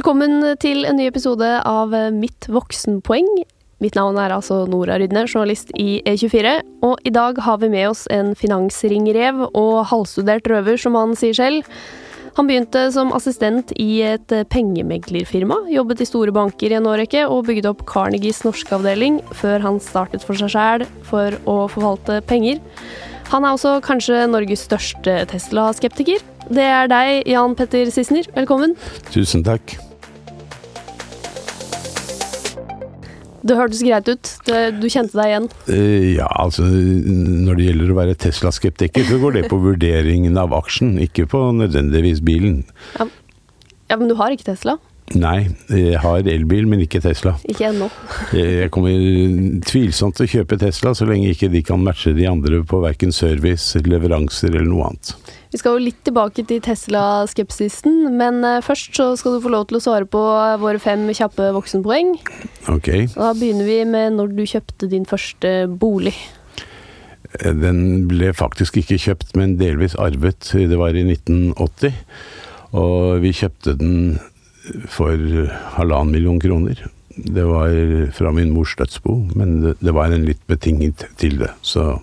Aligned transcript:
Velkommen 0.00 0.54
til 0.56 0.86
en 0.88 0.96
ny 0.96 1.10
episode 1.10 1.44
av 1.68 1.92
Mitt 2.16 2.46
voksenpoeng. 2.48 3.26
Mitt 3.84 3.98
navn 3.98 4.16
er 4.16 4.32
altså 4.32 4.62
Nora 4.64 4.94
Rydne, 4.96 5.26
journalist 5.26 5.74
i 5.76 5.98
E24. 6.08 6.54
Og 6.88 7.02
i 7.04 7.12
dag 7.12 7.36
har 7.44 7.58
vi 7.60 7.68
med 7.68 7.90
oss 7.90 8.06
en 8.08 8.30
finansringrev 8.32 9.42
og 9.50 9.74
halvstudert 9.90 10.48
røver, 10.48 10.80
som 10.80 10.96
han 10.96 11.12
sier 11.20 11.36
selv. 11.36 11.68
Han 12.38 12.48
begynte 12.48 12.86
som 12.94 13.12
assistent 13.12 13.74
i 13.76 14.00
et 14.14 14.32
pengemeglerfirma, 14.48 15.66
jobbet 15.68 16.00
i 16.00 16.08
store 16.08 16.32
banker 16.32 16.72
i 16.72 16.78
en 16.78 16.88
årrekke 16.88 17.26
og 17.26 17.50
bygde 17.50 17.74
opp 17.74 17.84
Carnegies 17.90 18.40
norske 18.48 18.72
avdeling, 18.78 19.20
før 19.36 19.60
han 19.66 19.82
startet 19.84 20.24
for 20.24 20.40
seg 20.40 20.54
sjæl 20.56 20.86
for 21.10 21.36
å 21.44 21.58
forvalte 21.68 22.22
penger. 22.24 22.64
Han 23.34 23.44
er 23.44 23.52
også 23.52 23.76
kanskje 23.84 24.24
Norges 24.32 24.64
største 24.64 25.20
Tesla-skeptiker. 25.28 26.24
Det 26.48 26.66
er 26.72 26.88
deg, 26.88 27.28
Jan 27.28 27.52
Petter 27.60 27.92
Sissener. 27.92 28.32
Velkommen. 28.40 28.78
Tusen 29.12 29.44
takk. 29.44 29.76
Det 33.40 33.56
hørtes 33.56 33.80
greit 33.86 34.10
ut. 34.10 34.32
Du 34.80 34.86
kjente 34.92 35.16
deg 35.16 35.30
igjen? 35.30 35.48
Uh, 35.70 36.10
ja, 36.18 36.28
altså 36.42 36.66
når 36.66 37.56
det 37.56 37.70
gjelder 37.70 37.94
å 37.94 37.98
være 38.00 38.18
Tesla-skeptiker, 38.26 39.06
så 39.08 39.20
går 39.22 39.38
det 39.38 39.46
på 39.52 39.60
vurderingen 39.62 40.36
av 40.40 40.54
aksjen, 40.56 40.96
ikke 41.00 41.28
på 41.30 41.46
nødvendigvis 41.62 42.22
bilen. 42.26 42.62
Ja, 42.98 43.08
ja 43.92 44.00
men 44.00 44.12
du 44.12 44.16
har 44.20 44.34
ikke 44.34 44.50
Tesla? 44.52 44.76
Nei, 45.18 45.48
jeg 45.74 45.98
har 45.98 46.22
elbil, 46.22 46.68
men 46.70 46.84
ikke 46.84 47.00
Tesla. 47.02 47.32
Ikke 47.50 47.66
ennå. 47.72 47.88
jeg 48.36 48.70
kommer 48.70 48.94
tvilsomt 49.66 50.14
til 50.14 50.28
å 50.28 50.30
kjøpe 50.36 50.58
Tesla, 50.60 50.92
så 50.94 51.08
lenge 51.08 51.32
ikke 51.32 51.50
de 51.50 51.64
kan 51.66 51.82
matche 51.82 52.12
de 52.14 52.28
andre 52.30 52.62
på 52.62 52.78
verken 52.84 53.10
service, 53.14 53.80
leveranser 53.82 54.54
eller 54.54 54.68
noe 54.70 54.92
annet. 54.92 55.16
Vi 55.50 55.58
skal 55.58 55.74
jo 55.74 55.82
litt 55.82 55.98
tilbake 56.06 56.44
til 56.46 56.60
Tesla-skepsisen, 56.62 58.04
men 58.14 58.44
eh, 58.46 58.60
først 58.62 58.94
så 58.94 59.08
skal 59.18 59.34
du 59.34 59.42
få 59.42 59.50
lov 59.50 59.66
til 59.66 59.80
å 59.80 59.82
svare 59.82 60.06
på 60.06 60.20
våre 60.62 60.78
fem 60.82 61.08
kjappe 61.10 61.48
voksenpoeng. 61.56 62.14
Ok. 62.70 62.90
Da 63.16 63.32
begynner 63.34 63.66
vi 63.66 63.80
med 63.88 64.14
når 64.18 64.36
du 64.36 64.44
kjøpte 64.46 64.86
din 64.92 65.08
første 65.10 65.66
bolig. 65.82 66.14
Eh, 67.40 67.50
den 67.50 68.06
ble 68.10 68.30
faktisk 68.36 68.78
ikke 68.78 69.00
kjøpt, 69.02 69.34
men 69.40 69.58
delvis 69.58 69.98
arvet. 69.98 70.52
Det 70.54 70.78
var 70.78 70.94
i 70.94 71.02
1980. 71.08 71.98
Og 72.78 73.18
vi 73.24 73.34
kjøpte 73.34 73.74
den 73.80 74.20
for 74.86 75.18
halvannen 75.74 76.14
million 76.14 76.38
kroner. 76.38 76.84
Det 77.10 77.42
var 77.42 77.74
fra 78.14 78.30
min 78.30 78.52
mors 78.54 78.76
dødsbo, 78.78 79.16
men 79.34 79.58
det, 79.64 79.74
det 79.82 79.94
var 79.96 80.14
en 80.14 80.28
litt 80.28 80.46
betinget 80.46 81.08
til 81.18 81.40
det. 81.42 81.50
Så 81.66 81.96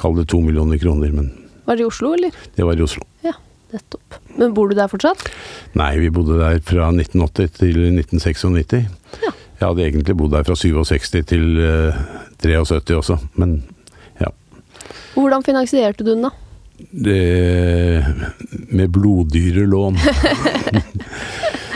kall 0.00 0.18
det 0.18 0.26
to 0.32 0.40
millioner 0.42 0.80
kroner, 0.82 1.14
men 1.14 1.30
var 1.70 1.78
det 1.78 1.84
i 1.84 1.86
Oslo, 1.86 2.12
eller? 2.16 2.34
Det 2.56 2.66
var 2.66 2.78
i 2.78 2.82
Oslo. 2.82 3.04
Ja, 3.22 3.32
nettopp. 3.70 4.16
Men 4.40 4.54
bor 4.56 4.70
du 4.70 4.74
der 4.74 4.90
fortsatt? 4.90 5.22
Nei, 5.78 5.92
vi 6.02 6.10
bodde 6.10 6.40
der 6.40 6.58
fra 6.66 6.88
1980 6.90 7.52
til 7.60 7.78
1996. 7.92 8.88
Ja. 9.22 9.30
Jeg 9.60 9.68
hadde 9.68 9.84
egentlig 9.84 10.16
bodd 10.18 10.34
der 10.34 10.46
fra 10.48 10.56
67 10.58 11.10
til 11.30 11.46
uh, 11.60 11.94
eh, 11.94 12.00
73 12.42 12.96
også, 12.96 13.18
men 13.38 13.60
ja. 14.18 14.32
Hvordan 15.14 15.46
finansierte 15.46 16.02
du 16.02 16.14
den, 16.14 16.26
da? 16.26 16.32
Det, 16.90 18.04
med 18.72 18.88
bloddyre 18.90 19.66
lån. 19.68 20.00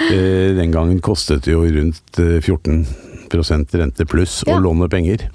Den 0.04 0.72
gangen 0.72 0.98
kostet 1.00 1.46
det 1.46 1.52
jo 1.54 1.62
rundt 1.64 2.18
14 2.18 2.80
eh, 2.82 3.76
rente 3.78 4.04
pluss 4.08 4.42
å 4.48 4.56
låne 4.60 4.88
penger. 4.92 5.28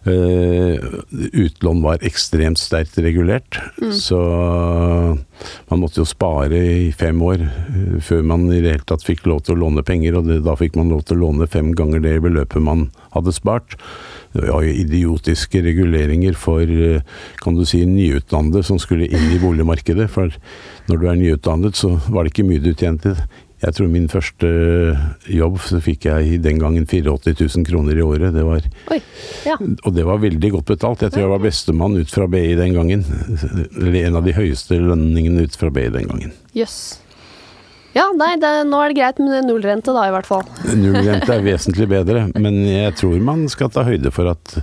Uh, 0.00 0.80
utlån 1.12 1.82
var 1.84 2.00
ekstremt 2.00 2.56
sterkt 2.56 2.96
regulert, 3.04 3.58
mm. 3.82 3.90
så 3.92 4.20
man 5.68 5.82
måtte 5.82 6.00
jo 6.00 6.06
spare 6.08 6.56
i 6.56 6.86
fem 6.96 7.20
år 7.20 7.42
uh, 7.44 7.98
før 8.00 8.22
man 8.30 8.46
i 8.48 8.62
det 8.64 8.72
hele 8.78 8.88
tatt 8.88 9.04
fikk 9.04 9.26
lov 9.28 9.42
til 9.44 9.58
å 9.58 9.60
låne 9.66 9.84
penger, 9.84 10.16
og 10.16 10.30
det, 10.30 10.38
da 10.46 10.54
fikk 10.56 10.78
man 10.80 10.88
lov 10.94 11.04
til 11.04 11.18
å 11.18 11.26
låne 11.26 11.50
fem 11.52 11.74
ganger 11.76 12.00
det 12.06 12.14
beløpet 12.24 12.64
man 12.64 12.86
hadde 13.12 13.36
spart. 13.36 13.76
Det 14.32 14.46
var 14.48 14.64
jo 14.64 14.72
idiotiske 14.86 15.60
reguleringer 15.68 16.38
for, 16.46 16.64
uh, 16.64 17.04
kan 17.44 17.60
du 17.60 17.66
si, 17.68 17.82
nyutdannede 17.84 18.64
som 18.64 18.80
skulle 18.80 19.10
inn 19.10 19.36
i 19.36 19.42
boligmarkedet. 19.42 20.08
For 20.16 20.32
når 20.88 20.96
du 20.96 21.08
er 21.12 21.20
nyutdannet, 21.20 21.76
så 21.76 21.98
var 22.08 22.24
det 22.24 22.32
ikke 22.32 22.48
mye 22.48 22.64
du 22.64 22.72
tjente 22.72 23.18
jeg 23.60 23.76
tror 23.76 23.90
min 23.92 24.08
første 24.08 24.48
jobb, 25.28 25.58
så 25.64 25.80
fikk 25.84 26.06
jeg 26.08 26.40
den 26.44 26.60
gangen 26.62 26.86
84 26.88 27.34
000 27.36 27.66
kroner 27.68 27.98
i 27.98 28.06
året. 28.06 28.32
Det 28.36 28.46
var, 28.46 28.64
Oi, 28.94 29.00
ja. 29.48 29.58
Og 29.60 29.92
det 29.96 30.06
var 30.08 30.22
veldig 30.22 30.54
godt 30.56 30.72
betalt. 30.72 31.04
Jeg 31.04 31.14
tror 31.14 31.26
jeg 31.26 31.34
var 31.34 31.44
bestemann 31.44 32.00
ut 32.00 32.14
fra 32.14 32.28
BI 32.30 32.56
den 32.58 32.74
gangen. 32.76 33.04
Eller 33.76 34.02
en 34.06 34.18
av 34.20 34.26
de 34.26 34.36
høyeste 34.36 34.80
lønningene 34.80 35.44
ut 35.44 35.60
fra 35.60 35.72
BI 35.74 35.90
den 35.92 36.10
gangen. 36.10 36.34
Jøss. 36.56 36.80
Yes. 36.96 37.06
Ja, 37.90 38.04
nei, 38.14 38.36
det, 38.38 38.50
nå 38.70 38.78
er 38.78 38.92
det 38.92 39.00
greit 39.00 39.18
med 39.18 39.48
nullrente 39.48 39.90
da, 39.94 40.04
i 40.06 40.12
hvert 40.14 40.28
fall. 40.28 40.44
Nullrente 40.78 41.34
er 41.34 41.42
vesentlig 41.42 41.88
bedre, 41.90 42.28
men 42.38 42.60
jeg 42.68 42.94
tror 43.00 43.16
man 43.26 43.48
skal 43.50 43.72
ta 43.74 43.82
høyde 43.86 44.12
for 44.14 44.30
at 44.30 44.54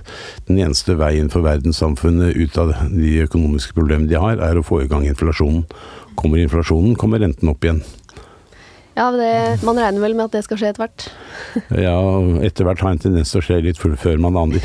den 0.48 0.62
eneste 0.62 0.96
veien 0.96 1.28
for 1.32 1.44
verdenssamfunnet 1.44 2.38
ut 2.38 2.56
av 2.60 2.72
de 2.88 3.18
økonomiske 3.26 3.76
problemene 3.76 4.08
de 4.08 4.16
har, 4.20 4.40
er 4.40 4.56
å 4.56 4.64
få 4.64 4.80
i 4.84 4.88
gang 4.88 5.04
inflasjonen. 5.10 5.66
Kommer 6.18 6.40
inflasjonen, 6.40 6.96
kommer 6.98 7.20
renten 7.20 7.52
opp 7.52 7.68
igjen. 7.68 7.82
Ja, 8.98 9.12
det, 9.14 9.62
man 9.62 9.78
regner 9.78 10.02
vel 10.02 10.16
med 10.18 10.26
at 10.26 10.34
det 10.34 10.40
skal 10.42 10.58
skje 10.58 10.72
etter 10.72 10.82
hvert? 10.82 11.04
ja, 11.86 11.98
etter 12.42 12.66
hvert 12.66 12.80
har 12.82 12.96
en 12.96 13.02
tendens 13.04 13.30
til 13.30 13.38
å 13.38 13.44
skje 13.46 13.60
litt 13.68 13.78
før 13.78 14.18
man 14.22 14.38
aner. 14.40 14.64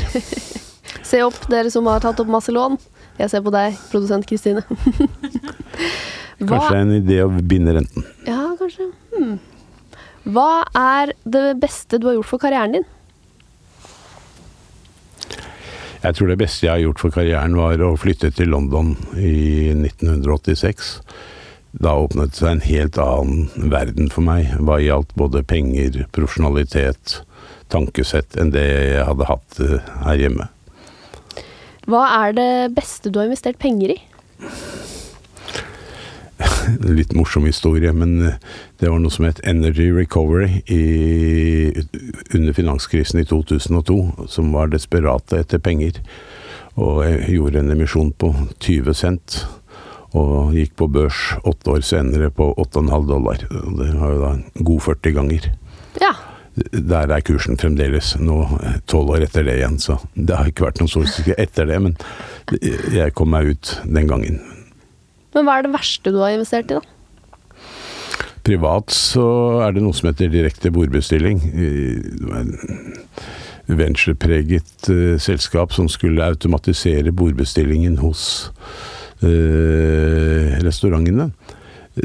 Se 1.06 1.20
opp, 1.22 1.38
dere 1.52 1.70
som 1.70 1.86
har 1.86 2.02
tatt 2.02 2.18
opp 2.18 2.32
masse 2.32 2.50
lån. 2.54 2.74
Jeg 3.20 3.30
ser 3.30 3.44
på 3.46 3.52
deg, 3.54 3.76
produsent 3.92 4.26
Kristine. 4.26 4.64
kanskje 6.50 6.80
en 6.80 6.96
idé 6.96 7.20
å 7.22 7.28
binde 7.30 7.76
renten. 7.76 8.06
Ja, 8.26 8.48
kanskje. 8.58 8.88
Hmm. 9.14 9.36
Hva 10.34 10.64
er 10.80 11.14
det 11.22 11.44
beste 11.62 12.00
du 12.02 12.08
har 12.08 12.18
gjort 12.18 12.32
for 12.32 12.42
karrieren 12.42 12.80
din? 12.80 12.88
Jeg 16.02 16.18
tror 16.18 16.32
det 16.32 16.40
beste 16.42 16.66
jeg 16.66 16.72
har 16.72 16.82
gjort 16.82 17.00
for 17.00 17.14
karrieren, 17.14 17.54
var 17.56 17.80
å 17.86 17.94
flytte 18.00 18.32
til 18.34 18.50
London 18.50 18.96
i 19.14 19.70
1986 19.76 20.96
da 21.82 21.94
åpnet 21.98 22.36
seg 22.38 22.52
en 22.52 22.64
helt 22.64 22.98
annen 23.02 23.70
verden 23.72 24.10
for 24.12 24.22
meg, 24.26 24.52
hva 24.62 24.78
gjaldt 24.82 25.14
både 25.18 25.42
penger, 25.46 26.04
profesjonalitet, 26.14 27.22
tankesett, 27.72 28.36
enn 28.38 28.52
det 28.54 28.62
jeg 28.62 29.06
hadde 29.08 29.28
hatt 29.28 29.60
eh, 29.64 29.80
her 30.06 30.20
hjemme. 30.20 30.48
Hva 31.90 32.04
er 32.22 32.36
det 32.36 32.52
beste 32.76 33.10
du 33.10 33.18
har 33.20 33.28
investert 33.28 33.58
penger 33.60 33.96
i? 33.96 33.98
Litt 36.98 37.12
morsom 37.16 37.48
historie, 37.48 37.92
men 37.92 38.22
eh, 38.22 38.38
det 38.78 38.92
var 38.92 39.02
noe 39.02 39.12
som 39.12 39.26
het 39.26 39.42
Energy 39.42 39.90
Recovery 39.96 40.62
i, 40.70 40.84
under 42.30 42.52
finanskrisen 42.54 43.20
i 43.20 43.26
2002, 43.28 43.98
som 44.30 44.54
var 44.54 44.70
desperate 44.70 45.42
etter 45.42 45.62
penger. 45.62 45.98
Og 46.78 47.04
jeg 47.06 47.36
gjorde 47.36 47.60
en 47.62 47.74
emisjon 47.74 48.10
på 48.18 48.32
20 48.62 48.96
cent 48.98 49.44
og 50.14 50.54
gikk 50.54 50.76
på 50.78 50.88
børs 50.94 51.20
åtte 51.42 51.74
år 51.74 51.82
senere 51.86 52.30
på 52.34 52.52
8,5 52.62 53.08
dollar. 53.08 53.42
Det 53.50 53.90
var 53.98 54.14
jo 54.14 54.22
da 54.22 54.30
en 54.36 54.44
god 54.68 54.86
40 54.86 55.16
ganger. 55.16 55.50
Ja. 56.02 56.12
Der 56.54 57.10
er 57.10 57.24
kursen 57.26 57.58
fremdeles, 57.58 58.12
nå 58.22 58.44
tolv 58.90 59.16
år 59.16 59.26
etter 59.26 59.46
det 59.46 59.56
igjen, 59.58 59.80
så 59.82 59.98
det 60.14 60.36
har 60.38 60.50
ikke 60.50 60.68
vært 60.68 60.78
noen 60.78 60.92
solstykke 60.92 61.34
etter 61.42 61.66
det, 61.66 61.80
men 61.82 61.96
jeg 62.94 63.14
kom 63.18 63.32
meg 63.34 63.56
ut 63.56 63.72
den 63.82 64.10
gangen. 64.10 64.38
Men 65.34 65.48
hva 65.48 65.58
er 65.58 65.66
det 65.66 65.74
verste 65.74 66.14
du 66.14 66.20
har 66.22 66.36
investert 66.36 66.70
i, 66.70 66.78
da? 66.78 66.90
Privat 68.46 68.92
så 68.94 69.24
er 69.64 69.74
det 69.74 69.82
noe 69.82 69.96
som 69.96 70.12
heter 70.12 70.30
direkte 70.30 70.70
bordbestilling. 70.70 71.40
Venturepreget 73.64 74.90
uh, 74.92 75.14
selskap 75.18 75.72
som 75.72 75.88
skulle 75.90 76.26
automatisere 76.28 77.14
bordbestillingen 77.16 77.96
hos 78.04 78.26
Eh, 78.52 78.93
restaurantene. 80.64 81.30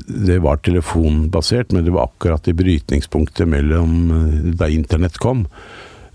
Det 0.05 0.39
var 0.39 0.57
telefonbasert, 0.57 1.71
men 1.71 1.85
det 1.85 1.91
var 1.91 2.11
akkurat 2.11 2.47
i 2.47 2.53
brytningspunktet 2.53 3.47
mellom 3.49 4.11
eh, 4.13 4.51
da 4.59 4.69
internett 4.69 5.17
kom. 5.17 5.47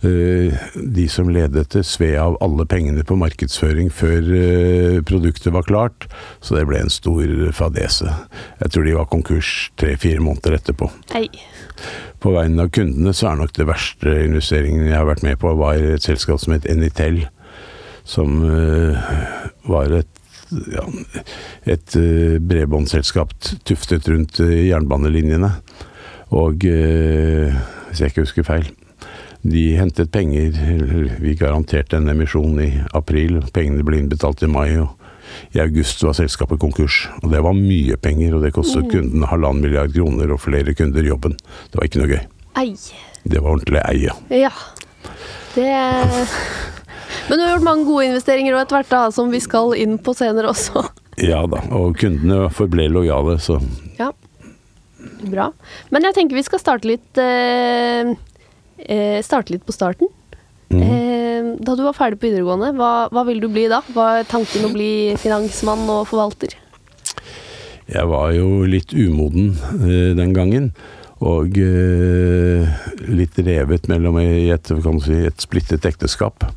Eh, 0.04 0.54
de 0.76 1.06
som 1.10 1.30
ledet 1.32 1.72
det, 1.74 1.82
sved 1.88 2.14
av 2.20 2.36
alle 2.44 2.68
pengene 2.70 3.02
på 3.06 3.18
markedsføring 3.18 3.90
før 3.90 4.30
produktet 5.08 5.50
var 5.56 5.66
klart, 5.66 6.06
så 6.40 6.58
det 6.58 6.68
ble 6.70 6.84
en 6.84 6.92
stor 6.92 7.26
fadese. 7.56 8.14
Jeg 8.62 8.70
tror 8.70 8.86
de 8.86 8.96
var 9.00 9.10
konkurs 9.10 9.54
tre-fire 9.80 10.22
måneder 10.22 10.60
etterpå. 10.60 10.92
Hei. 11.16 11.26
På 12.22 12.36
vegne 12.36 12.68
av 12.68 12.70
kundene 12.72 13.12
så 13.16 13.32
er 13.32 13.42
nok 13.42 13.56
det 13.58 13.66
verste 13.68 14.20
investeringen 14.22 14.86
jeg 14.86 15.00
har 15.00 15.08
vært 15.10 15.26
med 15.26 15.40
på, 15.42 15.50
var 15.58 15.82
et 15.82 16.06
selskap 16.06 16.38
som 16.40 16.54
het 16.54 16.68
Enitel. 16.70 17.24
Som 18.04 18.42
var 19.64 19.92
et 19.96 20.23
ja, 20.74 20.86
et 21.74 21.96
uh, 21.98 22.38
bredbåndsselskap 22.40 23.34
tuftet 23.66 24.08
rundt 24.10 24.40
uh, 24.42 24.54
jernbanelinjene. 24.68 25.50
Og 26.34 26.66
uh, 26.66 27.60
hvis 27.88 28.02
jeg 28.02 28.14
ikke 28.14 28.26
husker 28.26 28.46
feil 28.46 28.72
de 29.44 29.64
hentet 29.76 30.08
penger, 30.12 30.56
vi 31.20 31.34
garanterte 31.36 31.98
en 31.98 32.08
emisjon 32.08 32.56
i 32.64 32.70
april, 32.96 33.42
pengene 33.52 33.84
ble 33.84 34.00
innbetalt 34.00 34.42
i 34.44 34.48
mai. 34.48 34.78
og 34.80 34.94
I 35.52 35.60
august 35.66 36.02
var 36.04 36.16
selskapet 36.16 36.60
konkurs, 36.62 37.02
og 37.22 37.30
det 37.32 37.42
var 37.44 37.56
mye 37.58 37.98
penger. 38.00 38.36
Og 38.38 38.44
det 38.44 38.54
kostet 38.56 38.88
kundene 38.92 39.28
halvannen 39.28 39.60
milliard 39.64 39.92
kroner 39.92 40.32
og 40.32 40.40
flere 40.46 40.74
kunder 40.74 41.04
jobben. 41.04 41.36
Det 41.68 41.80
var 41.80 41.90
ikke 41.90 42.00
noe 42.00 42.12
gøy. 42.14 42.22
Ei. 42.62 42.70
Det 43.24 43.40
var 43.40 43.56
ordentlig 43.56 43.84
eie. 43.84 44.16
Ja. 44.32 44.52
Det 45.54 45.68
Men 47.28 47.38
du 47.38 47.44
har 47.44 47.54
gjort 47.54 47.66
mange 47.66 47.86
gode 47.88 48.08
investeringer 48.10 48.54
og 48.56 48.62
etter 48.64 48.78
hvert 48.80 48.92
da, 48.92 49.02
som 49.14 49.30
vi 49.32 49.40
skal 49.42 49.74
inn 49.80 49.96
på 50.02 50.14
senere 50.16 50.50
også. 50.52 50.84
Ja 51.22 51.44
da, 51.46 51.60
og 51.70 51.94
kundene 52.00 52.48
forble 52.50 52.88
lojale, 52.90 53.38
så 53.38 53.60
Ja. 54.00 54.10
Bra. 55.24 55.50
Men 55.94 56.02
jeg 56.08 56.16
tenker 56.16 56.36
vi 56.36 56.42
skal 56.44 56.60
starte 56.60 56.88
litt 56.88 57.20
eh, 57.20 58.10
eh, 58.82 59.20
Starte 59.24 59.54
litt 59.54 59.64
på 59.64 59.72
starten. 59.76 60.10
mm. 60.72 60.82
Eh, 60.82 61.52
da 61.64 61.76
du 61.76 61.84
var 61.84 61.94
ferdig 61.96 62.18
på 62.18 62.26
videregående, 62.28 62.72
hva, 62.76 63.08
hva 63.12 63.24
ville 63.28 63.44
du 63.44 63.48
bli 63.52 63.68
da? 63.70 63.82
Var 63.94 64.24
tanken 64.28 64.66
å 64.66 64.72
bli 64.74 65.14
finansmann 65.20 65.86
og 65.92 66.08
forvalter? 66.10 66.56
Jeg 67.86 68.08
var 68.08 68.32
jo 68.32 68.64
litt 68.64 68.94
umoden 68.96 69.52
eh, 69.84 70.12
den 70.16 70.32
gangen. 70.36 70.70
Og 71.24 71.56
eh, 71.60 72.64
litt 73.06 73.38
revet 73.38 73.86
mellom 73.88 74.18
i 74.20 74.50
et, 74.52 74.72
si, 75.04 75.20
et 75.28 75.44
splittet 75.46 75.86
ekteskap. 75.88 76.48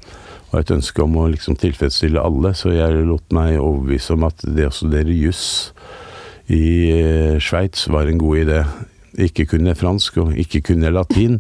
Og 0.52 0.60
et 0.62 0.72
ønske 0.72 1.04
om 1.04 1.18
å 1.20 1.28
liksom 1.32 1.58
tilfredsstille 1.60 2.24
alle, 2.24 2.54
så 2.56 2.72
jeg 2.72 3.04
lot 3.08 3.34
meg 3.36 3.58
overbevise 3.60 4.16
om 4.16 4.28
at 4.30 4.46
det 4.48 4.70
å 4.70 4.76
studere 4.76 5.16
juss 5.16 5.74
i 6.48 6.68
eh, 6.94 7.40
Sveits 7.44 7.90
var 7.92 8.08
en 8.08 8.22
god 8.22 8.46
idé. 8.46 8.62
Ikke 9.18 9.48
kunne 9.50 9.74
fransk, 9.78 10.20
og 10.22 10.36
ikke 10.38 10.62
kunne 10.72 10.92
latin. 10.94 11.40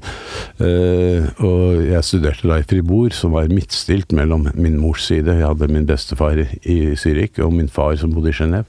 Eh, 0.57 1.27
og 1.45 1.83
jeg 1.85 2.06
studerte 2.06 2.50
da 2.50 2.57
i 2.57 2.65
Fribourg, 2.68 3.13
som 3.13 3.35
var 3.38 3.51
midtstilt 3.53 4.15
mellom 4.18 4.47
min 4.57 4.79
mors 4.81 5.06
side, 5.09 5.38
jeg 5.38 5.45
hadde 5.45 5.69
min 5.71 5.88
bestefar 5.89 6.41
i 6.41 6.77
Zürich, 6.97 7.38
og 7.44 7.53
min 7.53 7.69
far 7.69 7.95
som 8.01 8.13
bodde 8.15 8.33
i 8.33 8.38
Genéve. 8.38 8.65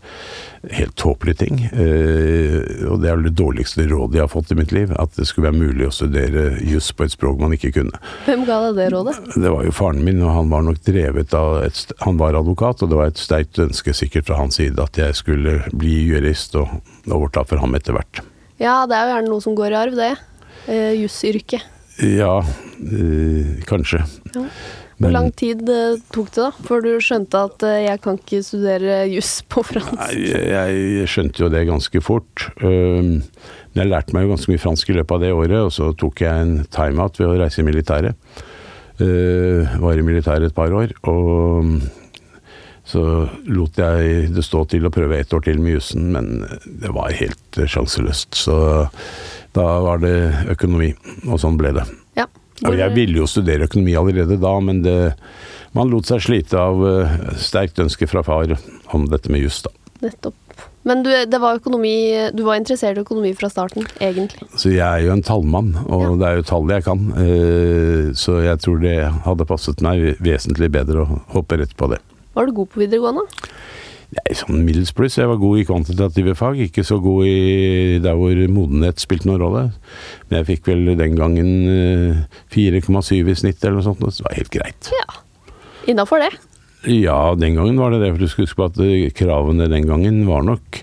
Helt 0.74 0.96
tåpelige 0.98 1.38
ting. 1.44 1.60
Eh, 1.70 2.86
og 2.90 3.00
det 3.00 3.08
er 3.08 3.16
vel 3.16 3.28
det 3.28 3.36
dårligste 3.38 3.86
rådet 3.88 4.18
jeg 4.18 4.24
har 4.26 4.32
fått 4.32 4.52
i 4.52 4.58
mitt 4.58 4.74
liv, 4.74 4.92
at 4.98 5.14
det 5.16 5.28
skulle 5.28 5.48
være 5.48 5.60
mulig 5.60 5.86
å 5.88 5.94
studere 5.94 6.48
juss 6.66 6.90
på 6.92 7.06
et 7.06 7.14
språk 7.14 7.38
man 7.40 7.54
ikke 7.56 7.72
kunne. 7.78 8.00
Hvem 8.26 8.44
ga 8.48 8.60
deg 8.66 8.80
det 8.80 8.88
rådet? 8.94 9.16
Det 9.36 9.52
var 9.54 9.64
jo 9.64 9.74
faren 9.74 10.04
min, 10.04 10.22
og 10.24 10.34
han 10.34 10.50
var 10.52 10.66
nok 10.66 10.82
drevet 10.86 11.36
av 11.36 11.62
et, 11.64 11.84
Han 12.04 12.18
var 12.20 12.36
advokat, 12.36 12.82
og 12.82 12.90
det 12.90 12.98
var 12.98 13.12
et 13.12 13.20
sterkt 13.20 13.60
ønske 13.62 13.94
sikkert 13.94 14.28
fra 14.28 14.40
hans 14.42 14.58
side 14.58 14.82
at 14.82 14.98
jeg 14.98 15.14
skulle 15.16 15.60
bli 15.72 15.94
jurist 16.10 16.58
og 16.58 16.80
overta 17.06 17.46
for 17.46 17.62
ham 17.62 17.78
etter 17.78 17.96
hvert. 17.96 18.22
Ja, 18.58 18.82
det 18.90 18.96
er 18.96 19.06
jo 19.06 19.14
gjerne 19.14 19.30
noe 19.30 19.44
som 19.44 19.54
går 19.58 19.74
i 19.74 19.78
arv, 19.78 19.94
det. 19.98 20.14
Eh, 20.68 20.96
Jussyrket. 20.98 21.62
Ja, 22.02 22.40
eh, 22.42 23.56
kanskje. 23.66 24.02
Ja. 24.34 24.44
Hvor 24.98 25.12
lang 25.14 25.28
tid 25.38 25.62
eh, 25.70 26.00
tok 26.10 26.32
det 26.34 26.42
da, 26.42 26.48
før 26.66 26.82
du 26.82 26.88
skjønte 27.02 27.44
at 27.46 27.62
jeg 27.84 28.00
kan 28.02 28.18
ikke 28.18 28.40
studere 28.42 28.96
juss 29.12 29.36
på 29.46 29.62
fransk? 29.66 29.94
Nei, 29.94 30.24
jeg 30.26 31.06
skjønte 31.10 31.44
jo 31.44 31.50
det 31.54 31.68
ganske 31.70 32.02
fort. 32.02 32.48
Um, 32.62 33.20
Men 33.74 33.84
jeg 33.84 33.92
lærte 33.92 34.16
meg 34.16 34.26
jo 34.26 34.32
ganske 34.32 34.50
mye 34.50 34.62
fransk 34.62 34.90
i 34.90 34.96
løpet 34.96 35.14
av 35.14 35.22
det 35.22 35.30
året, 35.36 35.58
og 35.62 35.70
så 35.74 35.92
tok 35.94 36.24
jeg 36.24 36.42
en 36.42 36.54
timeout 36.74 37.20
ved 37.20 37.30
å 37.30 37.38
reise 37.38 37.62
i 37.62 37.66
militæret. 37.68 38.18
Uh, 38.98 39.70
Var 39.78 40.02
i 40.02 40.06
militæret 40.06 40.50
et 40.50 40.56
par 40.56 40.74
år, 40.74 40.96
og 41.06 41.78
så 42.88 43.02
lot 43.52 43.76
jeg 43.76 44.30
det 44.32 44.44
stå 44.46 44.62
til 44.72 44.86
å 44.88 44.92
prøve 44.94 45.18
ett 45.20 45.32
år 45.36 45.42
til 45.44 45.58
med 45.60 45.74
jussen, 45.76 46.06
men 46.14 46.30
det 46.80 46.88
var 46.96 47.12
helt 47.18 47.58
eh, 47.60 47.68
sjanseløst. 47.68 48.32
Så 48.46 48.56
da 49.56 49.66
var 49.84 50.00
det 50.02 50.14
økonomi, 50.54 50.94
og 51.28 51.38
sånn 51.42 51.58
ble 51.60 51.74
det. 51.76 51.84
Ja. 52.18 52.24
Og 52.66 52.74
jeg 52.78 52.94
ville 52.96 53.20
jo 53.20 53.28
studere 53.30 53.68
økonomi 53.68 53.94
allerede 54.00 54.38
da, 54.40 54.54
men 54.64 54.80
det, 54.82 54.96
man 55.76 55.92
lot 55.92 56.08
seg 56.08 56.24
slite 56.24 56.58
av 56.58 56.80
eh, 56.88 57.16
sterkt 57.38 57.78
ønske 57.84 58.08
fra 58.10 58.24
far 58.26 58.56
om 58.96 59.04
dette 59.12 59.30
med 59.32 59.44
juss, 59.44 59.60
da. 59.68 59.74
Nettopp. 60.08 60.34
Men 60.88 61.02
du, 61.04 61.10
det 61.28 61.38
var 61.42 61.58
økonomi, 61.58 61.92
du 62.32 62.44
var 62.46 62.56
interessert 62.56 62.96
i 62.96 63.02
økonomi 63.02 63.34
fra 63.36 63.50
starten, 63.52 63.84
egentlig? 64.00 64.46
Så 64.56 64.70
jeg 64.72 64.80
er 64.86 65.02
jo 65.04 65.12
en 65.12 65.24
tallmann, 65.26 65.74
og 65.84 66.04
Ja. 66.06 66.12
det 66.22 66.28
er 66.30 66.36
jo 66.38 66.46
tall 66.48 66.70
jeg 66.72 66.84
kan. 66.86 67.02
eh, 67.20 68.04
Så 68.16 68.38
jeg 68.46 68.62
tror 68.64 68.78
det 68.80 68.94
hadde 69.26 69.46
passet 69.50 69.82
meg 69.84 70.16
vesentlig 70.24 70.70
bedre 70.72 71.04
å 71.04 71.18
hoppe 71.34 71.58
rett 71.60 71.74
på 71.76 71.90
det. 71.92 71.98
Var 72.38 72.46
du 72.46 72.52
god 72.54 72.68
på 72.70 72.78
videregående? 72.84 73.24
Er 74.22 74.36
sånn 74.38 74.62
middels 74.62 74.92
pluss. 74.94 75.16
Jeg 75.18 75.26
var 75.26 75.40
god 75.42 75.58
i 75.58 75.64
kvantitative 75.66 76.36
fag, 76.38 76.60
ikke 76.68 76.84
så 76.86 77.00
god 77.02 77.26
i 77.26 77.98
der 78.00 78.14
hvor 78.16 78.38
modenhet 78.54 79.02
spilte 79.02 79.26
noen 79.26 79.42
rolle. 79.42 79.64
Men 80.28 80.38
jeg 80.38 80.48
fikk 80.52 80.70
vel 80.70 80.94
den 81.00 81.18
gangen 81.18 81.50
eh, 81.66 82.20
4,7 82.54 83.10
i 83.18 83.34
snitt 83.42 83.58
eller 83.64 83.80
noe 83.80 83.88
sånt, 83.88 84.04
og 84.06 84.14
det 84.14 84.24
var 84.28 84.38
helt 84.38 84.54
greit. 84.54 84.92
Ja. 84.94 85.18
Innafor 85.90 86.22
det. 86.22 86.30
Ja, 86.86 87.34
den 87.34 87.58
gangen 87.58 87.82
var 87.82 87.90
det 87.90 88.04
det, 88.04 88.14
for 88.14 88.22
du 88.22 88.30
skal 88.30 88.46
huske 88.46 88.62
på 88.62 88.70
at 88.70 88.80
eh, 88.86 89.10
kravene 89.18 89.66
den 89.74 89.90
gangen 89.90 90.22
var 90.30 90.46
nok 90.46 90.82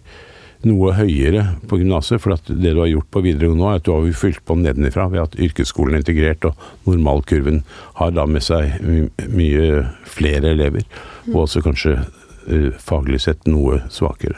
noe 0.67 0.93
høyere 0.97 1.47
på 1.71 1.79
gymnaset. 1.79 2.19
For 2.19 2.35
at 2.35 2.51
det 2.51 2.75
du 2.75 2.83
har 2.83 2.91
gjort 2.91 3.09
på 3.15 3.23
videregående 3.23 3.63
nå, 3.63 3.71
er 3.71 3.79
at 3.79 3.87
du 3.87 3.93
har 3.95 4.11
fylt 4.19 4.43
på 4.43 4.59
nedenifra 4.59 5.07
ved 5.13 5.23
at 5.23 5.39
yrkesskolen 5.39 5.95
er 5.95 6.03
integrert, 6.03 6.51
og 6.51 6.91
normalkurven 6.91 7.63
har 8.01 8.11
da 8.11 8.27
med 8.27 8.43
seg 8.43 8.75
my 8.83 9.05
mye 9.39 9.85
flere 10.17 10.51
elever. 10.51 10.83
Og 11.33 11.45
også 11.45 11.63
kanskje 11.65 11.97
uh, 12.03 12.71
faglig 12.81 13.21
sett 13.25 13.47
noe 13.49 13.81
svakere. 13.89 14.37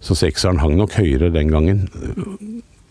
Så 0.00 0.14
sekseren 0.14 0.60
hang 0.62 0.76
nok 0.78 0.94
høyere 0.98 1.32
den 1.34 1.50
gangen. 1.50 1.86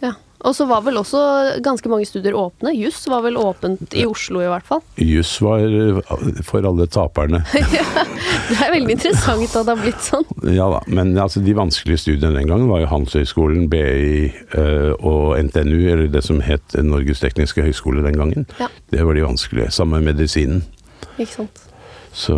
Ja. 0.04 0.18
Og 0.46 0.54
så 0.54 0.68
var 0.70 0.84
vel 0.86 1.00
også 1.00 1.20
ganske 1.66 1.90
mange 1.90 2.06
studier 2.06 2.36
åpne. 2.38 2.70
Juss 2.78 3.00
var 3.10 3.24
vel 3.26 3.40
åpent 3.42 3.96
i 3.98 4.04
Oslo 4.06 4.44
i 4.44 4.50
hvert 4.52 4.68
fall. 4.68 4.84
Juss 5.02 5.32
var 5.42 5.64
eh, 5.66 5.98
for 6.46 6.68
alle 6.68 6.86
taperne. 6.94 7.42
Det 8.48 8.60
er 8.64 8.72
veldig 8.72 8.94
interessant 8.94 9.44
at 9.50 9.66
det 9.68 9.74
har 9.74 9.82
blitt 9.82 10.04
sånn. 10.06 10.28
Ja 10.56 10.70
da, 10.72 10.80
men 10.88 11.18
altså, 11.20 11.42
de 11.44 11.56
vanskelige 11.58 12.00
studiene 12.00 12.38
den 12.38 12.48
gangen 12.48 12.70
var 12.70 12.80
jo 12.80 12.88
Handelshøyskolen, 12.94 13.66
BI 13.72 14.30
eh, 14.30 14.94
og 14.96 15.36
NTNU, 15.50 15.82
eller 15.92 16.08
det 16.14 16.24
som 16.24 16.40
het 16.46 16.78
Norges 16.80 17.24
tekniske 17.26 17.66
høgskole 17.66 18.06
den 18.06 18.20
gangen. 18.20 18.48
Ja. 18.62 18.70
Det 18.94 19.04
var 19.04 19.18
de 19.18 19.26
vanskelige. 19.26 19.74
Samme 19.76 20.00
med 20.00 20.14
medisinen. 20.14 20.64
Ikke 21.18 21.34
sant. 21.34 21.67
Så 22.18 22.34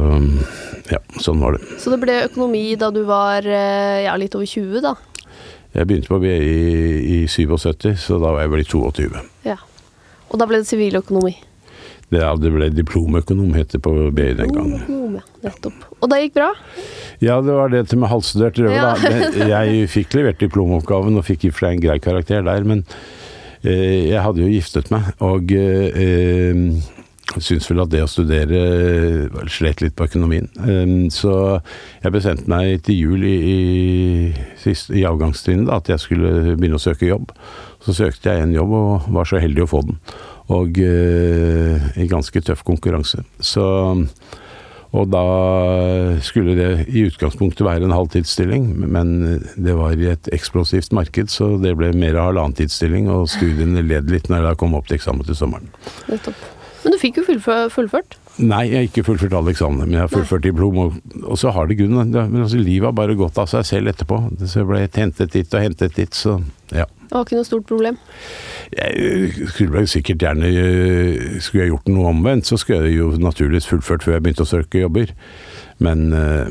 ja, 0.92 1.00
sånn 1.24 1.40
var 1.40 1.56
det. 1.56 1.64
Så 1.80 1.94
det 1.94 2.00
ble 2.02 2.18
økonomi 2.26 2.64
da 2.80 2.90
du 2.92 3.04
var 3.08 3.46
eh, 3.48 4.04
ja, 4.06 4.16
litt 4.20 4.36
over 4.36 4.50
20, 4.50 4.82
da. 4.84 4.96
Jeg 5.76 5.86
begynte 5.88 6.10
på 6.12 6.18
BI 6.24 6.34
i, 6.34 7.20
i 7.24 7.28
77, 7.30 7.94
så 8.02 8.18
da 8.20 8.34
var 8.34 8.44
jeg 8.44 8.52
vel 8.56 8.64
i 8.64 8.68
22. 8.68 9.22
Ja. 9.48 9.56
Og 10.30 10.42
da 10.42 10.48
ble 10.50 10.60
det 10.64 10.68
siviløkonomi. 10.70 11.36
Det, 12.10 12.18
ja, 12.24 12.32
det 12.42 12.50
ble 12.50 12.72
diplomøkonom, 12.74 13.54
het 13.54 13.76
det 13.76 13.84
på 13.86 13.94
BI 14.18 14.32
den 14.40 14.52
gangen. 14.56 14.82
Ja. 15.20 15.24
Nettopp. 15.46 15.84
Og 16.02 16.10
det 16.10 16.24
gikk 16.24 16.36
bra? 16.40 16.50
Ja, 17.22 17.38
det 17.46 17.54
var 17.54 17.70
det 17.72 17.86
med 17.94 18.10
halvstudert 18.10 18.58
røver, 18.60 18.76
Ja. 18.76 18.94
da. 18.98 19.48
Jeg 19.54 19.86
fikk 19.94 20.18
levert 20.18 20.42
diplomoppgaven 20.42 21.22
og 21.22 21.28
fikk 21.30 21.46
i 21.46 21.52
og 21.54 21.56
for 21.60 21.68
seg 21.68 21.78
en 21.78 21.84
grei 21.86 22.00
karakter 22.02 22.42
der, 22.50 22.66
men 22.66 22.82
eh, 23.62 24.10
jeg 24.10 24.26
hadde 24.26 24.42
jo 24.42 24.50
giftet 24.50 24.90
meg, 24.92 25.14
og 25.22 25.54
eh, 25.54 26.66
eh, 27.36 27.42
syns 27.44 27.70
vel 27.70 27.84
at 27.84 27.92
det 27.94 28.04
å 28.06 28.10
studere 28.10 28.60
eh, 28.60 29.40
slet 29.52 29.84
litt 29.84 29.96
på 29.98 30.08
økonomien. 30.10 30.50
Eh, 30.64 30.96
så 31.14 31.34
jeg 32.04 32.16
bestemte 32.16 32.50
meg 32.52 32.84
til 32.88 33.00
jul 33.06 33.28
i, 33.28 33.38
i, 34.34 34.76
i 35.00 35.06
avgangstrinnet 35.10 35.70
da, 35.70 35.80
at 35.80 35.92
jeg 35.94 36.06
skulle 36.06 36.56
begynne 36.56 36.80
å 36.80 36.84
søke 36.84 37.10
jobb. 37.10 37.34
Så 37.86 37.96
søkte 37.96 38.34
jeg 38.34 38.44
en 38.44 38.58
jobb 38.58 38.76
og 38.76 39.10
var 39.16 39.30
så 39.30 39.40
heldig 39.42 39.66
å 39.66 39.72
få 39.72 39.86
den. 39.88 39.98
Og 40.50 40.80
uh, 40.82 41.90
i 42.02 42.08
ganske 42.10 42.42
tøff 42.42 42.64
konkurranse. 42.66 43.22
Så 43.38 43.64
og 44.90 45.12
da 45.14 45.24
skulle 46.26 46.56
det 46.58 46.70
i 46.90 47.04
utgangspunktet 47.06 47.62
være 47.66 47.86
en 47.86 47.94
halvtidsstilling, 47.94 48.72
men 48.90 49.12
det 49.54 49.76
var 49.78 49.94
i 49.94 50.10
et 50.16 50.30
eksplosivt 50.34 50.96
marked, 50.98 51.30
så 51.30 51.52
det 51.62 51.76
ble 51.78 51.92
mer 51.94 52.18
halvannentidsstilling, 52.18 53.10
og 53.14 53.30
studiene 53.30 53.86
led 53.86 54.10
litt 54.10 54.32
når 54.34 54.50
jeg 54.50 54.62
kom 54.64 54.74
opp 54.80 54.90
til 54.90 54.98
eksamen 54.98 55.30
til 55.30 55.38
sommeren. 55.38 55.70
Nettopp. 56.10 56.59
Men 56.90 56.96
du 56.96 57.02
fikk 57.04 57.20
jo 57.20 57.24
fullfø- 57.28 57.68
fullført. 57.70 58.16
Nei, 58.42 58.64
jeg 58.66 58.78
har 58.80 58.86
ikke 58.88 59.04
fullført 59.06 59.34
alle 59.38 59.52
eksamene, 59.54 59.86
men 59.86 59.94
jeg 59.94 60.02
har 60.02 60.10
fullført 60.10 60.42
diplom, 60.42 60.78
og, 60.82 60.96
og 61.22 61.38
så 61.38 61.52
har 61.54 61.68
det 61.70 61.76
grunnen. 61.78 62.10
Men 62.16 62.42
altså, 62.42 62.58
livet 62.58 62.88
har 62.88 62.96
bare 62.98 63.14
gått 63.20 63.38
av 63.38 63.46
seg 63.52 63.68
selv 63.68 63.92
etterpå. 63.92 64.18
Så 64.42 64.64
jeg 64.64 64.70
ble 64.72 64.80
hentet 64.96 65.36
dit 65.36 65.54
og 65.54 65.62
hentet 65.68 65.94
dit, 66.00 66.18
så 66.18 66.40
ja. 66.74 66.88
Det 67.10 67.14
var 67.14 67.28
ikke 67.28 67.38
noe 67.38 67.46
stort 67.46 67.68
problem. 67.70 68.00
Jeg 68.74 69.48
skulle 69.54 69.76
vel 69.80 69.88
sikkert 69.90 70.22
gjerne 70.22 70.50
øh, 70.50 71.40
Skulle 71.42 71.64
jeg 71.64 71.72
gjort 71.72 71.88
noe 71.90 72.10
omvendt, 72.12 72.46
så 72.50 72.58
skulle 72.62 72.84
jeg 72.90 73.00
jo 73.00 73.12
naturligvis 73.22 73.70
fullført 73.70 74.06
før 74.06 74.18
jeg 74.18 74.26
begynte 74.26 74.46
å 74.46 74.50
søke 74.50 74.82
jobber. 74.84 75.14
Men 75.82 76.08
øh, 76.14 76.50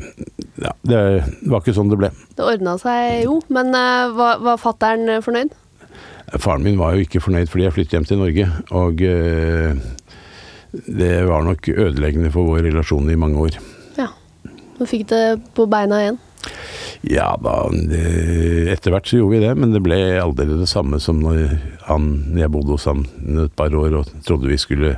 ja, 0.63 0.73
det 0.87 1.03
var 1.51 1.63
ikke 1.65 1.75
sånn 1.79 1.91
det 1.93 1.99
ble. 2.05 2.11
Det 2.39 2.47
ordna 2.47 2.75
seg 2.83 3.25
jo, 3.27 3.41
men 3.55 3.75
var, 3.75 4.39
var 4.47 4.59
fattern 4.63 5.07
fornøyd? 5.25 5.55
Faren 6.43 6.61
min 6.67 6.77
var 6.77 6.93
jo 6.99 7.07
ikke 7.07 7.23
fornøyd 7.25 7.49
fordi 7.49 7.65
jeg 7.65 7.73
flyttet 7.79 7.95
hjem 7.97 8.09
til 8.11 8.19
Norge, 8.21 8.49
og 8.77 9.01
øh, 9.01 9.79
det 10.87 11.25
var 11.29 11.43
nok 11.47 11.69
ødeleggende 11.75 12.31
for 12.35 12.45
vår 12.53 12.63
relasjon 12.69 13.11
i 13.11 13.17
mange 13.19 13.39
år. 13.49 13.59
Ja. 13.99 14.09
Du 14.79 14.87
fikk 14.87 15.09
det 15.11 15.25
på 15.57 15.67
beina 15.71 16.03
igjen. 16.05 16.19
Ja 17.07 17.33
da, 17.39 17.69
etter 18.73 18.91
hvert 18.95 19.07
så 19.11 19.19
gjorde 19.21 19.37
vi 19.37 19.43
det, 19.47 19.53
men 19.59 19.73
det 19.75 19.83
ble 19.85 19.99
aldri 20.23 20.47
det 20.51 20.69
samme 20.71 20.99
som 21.03 21.21
når 21.23 21.45
han, 21.89 22.09
jeg 22.39 22.51
bodde 22.55 22.75
hos 22.75 22.89
ham 22.91 23.05
et 23.45 23.55
par 23.59 23.75
år 23.75 24.01
og 24.01 24.11
trodde 24.27 24.51
vi 24.51 24.59
skulle 24.61 24.97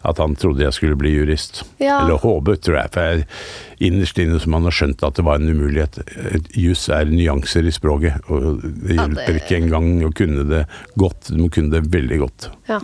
at 0.00 0.16
han 0.16 0.32
trodde 0.40 0.62
jeg 0.64 0.72
skulle 0.72 0.96
bli 0.96 1.10
jurist. 1.12 1.58
Ja. 1.76 1.98
Eller 2.06 2.16
håpet, 2.22 2.62
tror 2.64 2.78
jeg. 2.78 2.88
For 2.94 3.04
jeg, 3.04 3.24
innerst 3.84 4.16
inne 4.22 4.38
som 4.40 4.54
han 4.56 4.64
har 4.64 4.72
skjønt 4.72 5.02
at 5.04 5.18
det 5.18 5.24
var 5.26 5.36
en 5.36 5.50
umulighet. 5.52 5.98
Juss 6.56 6.86
er 6.88 7.04
nyanser 7.10 7.68
i 7.68 7.72
språket, 7.76 8.16
og 8.32 8.62
det 8.64 8.94
Ja, 8.96 9.02
hjelper 9.04 9.26
det- 9.28 9.42
ikke 9.42 9.58
engang 9.60 9.90
å 10.08 10.12
kunne 10.16 10.46
det 10.48 10.62
godt. 10.96 11.28
Du 11.28 11.42
må 11.42 11.50
kunne 11.52 11.68
det 11.76 11.90
veldig 11.92 12.18
godt. 12.22 12.48
Ja. 12.70 12.80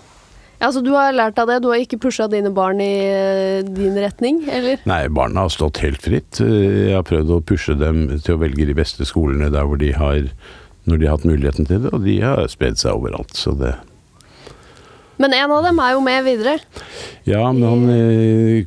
Ja, 0.60 0.70
Så 0.72 0.82
du 0.84 0.92
har 0.96 1.12
lært 1.16 1.38
av 1.38 1.48
det? 1.50 1.60
Du 1.64 1.68
har 1.72 1.80
ikke 1.82 1.98
pusha 2.02 2.28
dine 2.32 2.50
barn 2.54 2.80
i 2.80 2.92
eh, 3.06 3.64
din 3.66 3.96
retning, 4.00 4.42
eller? 4.48 4.80
Nei, 4.88 5.02
barna 5.08 5.46
har 5.46 5.52
stått 5.54 5.82
helt 5.84 6.02
fritt. 6.04 6.40
Eh, 6.40 6.92
Jeg 6.92 6.94
har 6.96 7.06
prøvd 7.08 7.34
å 7.36 7.42
pushe 7.44 7.76
dem 7.78 8.06
til 8.18 8.36
å 8.36 8.40
velge 8.42 8.68
de 8.68 8.76
beste 8.76 9.04
skolene 9.08 9.50
der 9.52 9.66
hvor 9.68 9.80
de 9.80 9.92
har 9.96 10.22
når 10.86 11.00
de 11.02 11.06
har 11.08 11.16
hatt 11.16 11.26
muligheten 11.26 11.66
til 11.66 11.82
det, 11.82 11.90
og 11.92 12.04
de 12.06 12.20
har 12.22 12.46
spredd 12.50 12.78
seg 12.78 12.94
overalt. 12.94 13.34
Så 13.34 13.56
det 13.58 13.74
Men 15.18 15.32
en 15.32 15.50
av 15.50 15.64
dem 15.64 15.78
er 15.80 15.94
jo 15.96 16.00
med 16.04 16.24
videre. 16.26 16.58
Ja, 17.24 17.40
men 17.50 17.62
han 17.64 17.88
eh, 17.90 18.66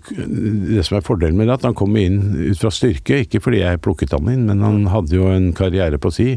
Det 0.73 0.83
som 0.85 0.97
er 0.97 1.05
fordelen 1.05 1.37
med 1.37 1.47
det, 1.47 1.53
er 1.53 1.59
at 1.61 1.67
han 1.69 1.77
kommer 1.77 2.01
inn 2.01 2.19
ut 2.49 2.59
fra 2.59 2.71
styrke. 2.73 3.21
Ikke 3.23 3.41
fordi 3.41 3.61
jeg 3.61 3.81
plukket 3.85 4.15
han 4.17 4.29
inn, 4.33 4.47
men 4.49 4.61
han 4.65 4.85
hadde 4.91 5.15
jo 5.15 5.29
en 5.31 5.51
karriere 5.53 6.01
på 6.01 6.11
si, 6.11 6.29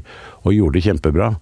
og 0.45 0.55
gjorde 0.55 0.79
det 0.79 0.85
kjempebra. 0.87 1.33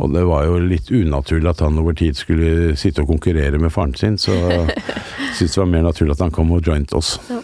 Og 0.00 0.12
det 0.14 0.22
var 0.26 0.46
jo 0.48 0.58
litt 0.64 0.88
unaturlig 0.90 1.50
at 1.52 1.60
han 1.60 1.76
over 1.78 1.94
tid 1.98 2.16
skulle 2.18 2.76
sitte 2.80 3.02
og 3.04 3.10
konkurrere 3.12 3.58
med 3.60 3.70
faren 3.74 3.92
sin, 3.98 4.16
så 4.18 4.32
jeg 4.36 5.34
syntes 5.36 5.54
det 5.56 5.60
var 5.62 5.70
mer 5.74 5.84
naturlig 5.88 6.16
at 6.16 6.24
han 6.24 6.32
kom 6.34 6.50
og 6.56 6.64
joint 6.66 6.94
oss. 6.96 7.18
Ja, 7.30 7.40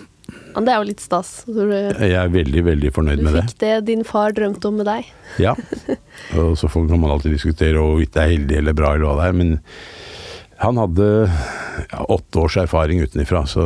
det 0.64 0.72
er 0.72 0.80
jo 0.80 0.88
litt 0.88 1.02
stas. 1.04 1.44
Jeg 1.46 2.16
er 2.18 2.32
veldig, 2.34 2.62
veldig 2.66 2.90
fornøyd 2.96 3.20
med 3.22 3.36
det. 3.36 3.42
Du 3.44 3.52
fikk 3.52 3.60
det 3.62 3.74
din 3.92 4.02
far 4.08 4.32
drømte 4.34 4.70
om 4.72 4.80
med 4.80 4.88
deg. 4.90 5.12
Ja. 5.44 5.52
Og 6.40 6.56
så 6.58 6.66
får- 6.72 6.88
kan 6.90 6.98
man 7.02 7.12
alltid 7.14 7.36
diskutere 7.36 7.78
hvorvidt 7.78 8.14
det 8.16 8.22
er 8.24 8.32
heldig 8.32 8.56
eller 8.62 8.74
bra 8.74 8.94
eller 8.96 9.06
hva 9.06 9.18
det 9.20 9.28
er, 9.28 9.36
men 9.38 9.52
han 10.58 10.80
hadde 10.80 11.06
ja, 11.28 12.00
åtte 12.10 12.40
års 12.42 12.56
erfaring 12.58 13.04
utenifra, 13.04 13.44
så 13.46 13.62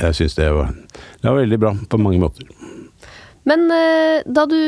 jeg 0.00 0.16
syns 0.16 0.38
det, 0.38 0.46
det 1.20 1.28
var 1.28 1.36
veldig 1.42 1.58
bra 1.60 1.74
på 1.92 1.98
mange 2.00 2.22
måter. 2.22 2.46
Men 3.50 3.66
eh, 3.74 4.20
da 4.30 4.44
du 4.46 4.58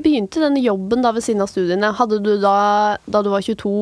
begynte 0.00 0.40
denne 0.40 0.62
jobben 0.64 1.04
da 1.04 1.12
ved 1.16 1.26
siden 1.26 1.44
av 1.44 1.50
studiene, 1.52 1.92
hadde 1.98 2.22
du 2.24 2.36
da, 2.40 2.96
da 3.04 3.24
du 3.24 3.28
var 3.32 3.44
22, 3.44 3.74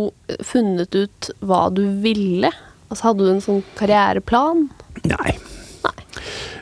funnet 0.47 0.99
ut 0.99 1.31
hva 1.47 1.69
du 1.71 1.85
ville? 2.03 2.51
Altså 2.89 3.11
Hadde 3.11 3.27
du 3.27 3.35
en 3.35 3.45
sånn 3.45 3.63
karriereplan? 3.79 4.67
Nei. 5.07 5.37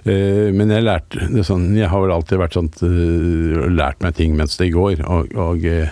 Eh, 0.07 0.53
men 0.55 0.71
jeg 0.71 0.85
lærte 0.87 1.27
det 1.33 1.43
sånn, 1.49 1.73
Jeg 1.75 1.91
har 1.91 2.05
vel 2.05 2.15
alltid 2.15 2.39
vært 2.39 2.55
sånn 2.55 2.69
uh, 2.79 3.65
lært 3.75 4.05
meg 4.05 4.15
ting 4.15 4.37
mens 4.39 4.55
det 4.61 4.71
går, 4.75 5.03
og, 5.03 5.33
og 5.35 5.67
eh, 5.67 5.91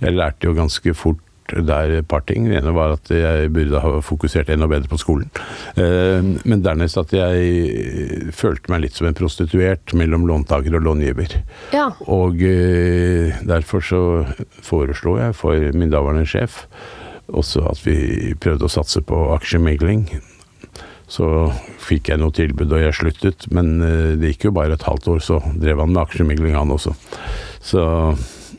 jeg 0.00 0.14
lærte 0.14 0.46
jo 0.46 0.54
ganske 0.54 0.94
fort 0.94 1.24
der 1.66 1.96
et 1.98 2.08
par 2.08 2.22
ting. 2.28 2.46
Det 2.48 2.60
ene 2.60 2.74
var 2.76 2.94
at 2.96 3.10
jeg 3.14 3.50
burde 3.54 3.82
ha 3.82 3.92
fokusert 4.04 4.50
enda 4.52 4.68
bedre 4.70 4.90
på 4.90 4.98
skolen. 5.00 5.28
Eh, 5.76 6.22
Men 6.44 6.62
dernest 6.64 6.98
at 7.00 7.12
jeg 7.16 8.30
følte 8.36 8.72
meg 8.72 8.84
litt 8.86 8.96
som 8.98 9.08
en 9.10 9.16
prostituert 9.18 9.94
mellom 9.98 10.26
låntaker 10.28 10.74
og 10.78 10.86
långiver. 10.86 11.40
Ja. 11.74 11.90
Og 12.06 12.40
eh, 12.46 13.36
derfor 13.46 13.84
så 13.84 14.02
foreslo 14.62 15.18
jeg 15.20 15.36
for 15.38 15.70
min 15.76 15.92
daværende 15.92 16.26
sjef 16.28 16.64
også 17.30 17.62
at 17.70 17.78
vi 17.86 18.34
prøvde 18.42 18.66
å 18.66 18.72
satse 18.72 19.02
på 19.06 19.18
aksjemegling. 19.36 20.08
Så 21.10 21.26
fikk 21.82 22.10
jeg 22.12 22.20
noe 22.22 22.34
tilbud, 22.34 22.70
og 22.70 22.82
jeg 22.84 22.94
sluttet. 22.94 23.48
Men 23.54 23.80
eh, 23.82 24.12
det 24.18 24.34
gikk 24.34 24.48
jo 24.48 24.56
bare 24.56 24.76
et 24.78 24.86
halvt 24.86 25.08
år, 25.14 25.22
så 25.22 25.40
drev 25.58 25.82
han 25.82 25.94
med 25.94 26.04
aksjemegling, 26.04 26.54
han 26.58 26.74
også. 26.74 26.94
Så 27.62 27.82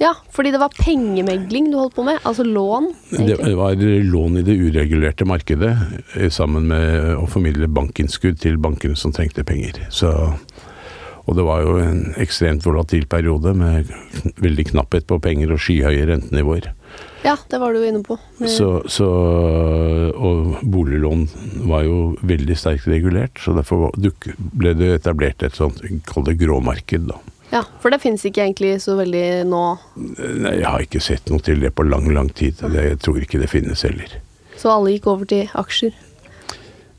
ja, 0.01 0.15
fordi 0.33 0.49
det 0.51 0.57
var 0.57 0.73
pengemegling 0.73 1.67
du 1.69 1.77
holdt 1.77 1.93
på 1.93 2.05
med? 2.07 2.17
Altså 2.25 2.41
lån? 2.47 2.87
det 3.11 3.19
egentlig. 3.21 3.53
var 3.59 3.75
lån 4.09 4.39
i 4.39 4.45
det 4.47 4.55
uregulerte 4.57 5.27
markedet, 5.29 5.75
eh, 6.15 6.29
sammen 6.33 6.65
med 6.71 7.13
å 7.19 7.27
formidle 7.29 7.69
bankinnskudd 7.69 8.39
til 8.41 8.57
bankene 8.57 8.97
som 8.97 9.13
trengte 9.13 9.45
penger. 9.45 9.77
Så, 9.93 10.09
og 11.21 11.37
det 11.37 11.45
var 11.45 11.61
jo 11.61 11.75
en 11.83 12.15
ekstremt 12.17 12.65
volatil 12.65 13.05
periode 13.11 13.53
med 13.53 13.91
veldig 14.41 14.71
knapphet 14.71 15.05
på 15.05 15.19
penger 15.21 15.53
og 15.53 15.61
skyhøye 15.61 16.07
rentenivåer. 16.09 16.71
Ja, 17.21 17.35
det 17.51 17.59
var 17.61 17.69
du 17.69 17.83
jo 17.83 17.91
inne 17.91 18.01
på. 18.01 18.17
Så, 18.49 18.71
så, 18.89 19.09
og 20.17 20.63
boliglån 20.65 21.27
var 21.69 21.85
jo 21.85 21.99
veldig 22.25 22.57
sterkt 22.57 22.89
regulert, 22.89 23.37
så 23.37 23.53
derfor 23.53 23.91
ble 23.93 24.73
det 24.79 24.95
etablert 24.95 25.45
et 25.45 25.61
sånt, 25.61 25.85
kall 26.09 26.25
det 26.25 26.39
gråmarked, 26.41 27.05
da. 27.13 27.21
Ja, 27.51 27.65
For 27.83 27.91
det 27.91 27.99
finnes 28.03 28.23
ikke 28.27 28.45
egentlig 28.45 28.77
så 28.83 28.95
veldig 28.99 29.25
nå. 29.49 29.63
Nei, 29.97 30.53
jeg 30.61 30.67
har 30.69 30.85
ikke 30.85 31.01
sett 31.03 31.27
noe 31.31 31.43
til 31.43 31.59
det 31.63 31.73
på 31.75 31.83
lang, 31.87 32.07
lang 32.15 32.29
tid. 32.31 32.61
Jeg 32.71 32.99
tror 33.03 33.19
ikke 33.23 33.41
det 33.41 33.51
finnes 33.51 33.83
heller. 33.83 34.15
Så 34.55 34.71
alle 34.71 34.93
gikk 34.95 35.09
over 35.11 35.27
til 35.27 35.51
aksjer. 35.59 35.91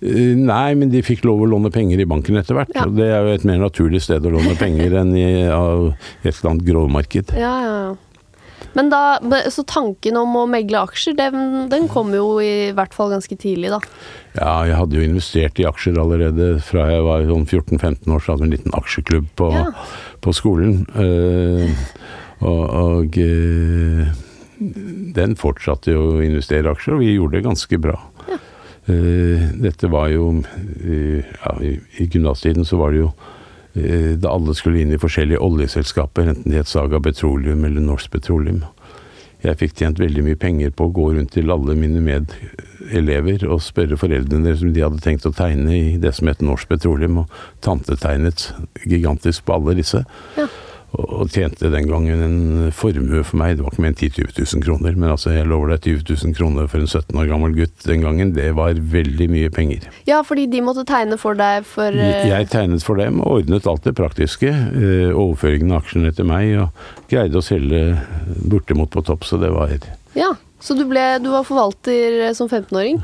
Eh, 0.03 0.35
Nei, 0.37 0.75
men 0.79 0.91
de 0.93 1.03
fikk 1.07 1.25
lov 1.29 1.45
å 1.45 1.49
låne 1.49 1.71
penger 1.73 2.01
i 2.03 2.09
banken 2.11 2.37
etter 2.41 2.59
hvert. 2.59 2.73
Ja. 2.75 2.87
Og 2.89 2.97
det 2.99 3.09
er 3.09 3.23
jo 3.25 3.37
et 3.37 3.49
mer 3.49 3.61
naturlig 3.63 4.03
sted 4.05 4.25
å 4.27 4.33
låne 4.35 4.57
penger 4.59 4.97
enn 5.03 5.13
i 5.17 5.27
av 5.49 5.93
et 6.25 6.33
eller 6.35 6.51
annet 6.55 6.67
gråmarked. 6.69 7.37
Ja, 7.39 7.53
ja, 7.65 7.77
ja. 7.89 7.93
Men 8.73 8.89
da, 8.89 9.19
Så 9.53 9.65
tanken 9.69 10.17
om 10.17 10.37
å 10.39 10.47
megle 10.49 10.81
aksjer, 10.87 11.17
den, 11.19 11.67
den 11.69 11.89
kom 11.93 12.13
jo 12.15 12.39
i 12.41 12.71
hvert 12.73 12.95
fall 12.97 13.11
ganske 13.13 13.37
tidlig, 13.37 13.69
da. 13.75 13.81
Ja, 14.39 14.55
jeg 14.65 14.79
hadde 14.79 14.97
jo 14.97 15.05
investert 15.05 15.61
i 15.61 15.67
aksjer 15.69 15.99
allerede 16.01 16.55
fra 16.65 16.87
jeg 16.89 17.05
var 17.05 17.27
sånn 17.29 17.45
14-15 17.45 18.15
år, 18.15 18.23
så 18.23 18.33
hadde 18.33 18.47
vi 18.47 18.49
en 18.49 18.55
liten 18.57 18.79
aksjeklubb 18.79 19.29
på, 19.37 19.51
Ja. 19.53 19.67
På 20.23 20.35
skolen. 20.37 20.85
Eh, 20.95 21.83
og 22.43 22.63
og 22.83 23.19
eh, 23.23 24.09
den 25.19 25.37
fortsatte 25.39 25.95
jo 25.95 26.07
å 26.17 26.23
investere 26.23 26.69
i 26.69 26.73
aksjer, 26.73 26.97
og 26.97 27.03
vi 27.03 27.15
gjorde 27.17 27.39
det 27.39 27.47
ganske 27.47 27.79
bra. 27.83 27.99
Ja. 28.31 28.39
Eh, 28.93 29.45
dette 29.63 29.91
var 29.91 30.11
jo 30.11 30.33
ja, 30.43 31.53
I, 31.63 31.77
gymnastiden 32.07 32.67
så 32.67 32.81
var 32.81 32.95
det 32.95 33.05
jo 33.05 33.13
da 33.73 34.29
alle 34.29 34.53
skulle 34.53 34.83
inn 34.83 34.91
i 34.93 34.99
forskjellige 35.01 35.41
oljeselskaper, 35.41 36.27
enten 36.29 36.53
det 36.53 36.59
het 36.61 36.69
Saga 36.69 36.99
Petroleum 37.01 37.63
eller 37.65 37.81
Norsk 37.81 38.11
Petroleum. 38.13 38.59
Jeg 39.43 39.59
fikk 39.59 39.79
tjent 39.79 39.99
veldig 39.99 40.23
mye 40.23 40.39
penger 40.39 40.71
på 40.71 40.87
å 40.87 40.93
gå 40.95 41.09
rundt 41.17 41.33
til 41.35 41.51
alle 41.51 41.75
mine 41.79 42.03
medelever 42.05 43.47
og 43.49 43.63
spørre 43.65 43.99
foreldrene 43.99 44.47
deres 44.47 44.63
om 44.63 44.71
de 44.75 44.85
hadde 44.85 45.03
tenkt 45.03 45.27
å 45.27 45.35
tegne 45.35 45.75
i 45.75 45.97
det 46.03 46.15
som 46.15 46.31
het 46.31 46.45
Norsk 46.45 46.71
Petroleum, 46.71 47.25
og 47.25 47.41
tante 47.65 47.99
tegnet 47.99 48.53
gigantisk 48.87 49.49
på 49.49 49.57
alle 49.59 49.75
disse. 49.79 50.05
Ja. 50.39 50.47
Og, 50.93 51.31
tjente 51.33 51.71
den 51.73 51.87
gangen 51.89 52.21
en 52.21 52.73
formue 52.77 53.23
for 53.25 53.39
meg, 53.41 53.57
det 53.57 53.65
var 53.65 53.73
ikke 53.73 53.85
mer 53.85 53.93
enn 53.95 53.97
10 53.97 54.11
000-20 54.19 54.57
000 54.59 54.65
kroner, 54.67 54.97
men 54.99 55.13
altså 55.15 55.33
jeg 55.33 55.49
lover 55.49 55.73
deg 55.73 55.87
20 55.89 56.19
000 56.27 56.37
kroner 56.37 56.69
for 56.69 56.85
en 56.85 56.91
17 56.91 57.21
år 57.23 57.31
gammel 57.31 57.57
gutt 57.57 57.87
den 57.89 58.05
gangen, 58.05 58.35
det 58.37 58.51
var 58.59 58.77
veldig 58.77 59.29
mye 59.33 59.53
penger. 59.55 59.89
Ja, 60.09 60.21
fordi 60.27 60.45
de 60.53 60.61
måtte 60.65 60.85
tegne 60.89 61.17
for 61.21 61.39
deg 61.39 61.65
for 61.69 61.97
uh... 61.97 62.27
Jeg 62.29 62.51
tegnet 62.53 62.85
for 62.85 63.01
dem 63.01 63.23
og 63.23 63.39
ordnet 63.39 63.69
alt 63.71 63.89
det 63.89 63.97
praktiske. 63.97 64.53
Uh, 64.53 65.11
Overføringen 65.17 65.73
av 65.73 65.87
aksjene 65.87 66.13
til 66.13 66.29
meg, 66.29 66.53
og 66.61 67.09
greide 67.13 67.41
å 67.41 67.45
selge 67.45 67.83
bortimot 68.51 68.93
på 68.93 69.05
topp, 69.09 69.25
så 69.29 69.41
det 69.41 69.53
var 69.55 69.73
Ja, 70.19 70.35
så 70.63 70.77
du, 70.79 70.85
ble, 70.87 71.01
du 71.19 71.27
var 71.33 71.43
forvalter 71.47 72.21
eh, 72.29 72.33
som 72.39 72.47
15-åring, 72.47 73.01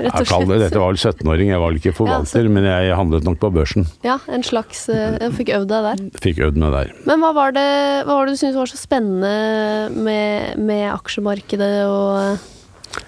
rett 0.00 0.06
Jeg 0.06 0.24
og 0.24 0.30
kaller 0.30 0.46
det, 0.54 0.56
slett? 0.56 0.62
dette 0.70 0.80
var 0.80 0.94
vel 0.94 1.00
17-åring, 1.02 1.50
jeg 1.52 1.60
var 1.60 1.68
vel 1.74 1.80
ikke 1.82 1.92
forvalter, 1.98 2.48
men 2.54 2.64
jeg 2.70 2.94
handlet 2.96 3.26
nok 3.28 3.36
på 3.42 3.50
børsen. 3.52 3.84
Ja, 4.06 4.16
en 4.32 4.46
slags 4.46 4.86
eh, 4.88 5.18
Jeg 5.20 5.34
fikk 5.36 5.52
øvd 5.58 5.68
deg 5.74 5.88
der. 5.90 6.02
Fikk 6.24 6.40
øvd 6.48 6.56
meg 6.62 6.72
der. 6.78 6.94
Men 7.10 7.20
hva 7.20 7.34
var 7.36 7.52
det, 7.56 7.66
hva 8.08 8.16
var 8.16 8.26
det 8.30 8.34
du 8.38 8.40
syntes 8.40 8.56
var 8.62 8.72
så 8.72 8.80
spennende 8.80 9.34
med, 10.08 10.56
med 10.64 10.86
aksjemarkedet 10.94 11.70
og 11.90 12.48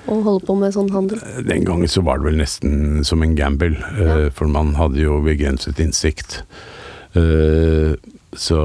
å 0.08 0.18
holde 0.24 0.44
på 0.48 0.54
med 0.60 0.72
sånn 0.76 0.92
handel? 0.92 1.24
Den 1.48 1.64
gangen 1.64 1.88
så 1.92 2.04
var 2.04 2.20
det 2.20 2.28
vel 2.30 2.38
nesten 2.40 3.02
som 3.08 3.24
en 3.24 3.34
gamble, 3.36 3.72
ja. 3.98 4.28
for 4.36 4.48
man 4.52 4.74
hadde 4.78 5.00
jo 5.02 5.18
begrenset 5.24 5.80
innsikt. 5.84 6.42
Eh, 7.16 7.96
Så 8.34 8.58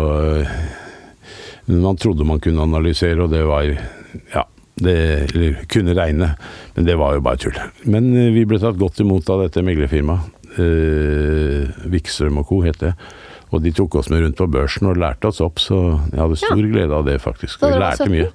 man 1.69 1.97
trodde 2.01 2.25
man 2.25 2.39
kunne 2.41 2.63
analysere, 2.65 3.21
og 3.21 3.29
det 3.29 3.43
var 3.45 3.67
ja, 4.33 4.43
det 4.83 4.97
eller, 5.29 5.63
kunne 5.71 5.95
regne, 5.97 6.33
men 6.75 6.87
det 6.87 6.97
var 6.99 7.15
jo 7.17 7.23
bare 7.25 7.41
tull. 7.41 7.57
Men 7.85 8.11
eh, 8.15 8.31
vi 8.35 8.45
ble 8.49 8.59
tatt 8.61 8.79
godt 8.79 9.01
imot 9.03 9.29
av 9.33 9.45
dette 9.45 9.63
meglerfirmaet. 9.65 10.35
Eh, 10.59 11.83
Vikstrøm 11.93 12.39
og 12.41 12.49
co. 12.49 12.61
het 12.65 12.79
det. 12.83 12.93
Og 13.49 13.63
de 13.65 13.73
tok 13.73 13.97
oss 14.01 14.11
med 14.13 14.21
rundt 14.23 14.37
på 14.37 14.47
børsen 14.51 14.89
og 14.91 14.99
lærte 15.01 15.31
oss 15.31 15.41
opp, 15.41 15.61
så 15.61 15.79
jeg 16.11 16.21
hadde 16.21 16.37
stor 16.37 16.61
glede 16.61 16.93
av 16.93 17.05
det, 17.07 17.17
faktisk. 17.23 17.61
Vi 17.61 17.71
var 17.71 17.85
lærte 17.87 18.05
17? 18.05 18.13
mye 18.13 18.31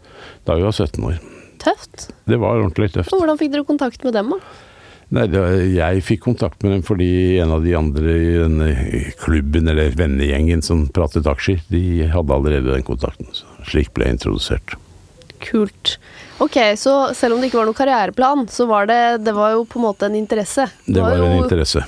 da 0.47 0.59
vi 0.59 0.67
var 0.67 0.75
17 0.75 1.09
år. 1.11 1.19
Tøft. 1.63 2.09
Det 2.29 2.39
var 2.43 2.59
ordentlig 2.59 2.91
tøft. 2.97 3.15
Og 3.15 3.23
hvordan 3.23 3.39
fikk 3.41 3.53
dere 3.55 3.67
kontakt 3.69 4.03
med 4.07 4.17
dem, 4.17 4.35
da? 4.35 4.41
Nei, 5.15 5.27
det, 5.31 5.41
jeg 5.77 6.03
fikk 6.03 6.25
kontakt 6.25 6.65
med 6.65 6.73
dem 6.75 6.83
fordi 6.87 7.09
en 7.43 7.53
av 7.55 7.63
de 7.63 7.75
andre 7.79 8.15
i 8.19 8.33
denne 8.41 8.71
klubben, 9.21 9.69
eller 9.71 9.95
vennegjengen 9.95 10.65
som 10.65 10.87
pratet 10.95 11.29
aksjer, 11.31 11.63
de 11.71 12.09
hadde 12.11 12.35
allerede 12.35 12.73
den 12.73 12.87
kontakten. 12.87 13.31
Så 13.37 13.47
slik 13.69 13.93
ble 13.95 14.09
jeg 14.09 14.19
introdusert. 14.19 14.75
Kult. 15.45 15.99
Ok, 16.43 16.57
så 16.77 17.15
selv 17.15 17.35
om 17.37 17.41
det 17.41 17.49
ikke 17.51 17.61
var 17.61 17.69
noen 17.69 17.79
karriereplan, 17.79 18.47
så 18.51 18.67
var 18.67 18.89
det, 18.91 19.01
det 19.25 19.35
var 19.37 19.53
jo 19.55 19.65
på 19.71 19.79
en 19.79 19.85
måte 19.87 20.09
en 20.09 20.17
interesse. 20.19 20.67
Det 20.87 20.99
har 21.01 21.15
var 21.15 21.23
en 21.23 21.37
jo 21.39 21.45
interesse. 21.45 21.85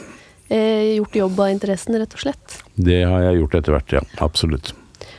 eh, 0.48 0.94
gjort 1.00 1.16
jobb 1.18 1.40
av 1.40 1.50
interessen, 1.50 1.96
rett 1.98 2.14
og 2.14 2.22
slett. 2.22 2.58
Det 2.78 3.00
har 3.04 3.24
jeg 3.26 3.40
gjort 3.40 3.56
etter 3.58 3.74
hvert, 3.74 3.96
ja. 3.98 4.02
Absolutt. 4.22 4.70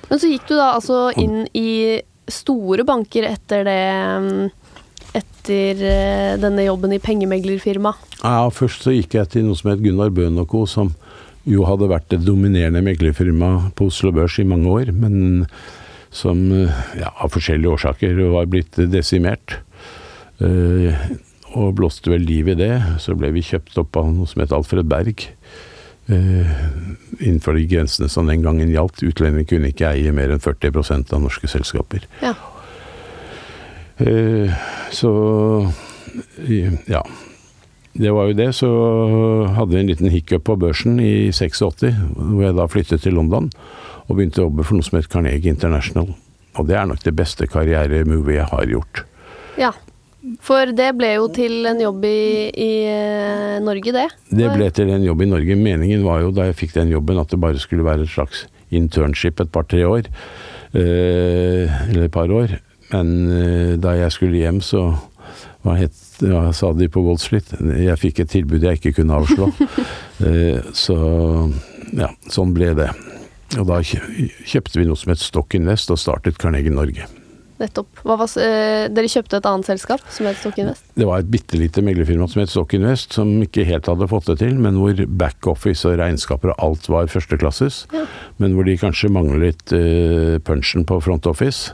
Men 0.09 0.21
så 0.21 0.29
gikk 0.31 0.47
du 0.47 0.55
da 0.55 0.69
altså 0.77 1.09
inn 1.19 1.41
i 1.57 1.99
store 2.31 2.85
banker 2.87 3.27
etter 3.27 3.63
det 3.67 3.81
mm, 4.23 4.47
etter 5.19 5.83
eh, 5.91 6.37
denne 6.39 6.63
jobben 6.67 6.95
i 6.95 6.99
pengemeglerfirma? 7.03 7.93
Ja, 8.23 8.47
Først 8.51 8.87
så 8.87 8.95
gikk 8.95 9.15
jeg 9.19 9.29
til 9.33 9.45
noe 9.47 9.59
som 9.59 9.71
het 9.73 9.83
Gunnar 9.83 10.09
Bøhn 10.15 10.39
Co., 10.47 10.63
som 10.67 10.93
jo 11.47 11.63
hadde 11.67 11.87
vært 11.91 12.09
det 12.11 12.21
dominerende 12.27 12.81
meglerfirma 12.83 13.71
på 13.75 13.87
Oslo 13.91 14.11
Børs 14.15 14.35
i 14.39 14.47
mange 14.47 14.67
år, 14.67 14.89
men 14.91 15.45
som 16.09 16.39
ja, 16.97 17.11
av 17.11 17.33
forskjellige 17.33 17.73
årsaker 17.77 18.19
var 18.33 18.49
blitt 18.51 18.79
desimert. 18.91 19.59
Uh, 20.41 20.93
og 21.57 21.77
blåste 21.79 22.11
vel 22.11 22.25
liv 22.27 22.51
i 22.51 22.57
det. 22.59 22.73
Så 23.01 23.15
ble 23.17 23.31
vi 23.35 23.45
kjøpt 23.45 23.77
opp 23.81 23.97
av 23.97 24.11
noe 24.11 24.29
som 24.29 24.43
het 24.43 24.53
Alfred 24.55 24.89
Berg. 24.89 25.27
Uh, 26.07 26.47
innenfor 27.19 27.57
de 27.57 27.65
grensene 27.67 28.09
som 28.11 28.29
den 28.29 28.45
gangen 28.45 28.71
gjaldt. 28.71 29.03
Utlendinger 29.05 29.49
kunne 29.49 29.73
ikke 29.73 29.91
eie 29.91 30.13
mer 30.15 30.33
enn 30.33 30.43
40% 30.43 31.15
av 31.15 31.23
norske 31.25 31.49
selskaper. 31.51 32.07
Ja. 32.23 32.35
Så 34.93 35.11
ja. 36.45 36.99
Det 37.97 38.11
var 38.13 38.29
jo 38.29 38.35
det. 38.37 38.51
Så 38.53 38.69
hadde 39.57 39.73
vi 39.73 39.79
en 39.81 39.89
liten 39.89 40.11
hiccup 40.13 40.43
på 40.45 40.55
børsen 40.61 40.99
i 41.01 41.31
86, 41.33 41.87
hvor 42.13 42.43
jeg 42.45 42.57
da 42.59 42.67
flyttet 42.69 43.01
til 43.01 43.17
London 43.17 43.49
og 44.07 44.15
begynte 44.15 44.41
å 44.41 44.47
jobbe 44.47 44.65
for 44.65 44.77
noe 44.77 44.87
som 44.87 44.97
het 44.99 45.09
Carnegie 45.11 45.51
International. 45.51 46.09
Og 46.57 46.67
det 46.69 46.77
er 46.79 46.87
nok 46.89 47.03
det 47.03 47.13
beste 47.15 47.47
karrieremovet 47.49 48.39
jeg 48.39 48.49
har 48.51 48.71
gjort. 48.71 49.03
Ja, 49.59 49.73
for 50.43 50.71
det 50.75 50.89
ble 50.97 51.13
jo 51.13 51.27
til 51.33 51.67
en 51.69 51.79
jobb 51.81 52.05
i, 52.07 52.49
i 52.51 52.71
eh, 52.89 53.57
Norge, 53.63 53.93
det? 53.95 54.07
Det 54.33 54.49
ble 54.53 54.69
til 54.75 54.91
en 54.91 55.05
jobb 55.05 55.23
i 55.23 55.29
Norge. 55.29 55.57
Meningen 55.59 56.05
var 56.07 56.23
jo 56.23 56.33
da 56.35 56.47
jeg 56.49 56.57
fikk 56.63 56.75
den 56.77 56.91
jobben 56.91 57.19
at 57.21 57.31
det 57.31 57.39
bare 57.41 57.61
skulle 57.61 57.85
være 57.87 58.07
et 58.07 58.13
slags 58.13 58.45
internship 58.73 59.39
et 59.39 59.51
par-tre 59.53 59.85
år. 59.87 60.09
Eh, 60.73 61.77
eller 61.89 62.07
et 62.07 62.13
par 62.13 62.31
år. 62.33 62.57
Men 62.91 63.13
eh, 63.31 63.75
da 63.79 63.95
jeg 63.99 64.15
skulle 64.15 64.41
hjem, 64.41 64.59
så 64.63 64.89
hva 65.63 65.77
het, 65.79 65.95
ja, 66.23 66.47
sa 66.55 66.71
de 66.75 66.87
på 66.89 67.01
Wall 67.03 67.17
Street 67.19 67.49
Jeg 67.59 67.99
fikk 67.99 68.21
et 68.23 68.29
tilbud 68.31 68.63
jeg 68.63 68.79
ikke 68.79 68.95
kunne 68.99 69.19
avslå. 69.19 69.49
eh, 70.27 70.59
så 70.75 70.97
ja, 71.95 72.11
sånn 72.31 72.55
ble 72.55 72.73
det. 72.77 72.91
Og 73.55 73.63
da 73.69 73.79
kjøpte 73.79 74.81
vi 74.81 74.87
noe 74.89 74.99
som 74.99 75.13
het 75.13 75.23
Stock 75.23 75.55
Invest 75.55 75.93
og 75.93 76.01
startet 76.01 76.39
Carnegie 76.41 76.73
Norge. 76.73 77.07
Nettopp. 77.57 78.03
Var, 78.05 78.21
eh, 78.37 78.87
dere 78.93 79.09
kjøpte 79.09 79.39
et 79.39 79.47
annet 79.49 79.65
selskap 79.65 80.01
som 80.13 80.27
het 80.29 80.37
Stock 80.37 80.57
Invest? 80.61 80.83
Det 80.93 81.07
var 81.07 81.23
et 81.23 81.31
bitte 81.31 81.57
lite 81.57 81.81
meglerfirma 81.81 82.27
som 82.29 82.41
het 82.43 82.51
Stock 82.51 82.73
Invest, 82.77 83.13
som 83.13 83.31
ikke 83.41 83.65
helt 83.65 83.87
hadde 83.89 84.07
fått 84.07 84.27
det 84.29 84.37
til, 84.43 84.59
men 84.61 84.77
hvor 84.77 84.93
backoffice 84.93 85.87
og 85.89 85.97
regnskaper 85.97 86.53
og 86.53 86.59
alt 86.59 86.89
var 86.91 87.09
førsteklasses. 87.09 87.87
Ja. 87.93 88.05
Men 88.37 88.53
hvor 88.53 88.67
de 88.67 88.77
kanskje 88.77 89.09
manglet 89.09 89.73
uh, 89.73 90.37
punchen 90.37 90.85
på 90.85 91.01
front 91.01 91.25
office, 91.25 91.73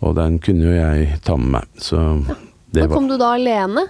og 0.00 0.16
den 0.16 0.38
kunne 0.40 0.64
jo 0.64 0.72
jeg 0.78 1.20
ta 1.26 1.36
med 1.36 1.58
meg. 1.58 1.68
Så 1.76 2.00
ja. 2.00 2.38
Da 2.70 2.86
kom 2.86 3.08
du 3.10 3.16
da 3.18 3.34
alene? 3.34 3.88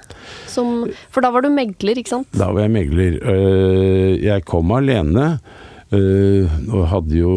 Som, 0.48 0.88
for 1.12 1.20
da 1.20 1.30
var 1.30 1.44
du 1.44 1.50
megler, 1.52 2.00
ikke 2.00 2.16
sant? 2.16 2.30
Da 2.32 2.48
var 2.50 2.64
jeg 2.64 2.72
megler. 2.74 3.20
Uh, 3.22 4.16
jeg 4.18 4.48
kom 4.48 4.72
alene. 4.74 5.36
Uh, 5.90 6.46
og 6.70 6.84
hadde 6.86 7.16
jo 7.18 7.30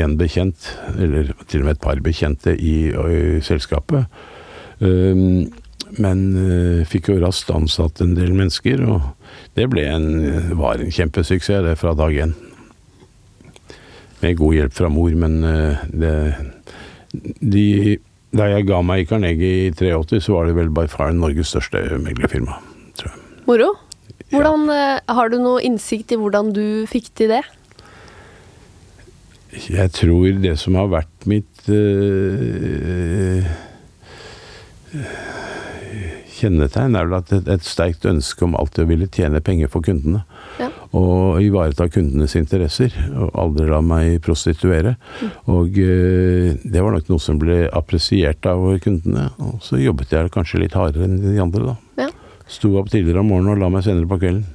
én 0.00 0.14
bekjent, 0.16 0.70
eller 0.96 1.34
til 1.44 1.60
og 1.60 1.66
med 1.66 1.74
et 1.74 1.82
par 1.84 1.98
bekjente 2.00 2.54
i, 2.56 2.88
i 2.88 3.18
selskapet. 3.44 4.06
Uh, 4.80 5.44
men 6.00 6.22
uh, 6.38 6.88
fikk 6.88 7.10
jo 7.12 7.18
raskt 7.20 7.52
ansatt 7.52 8.00
en 8.00 8.14
del 8.16 8.32
mennesker, 8.32 8.80
og 8.88 9.12
det 9.58 9.68
en, 9.84 10.08
var 10.56 10.80
en 10.80 10.94
kjempesuksess 10.94 11.66
det 11.68 11.76
fra 11.82 11.92
dag 11.92 12.16
én. 12.16 12.32
Med 14.24 14.40
god 14.40 14.56
hjelp 14.56 14.72
fra 14.72 14.88
mor, 14.88 15.12
men 15.12 15.42
det 15.92 16.16
de, 17.12 17.98
Da 18.32 18.46
jeg 18.48 18.64
ga 18.70 18.78
meg 18.80 19.02
i 19.02 19.08
Carnegie 19.10 19.66
i 19.66 19.72
83, 19.76 20.22
så 20.24 20.38
var 20.38 20.46
det 20.48 20.56
vel 20.56 20.70
by 20.72 20.86
far 20.88 21.12
Norges 21.12 21.50
største 21.52 21.98
meglerfirma, 22.00 22.56
tror 22.96 23.10
jeg. 23.10 23.18
Moro. 23.44 23.72
Hvordan, 24.32 24.70
ja. 24.72 25.00
Har 25.12 25.28
du 25.28 25.42
noe 25.42 25.60
innsikt 25.60 26.14
i 26.14 26.16
hvordan 26.16 26.54
du 26.56 26.86
fikk 26.88 27.10
til 27.18 27.34
det? 27.34 27.42
Jeg 29.52 29.92
tror 29.92 30.40
det 30.40 30.54
som 30.60 30.76
har 30.80 30.88
vært 30.88 31.26
mitt 31.28 31.66
øh, 31.68 33.44
kjennetegn, 36.42 36.96
er 36.96 37.08
vel 37.08 37.18
at 37.18 37.32
et, 37.36 37.50
et 37.52 37.66
sterkt 37.66 38.06
ønske 38.08 38.46
om 38.46 38.56
alltid 38.58 38.86
å 38.86 38.88
ville 38.88 39.08
tjene 39.12 39.42
penger 39.44 39.68
for 39.72 39.84
kundene. 39.84 40.22
Ja. 40.60 40.70
Og 40.96 41.42
ivareta 41.44 41.86
kundenes 41.92 42.34
interesser, 42.38 42.96
og 43.12 43.36
aldri 43.44 43.68
la 43.68 43.82
meg 43.84 44.18
prostituere. 44.24 44.96
Mm. 45.20 45.34
Og 45.54 45.78
øh, 45.84 46.48
det 46.64 46.84
var 46.84 46.96
nok 46.96 47.12
noe 47.12 47.22
som 47.22 47.40
ble 47.42 47.66
appresiert 47.68 48.48
av 48.48 48.64
kundene. 48.84 49.28
Og 49.44 49.60
så 49.64 49.80
jobbet 49.82 50.16
jeg 50.16 50.32
kanskje 50.32 50.64
litt 50.64 50.78
hardere 50.78 51.08
enn 51.08 51.20
de 51.22 51.36
andre, 51.44 51.74
da. 51.74 52.06
Ja. 52.06 52.10
Sto 52.52 52.72
opp 52.80 52.90
tidligere 52.92 53.22
om 53.22 53.30
morgenen 53.32 53.54
og 53.54 53.62
la 53.62 53.72
meg 53.72 53.84
senere 53.86 54.08
på 54.08 54.20
kvelden. 54.24 54.48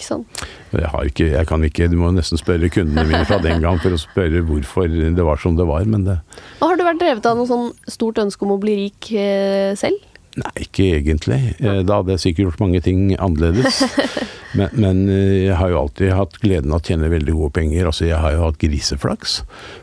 Ikke 0.00 0.08
sant? 0.08 0.44
Jeg, 0.72 1.10
ikke, 1.10 1.26
jeg, 1.34 1.46
kan 1.50 1.64
ikke, 1.66 1.88
Du 1.92 1.98
må 2.00 2.08
nesten 2.16 2.40
spørre 2.40 2.70
kundene 2.72 3.04
mine 3.04 3.26
fra 3.28 3.36
den 3.42 3.60
gang 3.60 3.76
for 3.82 3.92
å 3.92 4.00
spørre 4.00 4.40
hvorfor 4.48 4.88
det 4.88 5.26
var 5.26 5.40
som 5.42 5.58
det 5.58 5.66
var, 5.68 5.84
men 5.84 6.06
det 6.08 6.20
Har 6.62 6.78
du 6.78 6.86
vært 6.86 7.02
drevet 7.02 7.26
av 7.28 7.36
noe 7.36 7.50
sånn 7.50 7.74
stort 7.90 8.22
ønske 8.22 8.46
om 8.46 8.54
å 8.56 8.62
bli 8.62 8.78
rik 8.86 9.10
eh, 9.12 9.76
selv? 9.76 10.06
Nei, 10.38 10.52
ikke 10.62 10.86
egentlig. 11.00 11.38
Eh, 11.58 11.80
da 11.84 11.98
hadde 11.98 12.14
jeg 12.14 12.22
sikkert 12.22 12.46
gjort 12.46 12.62
mange 12.62 12.80
ting 12.84 13.10
annerledes. 13.18 13.80
men, 14.58 14.70
men, 14.78 15.00
eh, 15.10 15.48
jeg 15.48 15.56
har 15.58 15.72
jo 15.72 15.80
alltid 15.82 16.14
hatt 16.16 16.38
gleden 16.40 16.72
av 16.72 16.80
å 16.80 16.86
tjene 16.86 17.10
veldig 17.10 17.34
gode 17.34 17.56
penger. 17.58 17.88
Altså, 17.90 18.06
jeg 18.06 18.20
har 18.22 18.36
jo 18.36 18.44
hatt 18.46 18.60
griseflaks. 18.62 19.40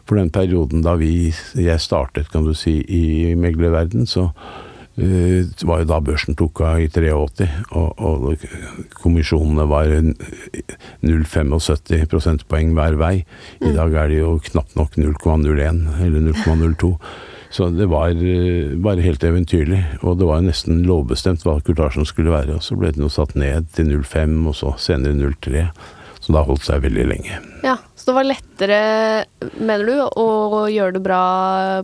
For 0.08 0.18
den 0.18 0.32
perioden 0.34 0.86
da 0.88 0.96
vi, 0.98 1.34
jeg 1.60 1.84
startet, 1.84 2.32
kan 2.34 2.48
du 2.48 2.56
si, 2.58 2.80
i 2.88 3.36
meglerverden, 3.38 4.08
så 4.10 4.30
det 4.98 5.62
eh, 5.62 5.68
var 5.70 5.84
jo 5.84 5.92
da 5.92 6.00
børsen 6.02 6.34
tok 6.38 6.62
av 6.66 6.80
i 6.82 6.88
83, 6.90 7.46
og, 7.78 8.02
og 8.02 8.34
kommisjonene 8.98 9.66
var 9.70 9.86
0,75 9.94 12.10
prosentpoeng 12.10 12.74
hver 12.74 12.98
vei. 12.98 13.22
I 13.62 13.70
mm. 13.70 13.78
dag 13.78 13.94
er 13.94 14.10
det 14.10 14.18
jo 14.24 14.42
knapt 14.50 14.74
nok 14.80 14.98
0,01 14.98 16.02
eller 16.02 16.22
0,02. 16.32 16.98
Så 17.54 17.70
det 17.72 17.88
var 17.92 18.14
bare 18.84 19.02
helt 19.06 19.24
eventyrlig. 19.24 19.84
Og 20.02 20.18
det 20.20 20.26
var 20.28 20.42
nesten 20.44 20.84
lovbestemt 20.88 21.46
hva 21.46 21.62
kurtasjen 21.62 22.06
skulle 22.10 22.34
være. 22.34 22.56
Og 22.58 22.64
så 22.66 22.76
ble 22.80 22.92
den 22.96 23.04
jo 23.06 23.12
satt 23.14 23.36
ned 23.38 23.66
til 23.78 23.86
0,5, 23.94 24.48
og 24.50 24.56
så 24.58 24.70
senere 24.82 25.14
0,3. 25.14 25.70
Så 26.18 26.34
det 26.34 26.40
har 26.42 26.50
holdt 26.50 26.66
seg 26.66 26.82
veldig 26.84 27.06
lenge. 27.08 27.38
Ja, 27.64 27.78
Så 27.96 28.06
det 28.10 28.16
var 28.18 28.26
lettere, 28.28 28.80
mener 29.62 29.86
du, 29.86 30.02
å 30.02 30.66
gjøre 30.72 30.94
det 30.98 31.04
bra 31.06 31.22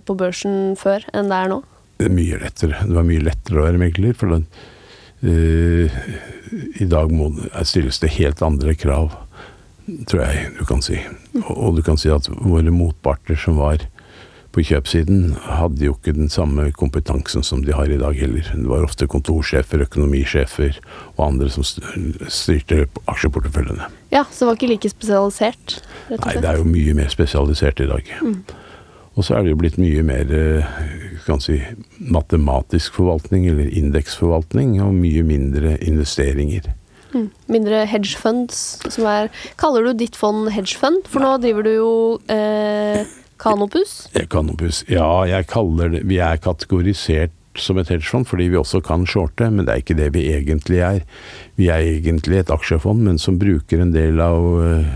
på 0.01 0.17
børsen 0.17 0.73
før 0.79 1.05
enn 1.13 1.29
det 1.29 1.37
er 1.37 1.47
nå? 1.53 1.59
Mye 2.11 2.39
lettere. 2.41 2.83
Det 2.83 2.95
var 2.95 3.07
mye 3.07 3.23
lettere 3.23 3.61
å 3.61 3.67
være 3.67 3.81
megler, 3.81 4.15
for 4.17 4.33
den, 4.33 4.47
uh, 5.23 6.01
i 6.81 6.87
dag 6.89 7.13
må, 7.13 7.31
stilles 7.63 8.01
det 8.03 8.13
helt 8.17 8.43
andre 8.45 8.75
krav, 8.77 9.15
tror 10.09 10.23
jeg 10.25 10.53
du 10.59 10.63
kan 10.67 10.83
si. 10.83 10.99
Og, 11.43 11.55
og, 11.55 11.75
du 11.77 11.83
kan 11.85 11.99
si 11.99 12.11
at 12.13 12.29
våre 12.31 12.73
motparter 12.73 13.39
som 13.39 13.59
var 13.59 13.83
på 14.53 14.61
kjøpsiden, 14.69 15.33
hadde 15.49 15.81
jo 15.87 15.95
ikke 15.95 16.13
den 16.13 16.29
samme 16.29 16.67
kompetansen 16.77 17.41
som 17.45 17.63
de 17.65 17.73
har 17.73 17.89
i 17.89 17.97
dag 17.97 18.13
heller. 18.19 18.45
Det 18.53 18.69
var 18.69 18.85
ofte 18.85 19.07
kontorsjefer, 19.09 19.81
økonomisjefer 19.87 20.77
og 21.15 21.23
andre 21.25 21.49
som 21.49 21.65
styrte 21.65 22.83
aksjeporteføljene. 23.09 23.89
Ja, 24.13 24.27
Så 24.29 24.45
det 24.45 24.49
var 24.51 24.59
ikke 24.59 24.69
like 24.75 24.91
spesialisert? 24.93 25.79
Nei, 26.11 26.35
det 26.37 26.51
er 26.51 26.61
jo 26.61 26.69
mye 26.69 26.93
mer 26.99 27.09
spesialisert 27.09 27.81
i 27.81 27.89
dag. 27.89 28.13
Mm. 28.21 28.43
Og 29.13 29.25
så 29.25 29.37
er 29.37 29.43
det 29.45 29.53
jo 29.53 29.59
blitt 29.61 29.77
mye 29.77 30.03
mer 30.05 30.31
eh, 30.33 30.77
kan 31.25 31.41
si, 31.43 31.59
matematisk 32.01 32.95
forvaltning, 32.97 33.45
eller 33.51 33.69
indeksforvaltning, 33.69 34.79
og 34.81 34.95
mye 34.97 35.25
mindre 35.27 35.75
investeringer. 35.85 36.71
Mm. 37.13 37.27
Mindre 37.51 37.83
hedgefunds, 37.85 38.63
som 38.89 39.05
er 39.05 39.29
Kaller 39.61 39.85
du 39.85 39.93
ditt 40.01 40.17
fond 40.17 40.49
hedgefund? 40.49 41.05
For 41.11 41.21
nå 41.21 41.35
driver 41.43 41.67
du 41.67 41.71
jo 41.75 41.91
eh, 42.33 43.05
Kanopus? 43.41 44.07
Kanopus, 44.33 44.81
ja. 44.89 45.05
Jeg 45.29 45.45
kaller 45.51 45.93
det 45.93 46.03
Vi 46.09 46.17
er 46.17 46.41
kategorisert 46.41 47.35
som 47.59 47.77
et 47.77 47.91
hedgefond 47.93 48.25
fordi 48.25 48.47
vi 48.49 48.57
også 48.57 48.81
kan 48.81 49.05
shorte, 49.05 49.45
men 49.53 49.67
det 49.67 49.73
er 49.73 49.83
ikke 49.83 49.99
det 49.99 50.09
vi 50.15 50.25
egentlig 50.33 50.81
er. 50.81 51.03
Vi 51.59 51.69
er 51.69 51.85
egentlig 51.85 52.41
et 52.41 52.53
aksjefond, 52.53 53.05
men 53.05 53.21
som 53.21 53.37
bruker 53.37 53.83
en 53.83 53.93
del 53.93 54.17
av 54.23 54.47
uh, 54.57 54.87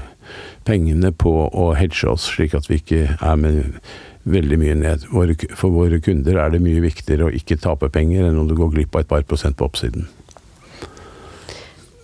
pengene 0.65 1.11
på 1.13 1.33
å 1.47 1.67
hedge 1.77 2.09
oss, 2.09 2.25
slik 2.33 2.57
at 2.57 2.65
vi 2.69 2.81
ikke 2.81 3.03
er 3.13 3.37
med 3.37 3.77
veldig 4.31 4.59
mye 4.61 4.75
ned. 4.77 5.07
For 5.57 5.73
våre 5.73 5.99
kunder 6.03 6.39
er 6.43 6.53
det 6.53 6.61
mye 6.63 6.83
viktigere 6.83 7.27
å 7.27 7.33
ikke 7.33 7.59
tape 7.63 7.89
penger 7.93 8.27
enn 8.27 8.39
om 8.41 8.49
du 8.49 8.55
går 8.57 8.73
glipp 8.75 8.95
av 8.95 9.05
et 9.05 9.11
par 9.11 9.25
prosent 9.27 9.57
på 9.59 9.67
oppsiden. 9.67 10.07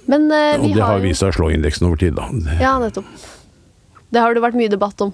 Men, 0.09 0.27
uh, 0.31 0.59
og 0.59 0.67
det 0.67 0.81
har, 0.81 0.97
har 0.97 1.03
vist 1.03 1.23
seg 1.23 1.31
å 1.31 1.37
slå 1.37 1.51
indeksen 1.55 1.87
over 1.87 2.01
tid, 2.01 2.17
da. 2.17 2.27
Ja, 2.59 2.75
nettopp. 2.81 3.07
Det 4.13 4.21
har 4.21 4.35
det 4.35 4.43
vært 4.43 4.57
mye 4.59 4.71
debatt 4.71 4.99
om. 5.05 5.13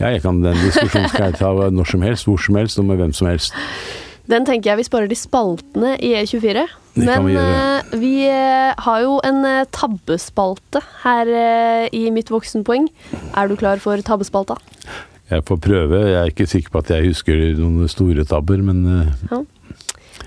Ja, 0.00 0.10
jeg 0.12 0.22
kan, 0.24 0.40
den 0.44 0.56
diskusjonen 0.60 1.08
skal 1.12 1.30
jeg 1.30 1.38
ta 1.40 1.52
når 1.78 1.92
som 1.92 2.04
helst, 2.04 2.28
hvor 2.28 2.40
som 2.40 2.58
helst 2.58 2.80
og 2.80 2.88
med 2.88 3.00
hvem 3.00 3.14
som 3.16 3.28
helst. 3.30 3.56
Den 4.26 4.46
tenker 4.48 4.72
jeg 4.72 4.80
vi 4.80 4.86
sparer 4.88 5.10
de 5.10 5.18
spaltene 5.18 5.94
i 6.02 6.16
E24. 6.18 6.64
Men 6.96 7.28
vi, 7.28 7.36
uh, 7.36 7.98
vi 8.00 8.14
uh, 8.26 8.72
har 8.86 9.02
jo 9.04 9.18
en 9.28 9.44
uh, 9.44 9.66
tabbespalte 9.70 10.80
her 11.04 11.30
i 11.94 12.08
Mitt 12.14 12.32
voksenpoeng. 12.32 12.88
Er 13.36 13.52
du 13.52 13.54
klar 13.60 13.82
for 13.82 14.00
tabbespalta? 14.02 14.58
Jeg 15.30 15.42
får 15.46 15.56
prøve. 15.58 16.00
Jeg 16.06 16.20
er 16.20 16.30
ikke 16.30 16.46
sikker 16.46 16.70
på 16.70 16.84
at 16.84 16.90
jeg 16.94 17.10
husker 17.10 17.40
noen 17.58 17.90
store 17.90 18.24
tabber, 18.24 18.62
men 18.62 18.84
ja. 19.30 19.42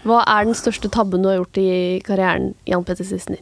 Hva 0.04 0.22
er 0.28 0.48
den 0.48 0.56
største 0.56 0.92
tabben 0.92 1.24
du 1.24 1.30
har 1.32 1.40
gjort 1.40 1.60
i 1.60 1.70
karrieren, 2.06 2.54
Jan 2.68 2.84
Petter 2.88 3.08
Sissener? 3.08 3.40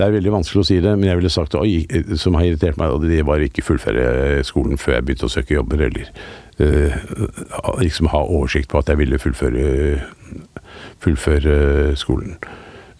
Det 0.00 0.06
er 0.06 0.14
veldig 0.14 0.32
vanskelig 0.32 0.62
å 0.62 0.64
si 0.64 0.78
det, 0.80 0.94
men 0.96 1.10
jeg 1.10 1.18
ville 1.18 1.30
sagt 1.32 1.54
oi, 1.58 1.82
som 2.16 2.38
har 2.38 2.46
irritert 2.48 2.78
meg, 2.80 2.94
og 2.94 3.02
det 3.04 3.20
var 3.28 3.42
ikke 3.44 3.66
fullføre 3.66 4.40
skolen 4.48 4.80
før 4.80 4.96
jeg 4.96 5.04
begynte 5.04 5.28
å 5.28 5.32
søke 5.34 5.58
jobber, 5.58 5.82
eller 5.90 6.06
uh, 6.56 7.74
liksom 7.82 8.08
ha 8.14 8.22
oversikt 8.24 8.70
på 8.72 8.80
at 8.80 8.88
jeg 8.88 9.02
ville 9.02 9.20
fullføre, 9.20 9.66
fullføre 11.00 11.94
skolen. 11.98 12.36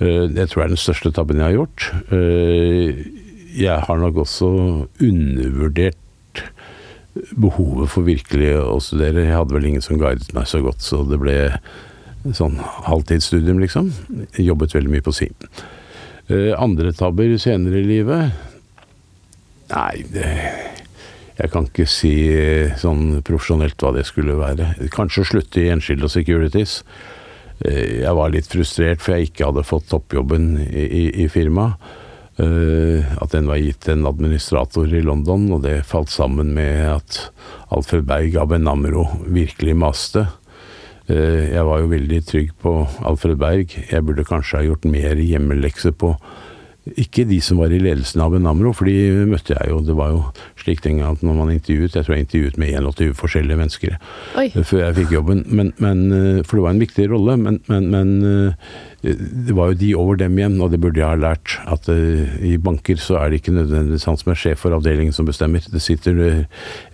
Det 0.01 0.39
jeg 0.39 0.49
tror 0.49 0.63
det 0.63 0.67
er 0.67 0.73
den 0.73 0.81
største 0.81 1.13
tabben 1.13 1.41
jeg 1.43 1.51
har 1.51 1.59
gjort. 1.59 1.89
Uh, 2.09 2.89
jeg 3.51 3.85
har 3.85 3.99
nok 4.01 4.23
også 4.23 4.49
undervurdert 5.03 6.45
behovet 7.37 7.91
for 7.91 8.07
virkelig 8.07 8.55
å 8.63 8.79
studere. 8.81 9.27
Jeg 9.27 9.37
hadde 9.37 9.57
vel 9.57 9.69
ingen 9.73 9.85
som 9.85 10.01
guidet 10.01 10.33
meg 10.37 10.49
så 10.49 10.63
godt, 10.65 10.81
så 10.85 11.03
det 11.05 11.19
ble 11.21 11.37
sånn 12.37 12.57
halvtidsstudium, 12.87 13.61
liksom. 13.61 13.91
Jeg 14.37 14.51
jobbet 14.53 14.77
veldig 14.77 14.93
mye 14.95 15.05
på 15.05 15.15
si. 15.17 15.29
Andre 16.31 16.93
tabber 16.95 17.33
senere 17.43 17.81
i 17.81 17.89
livet 17.89 18.37
Nei, 19.71 20.03
det, 20.13 20.27
jeg 21.39 21.51
kan 21.53 21.67
ikke 21.69 21.87
si 21.89 22.13
sånn 22.81 23.21
profesjonelt 23.27 23.79
hva 23.81 23.93
det 23.95 24.03
skulle 24.09 24.35
være. 24.39 24.73
Kanskje 24.93 25.27
slutte 25.29 25.63
i 25.63 25.71
Enskilde 25.73 26.09
og 26.09 26.13
Securities. 26.13 26.81
Uh, 27.65 28.01
jeg 28.03 28.15
var 28.17 28.35
litt 28.35 28.51
frustrert 28.51 29.03
for 29.05 29.17
jeg 29.17 29.31
ikke 29.31 29.51
hadde 29.51 29.67
fått 29.69 29.91
toppjobben 29.93 30.53
i, 30.67 30.85
i, 30.87 31.05
i 31.25 31.29
firmaet. 31.33 31.77
Uh, 32.41 33.05
at 33.21 33.35
den 33.35 33.51
var 33.51 33.61
gitt 33.61 33.83
til 33.85 33.99
en 33.99 34.09
administrator 34.09 34.89
i 34.89 35.03
London, 35.05 35.51
og 35.53 35.65
det 35.67 35.83
falt 35.89 36.13
sammen 36.13 36.55
med 36.57 36.87
at 36.89 37.25
Alfred 37.75 38.07
Berg 38.09 38.39
av 38.41 38.53
Benamro 38.55 39.05
virkelig 39.29 39.77
maste. 39.77 40.25
Eh, 41.11 41.51
jeg 41.51 41.67
var 41.67 41.81
jo 41.83 41.91
veldig 41.91 42.21
trygg 42.27 42.53
på 42.63 42.75
Alfred 43.09 43.41
Berg. 43.41 43.75
Jeg 43.91 44.07
burde 44.07 44.27
kanskje 44.27 44.61
ha 44.61 44.67
gjort 44.67 44.87
mer 44.87 45.19
hjemmelekse 45.19 45.93
på 45.99 46.13
ikke 46.99 47.25
de 47.29 47.41
som 47.45 47.61
var 47.61 47.73
i 47.75 47.79
ledelsen 47.83 48.21
av 48.25 48.33
Benamro, 48.35 48.73
for 48.77 48.85
de 48.89 49.25
møtte 49.29 49.55
jeg 49.55 49.71
jo. 49.71 49.81
Det 49.85 49.95
var 49.99 50.09
jo 50.15 50.21
slik 50.61 50.83
den 50.85 51.01
at 51.07 51.23
når 51.25 51.35
man 51.39 51.51
intervjuet 51.55 51.97
Jeg 51.97 52.05
tror 52.07 52.15
jeg 52.17 52.25
intervjuet 52.27 52.57
med 52.61 52.69
21 52.77 53.15
forskjellige 53.19 53.59
mennesker 53.61 53.93
Oi. 54.41 54.49
før 54.57 54.81
jeg 54.85 54.97
fikk 55.01 55.11
jobben. 55.17 55.39
Men, 55.47 55.73
men, 55.83 55.99
eh, 56.13 56.43
for 56.45 56.57
det 56.59 56.65
var 56.67 56.73
en 56.75 56.85
viktig 56.85 57.05
rolle. 57.13 57.33
Men, 57.41 57.55
men, 57.71 57.83
men, 57.93 58.09
eh, 58.27 58.53
det 59.01 59.55
var 59.57 59.67
jo 59.71 59.81
de 59.81 59.91
over 59.97 60.15
dem 60.21 60.39
igjen, 60.39 60.61
og 60.61 60.69
det 60.73 60.81
burde 60.83 61.01
jeg 61.01 61.09
ha 61.09 61.17
lært. 61.17 61.49
At 61.71 61.89
i 61.89 62.57
banker 62.61 62.97
så 63.01 63.15
er 63.21 63.27
det 63.31 63.37
ikke 63.41 63.57
nødvendigvis 63.57 64.09
han 64.11 64.19
som 64.21 64.33
er 64.35 64.41
sjef 64.43 64.59
for 64.67 64.77
avdelingen 64.77 65.15
som 65.17 65.27
bestemmer. 65.29 65.61
Det 65.65 65.81
sitter 65.81 66.45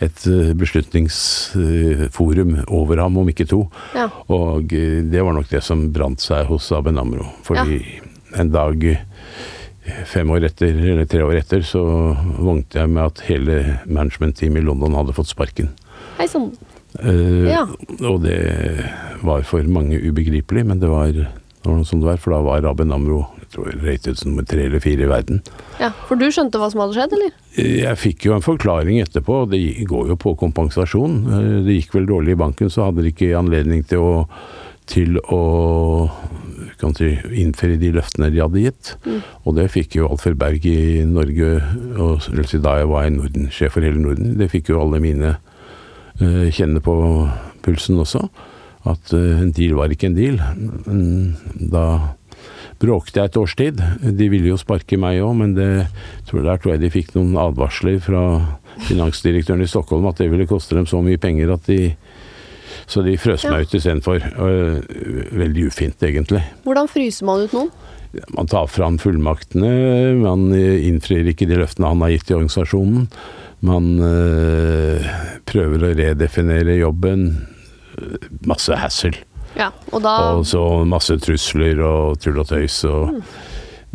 et 0.05 0.21
beslutningsforum 0.61 2.53
over 2.69 2.97
ham, 3.03 3.19
om 3.19 3.29
ikke 3.33 3.51
to. 3.51 3.67
Ja. 3.99 4.07
Og 4.31 4.71
det 4.71 5.19
var 5.19 5.35
nok 5.35 5.51
det 5.51 5.63
som 5.67 5.91
brant 5.95 6.23
seg 6.23 6.47
hos 6.47 6.71
Aben 6.77 6.99
Amro. 7.03 7.27
Fordi 7.43 7.83
en 8.39 8.51
dag 8.55 8.83
fem 10.11 10.31
år 10.35 10.45
etter, 10.49 10.75
eller 10.93 11.07
tre 11.11 11.23
år 11.25 11.39
etter, 11.41 11.63
så 11.67 11.83
vågnet 12.39 12.75
jeg 12.79 12.91
med 12.93 13.03
at 13.05 13.23
hele 13.29 13.59
management-teamet 13.87 14.63
i 14.63 14.67
London 14.67 14.97
hadde 14.99 15.15
fått 15.17 15.31
sparken. 15.33 15.71
Hei 16.19 16.27
sann. 16.31 16.51
Eh, 17.01 17.51
Ja. 17.51 17.67
Og 18.09 18.23
det 18.25 18.39
var 19.23 19.43
for 19.43 19.63
mange 19.69 19.99
ubegripelig, 20.01 20.65
men 20.67 20.81
det 20.81 20.89
var, 20.89 21.13
det 21.13 21.27
var 21.65 21.77
noe 21.81 21.85
som 21.89 22.01
det 22.01 22.09
var, 22.09 22.17
for 22.23 22.33
da 22.37 22.41
var 22.47 22.67
Aben 22.71 22.93
Amro 22.93 23.27
jeg 23.47 23.53
tror 23.63 23.69
rated 23.87 24.17
som 24.19 24.33
nummer 24.33 24.43
tre 24.49 24.65
eller 24.67 24.81
fire 24.83 25.05
i 25.07 25.09
verden. 25.09 25.39
Ja, 25.79 25.93
For 26.09 26.19
du 26.19 26.25
skjønte 26.35 26.59
hva 26.59 26.67
som 26.73 26.81
hadde 26.83 26.97
skjedd, 26.97 27.13
eller? 27.15 27.31
Jeg 27.57 27.97
fikk 28.01 28.25
jo 28.27 28.35
en 28.35 28.43
forklaring 28.43 28.99
etterpå, 29.05 29.45
og 29.45 29.53
det 29.53 29.61
går 29.87 30.09
jo 30.11 30.17
på 30.19 30.33
kompensasjon. 30.41 31.15
Eh, 31.31 31.63
Det 31.69 31.77
gikk 31.79 31.95
vel 31.95 32.09
dårlig 32.11 32.35
i 32.35 32.41
banken, 32.43 32.69
så 32.69 32.89
hadde 32.89 33.05
de 33.07 33.13
ikke 33.15 33.37
anledning 33.39 33.85
til 33.87 33.99
å, 34.03 34.11
til 34.87 35.19
å 35.23 35.43
kan 36.81 36.95
si, 36.97 37.09
innfri 37.41 37.77
de 37.81 37.93
løftene 37.95 38.31
de 38.33 38.43
hadde 38.43 38.65
gitt. 38.67 38.93
Og 39.45 39.57
det 39.57 39.71
fikk 39.73 39.99
jo 39.99 40.11
Alfred 40.11 40.39
Berg 40.41 40.67
i 40.69 41.05
Norge, 41.09 41.55
og 41.97 42.27
si 42.27 42.61
da 42.63 42.79
jeg 42.81 42.91
var 42.91 43.09
i 43.09 43.15
Norden, 43.15 43.49
sjef 43.53 43.77
for 43.77 43.87
hele 43.87 44.03
Norden, 44.03 44.37
det 44.41 44.51
fikk 44.53 44.73
jo 44.73 44.83
alle 44.83 45.01
mine 45.03 45.37
uh, 45.37 46.47
kjenne 46.53 46.83
på 46.85 46.97
pulsen 47.65 48.03
også. 48.03 48.27
At 48.87 49.17
uh, 49.17 49.41
en 49.41 49.55
deal 49.57 49.77
var 49.79 49.93
ikke 49.93 50.11
en 50.11 50.19
deal. 50.19 50.41
Da 51.73 51.87
bråkte 52.81 53.23
jeg 53.23 53.31
et 53.31 53.41
års 53.41 53.57
tid. 53.57 53.81
De 54.19 54.29
ville 54.33 54.53
jo 54.53 54.61
sparke 54.61 54.99
meg 55.01 55.23
òg, 55.25 55.33
men 55.41 55.57
det, 55.57 55.71
tror 56.29 56.45
der 56.45 56.61
tror 56.61 56.75
jeg 56.75 56.85
de 56.85 56.93
fikk 56.93 57.15
noen 57.17 57.37
advarsler 57.41 58.03
fra 58.05 58.23
finansdirektøren 58.85 59.65
i 59.65 59.71
Stockholm 59.71 60.05
at 60.11 60.21
det 60.21 60.29
ville 60.29 60.49
koste 60.49 60.77
dem 60.77 60.85
så 60.89 61.01
mye 61.01 61.21
penger 61.21 61.55
at 61.55 61.65
de 61.71 61.95
Så 62.87 63.03
de 63.03 63.17
frøs 63.19 63.43
Ja. 63.45 63.51
meg 63.51 63.67
ut 63.67 63.75
istedenfor. 63.75 64.23
Øh, 64.39 64.83
Veldig 65.37 65.67
ufint, 65.67 66.03
egentlig. 66.03 66.43
Hvordan 66.65 66.89
fryser 66.89 67.27
man 67.27 67.41
ut 67.47 67.53
noen? 67.53 67.71
Man 68.33 68.47
tar 68.47 68.67
fram 68.71 68.97
fullmaktene, 68.99 70.15
man 70.23 70.53
eh, 70.55 70.87
innfrir 70.89 71.27
ikke 71.29 71.49
de 71.51 71.59
løftene 71.59 71.91
han 71.91 72.01
har 72.01 72.15
gitt 72.15 72.31
i 72.31 72.35
organisasjonen. 72.39 73.09
Man 73.67 73.99
øh, 74.01 75.03
prøver 75.49 75.83
å 75.83 75.95
redefinere 75.99 76.79
jobben. 76.79 77.27
Masse 78.47 78.77
hassle. 78.77 79.15
Ja, 79.57 79.71
og 79.93 80.03
da 80.05 80.15
Og 80.37 80.45
så 80.45 80.63
masse 80.87 81.17
trusler 81.19 81.79
og 81.81 82.19
tull 82.21 82.39
og 82.43 82.47
tøys. 82.51 82.85
Og 82.85 83.23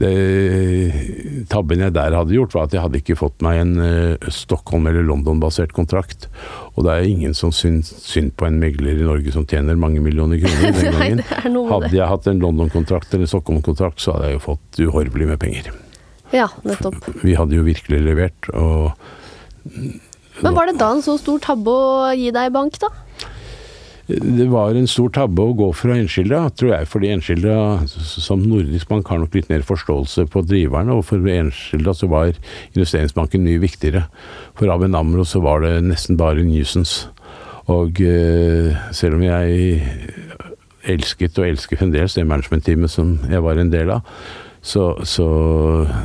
det, 0.02 1.46
tabben 1.52 1.84
jeg 1.84 1.94
der 1.96 2.16
hadde 2.18 2.36
gjort, 2.36 2.56
var 2.56 2.68
at 2.68 2.74
jeg 2.76 2.84
hadde 2.84 3.00
ikke 3.02 3.18
fått 3.20 3.44
meg 3.46 3.62
en 3.62 3.74
uh, 3.80 4.32
Stockholm- 4.34 4.90
eller 4.90 5.06
London-basert 5.08 5.74
kontrakt. 5.78 6.28
Og 6.74 6.86
det 6.88 6.96
er 6.96 7.10
ingen 7.10 7.36
som 7.38 7.54
syns 7.56 7.92
synd 8.04 8.34
på 8.40 8.48
en 8.48 8.60
megler 8.62 8.98
i 8.98 9.08
Norge 9.08 9.34
som 9.36 9.46
tjener 9.50 9.80
mange 9.80 10.02
millioner 10.04 10.42
kroner 10.42 10.76
den 10.78 10.92
gangen. 10.98 11.24
med 11.24 11.72
Hadde 11.72 11.94
jeg 11.96 12.12
hatt 12.14 12.30
en 12.32 12.44
London-kontrakt 12.44 13.14
eller 13.14 13.28
en 13.28 13.34
Stockholm-kontrakt, 13.36 14.02
så 14.04 14.16
hadde 14.16 14.32
jeg 14.32 14.40
jo 14.40 14.46
fått 14.50 14.82
uhorvelig 14.84 15.32
med 15.34 15.42
penger. 15.42 15.72
Ja, 16.32 16.48
nettopp. 16.64 17.00
Vi 17.26 17.36
hadde 17.36 17.58
jo 17.58 17.68
virkelig 17.68 18.00
levert, 18.06 18.52
og 18.56 18.94
Men 20.42 20.56
var 20.56 20.70
det 20.70 20.80
da 20.80 20.94
en 20.96 21.04
så 21.06 21.18
stor 21.20 21.42
tabbe 21.44 21.72
å 21.72 22.12
gi 22.18 22.32
deg 22.34 22.54
bank, 22.56 22.80
da? 22.82 22.90
Det 24.08 24.48
var 24.50 24.76
en 24.76 24.90
stor 24.90 25.12
tabbe 25.14 25.44
å 25.44 25.54
gå 25.56 25.68
fra 25.78 25.96
Enskilda, 26.00 26.44
tror 26.58 26.74
jeg, 26.74 26.90
fordi 26.90 27.12
Enskilda 27.14 27.56
som 27.88 28.44
nordisk 28.44 28.90
bank 28.90 29.08
har 29.12 29.22
nok 29.22 29.38
litt 29.38 29.52
mer 29.52 29.64
forståelse 29.68 30.26
på 30.34 30.44
driverne, 30.48 30.98
og 30.98 31.06
for 31.08 31.32
Enskilda 31.32 31.94
så 31.96 32.10
var 32.12 32.34
investeringsbanken 32.74 33.46
mye 33.46 33.62
viktigere. 33.62 34.08
For 34.60 34.74
Aben 34.74 34.98
Amro 34.98 35.26
så 35.28 35.44
var 35.46 35.64
det 35.66 35.78
nesten 35.86 36.20
bare 36.20 36.44
nuisance. 36.44 37.08
Og 37.72 38.02
eh, 38.04 38.74
selv 38.96 39.20
om 39.20 39.26
jeg 39.26 39.84
elsket 40.92 41.38
og 41.38 41.48
elsker 41.52 41.80
fremdeles 41.80 42.18
det 42.18 42.26
managementteamet 42.28 42.92
som 42.92 43.20
jeg 43.30 43.46
var 43.46 43.62
en 43.62 43.72
del 43.72 43.94
av, 43.94 44.18
så, 44.62 44.92
så 45.08 45.28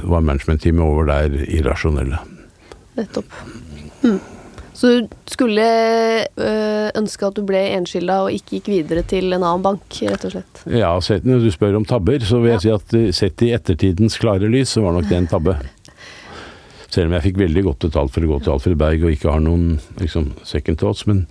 var 0.04 0.24
managementteamet 0.24 0.84
over 0.84 1.08
der 1.08 1.36
irrasjonelle. 1.48 2.20
Nettopp. 2.96 3.40
Hm. 4.04 4.20
Så 4.76 4.90
du 4.92 5.14
skulle 5.32 5.62
øh, 6.36 6.88
ønske 6.98 7.28
at 7.28 7.38
du 7.38 7.44
ble 7.48 7.62
enskilda 7.78 8.18
og 8.26 8.34
ikke 8.36 8.58
gikk 8.58 8.68
videre 8.74 9.04
til 9.08 9.30
en 9.30 9.40
annen 9.40 9.64
bank, 9.64 9.86
rett 10.04 10.26
og 10.28 10.34
slett? 10.34 10.60
Ja, 10.68 10.90
når 11.24 11.46
du 11.46 11.48
spør 11.54 11.78
om 11.78 11.86
tabber, 11.88 12.20
så 12.28 12.42
vil 12.42 12.52
jeg 12.52 12.64
si 12.66 12.74
at 12.74 12.96
eh, 12.98 13.08
sett 13.16 13.46
i 13.46 13.54
ettertidens 13.56 14.18
klare 14.20 14.50
lys, 14.52 14.74
så 14.76 14.84
var 14.84 14.98
nok 14.98 15.08
det 15.08 15.16
en 15.16 15.30
tabbe. 15.32 15.56
Selv 16.92 17.08
om 17.08 17.16
jeg 17.16 17.30
fikk 17.30 17.40
veldig 17.40 17.64
godt 17.70 17.88
betalt 17.88 18.12
for 18.12 18.26
å 18.26 18.30
gå 18.34 18.38
til 18.42 18.52
Alfred 18.52 18.78
Berg 18.80 19.08
og 19.08 19.16
ikke 19.16 19.32
har 19.32 19.42
noen 19.44 19.78
liksom, 20.02 20.30
second 20.44 20.80
thoughts. 20.82 21.06
Men 21.08 21.24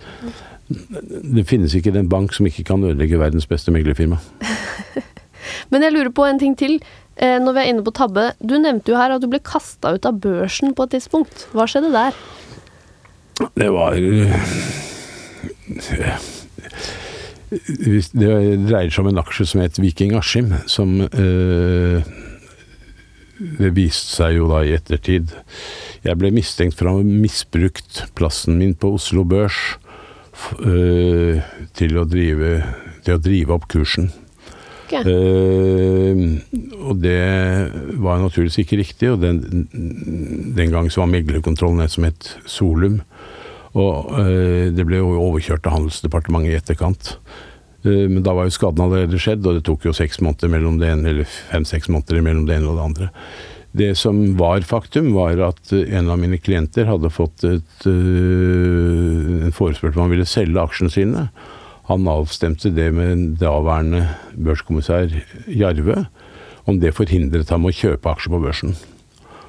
det 0.66 1.46
finnes 1.46 1.74
ikke 1.78 1.94
en 1.94 2.10
bank 2.10 2.34
som 2.34 2.50
ikke 2.50 2.66
kan 2.66 2.82
ødelegge 2.82 3.22
verdens 3.22 3.46
beste 3.46 3.74
meglerfirma. 3.74 4.18
Men 5.70 5.86
jeg 5.86 5.94
lurer 5.94 6.10
på 6.14 6.26
en 6.26 6.42
ting 6.42 6.58
til. 6.58 6.80
Eh, 7.16 7.38
når 7.40 7.54
vi 7.56 7.62
er 7.62 7.70
inne 7.70 7.84
på 7.86 7.94
tabbe. 7.96 8.26
Du 8.44 8.58
nevnte 8.60 8.92
jo 8.92 8.98
her 9.00 9.14
at 9.14 9.22
du 9.22 9.30
ble 9.32 9.40
kasta 9.40 9.94
ut 9.96 10.08
av 10.08 10.18
børsen 10.20 10.74
på 10.76 10.84
et 10.84 10.98
tidspunkt. 10.98 11.46
Hva 11.56 11.64
skjedde 11.70 11.94
der? 11.94 12.18
Det 13.36 13.68
var 13.70 13.96
eh, 13.96 14.32
Det 18.12 18.30
dreier 18.66 18.90
seg 18.90 19.02
om 19.04 19.10
en 19.12 19.20
aksje 19.20 19.46
som 19.50 19.62
het 19.62 19.80
Viking 19.80 20.16
Askim, 20.16 20.54
som 20.70 20.98
eh, 21.04 22.12
Det 23.36 23.72
viste 23.76 24.16
seg 24.16 24.38
jo 24.38 24.48
da 24.50 24.62
i 24.64 24.74
ettertid 24.76 25.34
Jeg 26.06 26.20
ble 26.20 26.32
mistenkt 26.34 26.78
for 26.78 26.88
å 26.88 26.98
ha 26.98 27.06
misbrukt 27.06 28.06
plassen 28.16 28.56
min 28.60 28.76
på 28.78 28.94
Oslo 28.96 29.26
Børs 29.28 29.58
eh, 30.62 31.42
til, 31.76 31.98
å 32.00 32.06
drive, 32.08 32.60
til 33.04 33.16
å 33.16 33.20
drive 33.20 33.56
opp 33.56 33.66
kursen. 33.72 34.12
Okay. 34.86 35.02
Uh, 35.02 36.38
og 36.86 37.00
det 37.02 37.18
var 37.98 38.20
naturligvis 38.22 38.60
ikke 38.62 38.78
riktig, 38.78 39.08
og 39.10 39.24
den, 39.24 39.66
den 40.54 40.70
gang 40.70 40.86
så 40.92 41.02
var 41.02 41.10
meglerkontrollen 41.10 41.82
et 41.82 41.96
som 41.96 42.06
het 42.06 42.36
Solum. 42.46 43.00
Og 43.76 44.14
eh, 44.22 44.68
det 44.72 44.86
ble 44.88 45.02
jo 45.02 45.16
overkjørt 45.18 45.66
av 45.68 45.76
Handelsdepartementet 45.76 46.52
i 46.52 46.56
etterkant. 46.58 47.10
Eh, 47.84 48.06
men 48.08 48.22
da 48.24 48.34
var 48.36 48.48
jo 48.48 48.54
skaden 48.56 48.86
allerede 48.86 49.20
skjedd, 49.20 49.44
og 49.44 49.58
det 49.58 49.66
tok 49.68 49.84
jo 49.88 49.96
seks 49.96 50.22
måneder 50.24 50.52
mellom 50.52 50.80
det 50.80 50.94
ene, 50.94 51.12
eller 51.12 51.28
fem-seks 51.52 51.90
måneder 51.92 52.24
mellom 52.24 52.48
det 52.48 52.56
ene 52.56 52.72
og 52.72 52.80
det 52.80 52.86
andre. 52.86 53.10
Det 53.76 53.90
som 54.00 54.22
var 54.38 54.64
faktum, 54.64 55.12
var 55.12 55.36
at 55.50 55.74
en 55.76 56.08
av 56.08 56.16
mine 56.22 56.38
klienter 56.40 56.88
hadde 56.88 57.12
fått 57.12 57.44
et, 57.44 57.74
en 57.84 59.52
forespørsel 59.52 59.98
om 59.98 60.06
han 60.06 60.14
ville 60.14 60.28
selge 60.28 60.62
aksjene 60.62 60.94
sine. 60.94 61.26
Han 61.90 62.08
avstemte 62.08 62.72
det 62.72 62.88
med 62.96 63.36
daværende 63.42 64.06
børskommissær 64.32 65.12
Jarve, 65.52 66.06
om 66.64 66.80
det 66.80 66.96
forhindret 66.96 67.52
ham 67.52 67.68
å 67.68 67.74
kjøpe 67.74 68.14
aksjer 68.16 68.32
på 68.32 68.40
børsen. 68.48 68.72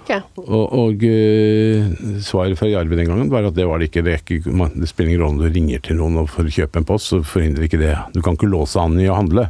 Okay. 0.07 0.21
Og, 0.39 0.69
og 0.71 1.01
uh, 1.03 1.87
svaret 2.23 2.55
fra 2.55 2.69
Jarve 2.71 2.95
den 2.95 3.09
gangen 3.09 3.31
var 3.31 3.43
at 3.43 3.57
det 3.57 3.65
var 3.67 3.81
det 3.81 3.89
ikke. 3.89 4.05
Det, 4.07 4.13
ikke, 4.23 4.53
man, 4.55 4.71
det 4.79 4.87
spiller 4.87 5.11
ingen 5.11 5.25
rolle 5.25 5.35
om 5.35 5.41
du 5.43 5.51
ringer 5.51 5.83
til 5.83 5.99
noen 5.99 6.29
for 6.31 6.47
å 6.47 6.53
kjøpe 6.53 6.79
en 6.79 6.87
post, 6.87 7.11
så 7.11 7.19
forhindrer 7.27 7.67
ikke 7.67 7.81
det. 7.81 7.91
Du 8.15 8.21
kan 8.23 8.39
ikke 8.39 8.47
låse 8.47 8.79
an 8.79 8.95
i 9.01 9.09
å 9.11 9.17
handle. 9.17 9.49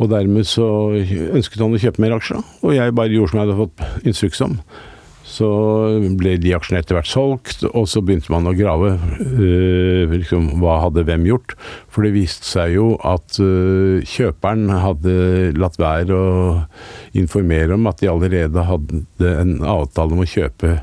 Og 0.00 0.08
dermed 0.08 0.48
så 0.48 0.66
ønsket 0.96 1.60
han 1.60 1.76
å 1.76 1.82
kjøpe 1.82 2.00
mer 2.00 2.16
aksjer, 2.16 2.40
og 2.64 2.72
jeg 2.72 2.96
bare 2.96 3.12
gjorde 3.12 3.34
som 3.34 3.42
jeg 3.42 3.44
hadde 3.44 3.58
fått 3.60 4.08
instruks 4.08 4.40
om. 4.48 4.56
Så 5.22 5.48
ble 6.18 6.34
de 6.42 6.52
aksjene 6.56 6.80
etter 6.82 6.96
hvert 6.98 7.08
solgt, 7.08 7.62
og 7.70 7.86
så 7.90 8.02
begynte 8.02 8.32
man 8.34 8.48
å 8.50 8.54
grave. 8.58 8.96
Øh, 9.22 10.10
liksom, 10.10 10.48
hva 10.60 10.80
hadde 10.82 11.04
hvem 11.06 11.26
gjort? 11.30 11.54
For 11.92 12.06
det 12.06 12.14
viste 12.16 12.48
seg 12.48 12.74
jo 12.76 12.88
at 13.06 13.38
øh, 13.42 14.02
kjøperen 14.02 14.66
hadde 14.82 15.14
latt 15.58 15.78
være 15.80 16.18
å 16.18 16.32
informere 17.18 17.78
om 17.78 17.86
at 17.90 18.02
de 18.02 18.10
allerede 18.10 18.66
hadde 18.66 19.34
en 19.44 19.60
avtale 19.62 20.16
om 20.16 20.24
å 20.24 20.28
kjøpe 20.28 20.80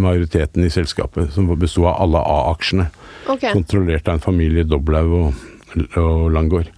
majoriteten 0.00 0.64
i 0.64 0.72
selskapet, 0.72 1.32
som 1.34 1.48
besto 1.60 1.84
av 1.86 2.00
alle 2.04 2.22
A-aksjene. 2.24 2.88
Okay. 3.26 3.52
Kontrollert 3.52 4.08
av 4.08 4.18
en 4.18 4.24
familie 4.24 4.66
Doblaug 4.66 5.12
og, 5.18 5.44
og 6.00 6.28
Langgaard. 6.34 6.72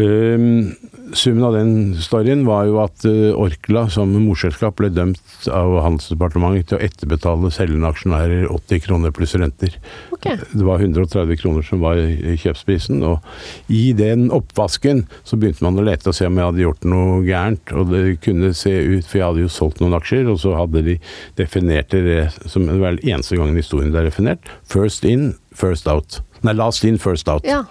Um, 0.00 0.74
summen 1.12 1.44
av 1.44 1.54
den 1.56 1.72
storyen 2.00 2.44
var 2.46 2.68
jo 2.68 2.78
at 2.82 3.04
uh, 3.04 3.32
Orkla 3.36 3.82
som 3.92 4.12
morselskap 4.14 4.78
ble 4.78 4.88
dømt 4.94 5.48
av 5.50 5.74
Handelsdepartementet 5.84 6.70
til 6.70 6.78
å 6.78 6.82
etterbetale 6.86 7.50
selgende 7.54 7.90
aksjonærer 7.90 8.46
80 8.48 8.82
kroner 8.86 9.14
pluss 9.14 9.34
renter. 9.38 9.74
Okay. 10.14 10.38
Det 10.52 10.64
var 10.66 10.82
130 10.82 11.40
kroner 11.40 11.66
som 11.66 11.82
var 11.82 12.00
kjøpsprisen, 12.00 13.02
og 13.06 13.72
i 13.72 13.90
den 13.96 14.28
oppvasken 14.34 15.04
så 15.26 15.38
begynte 15.40 15.66
man 15.66 15.80
å 15.80 15.86
lete 15.86 16.12
og 16.12 16.16
se 16.16 16.28
om 16.28 16.38
jeg 16.38 16.50
hadde 16.50 16.64
gjort 16.64 16.88
noe 16.92 17.20
gærent. 17.26 17.74
Og 17.76 17.92
det 17.92 18.04
kunne 18.24 18.54
se 18.56 18.72
ut, 18.72 19.04
for 19.04 19.20
jeg 19.20 19.26
hadde 19.26 19.44
jo 19.44 19.52
solgt 19.52 19.82
noen 19.82 19.98
aksjer, 19.98 20.30
og 20.30 20.40
så 20.42 20.54
hadde 20.58 20.84
de 20.86 20.96
definert 21.40 21.92
det 21.92 22.30
som 22.46 22.68
det 22.68 22.80
var 22.80 22.96
den 22.96 23.16
eneste 23.16 23.38
gangen 23.40 23.58
i 23.58 23.64
historien 23.64 23.92
det 23.92 24.04
er 24.04 24.10
definert. 24.12 24.50
First 24.70 25.04
in, 25.08 25.34
first 25.52 25.88
out. 25.90 26.22
Nei, 26.46 26.56
last 26.56 26.86
in, 26.88 27.00
first 27.00 27.28
out. 27.28 27.44
Ja. 27.44 27.64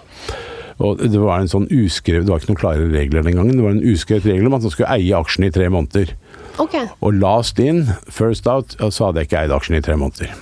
Og 0.80 1.00
det 1.12 1.20
var 1.20 1.42
en 1.42 1.50
sånn 1.50 1.68
uskrevet, 1.68 2.24
det 2.24 2.32
var 2.32 2.40
ikke 2.40 2.54
noen 2.54 2.60
klare 2.62 2.86
regler 2.88 3.26
den 3.26 3.36
gangen. 3.36 3.58
Det 3.58 3.64
var 3.64 3.74
en 3.76 3.88
uskrevet 3.92 4.30
regel 4.30 4.48
om 4.48 4.56
at 4.56 4.64
man 4.64 4.72
skulle 4.72 4.92
eie 4.96 5.18
aksjene 5.18 5.50
i 5.50 5.54
tre 5.54 5.66
måneder. 5.72 6.14
Okay. 6.60 6.88
Og 7.04 7.18
last 7.20 7.60
in, 7.60 7.84
first 8.08 8.48
out, 8.48 8.76
så 8.80 9.08
hadde 9.08 9.22
jeg 9.22 9.30
ikke 9.30 9.42
eid 9.44 9.52
aksjene 9.56 9.82
i 9.82 9.84
tre 9.84 9.98
måneder. 10.00 10.32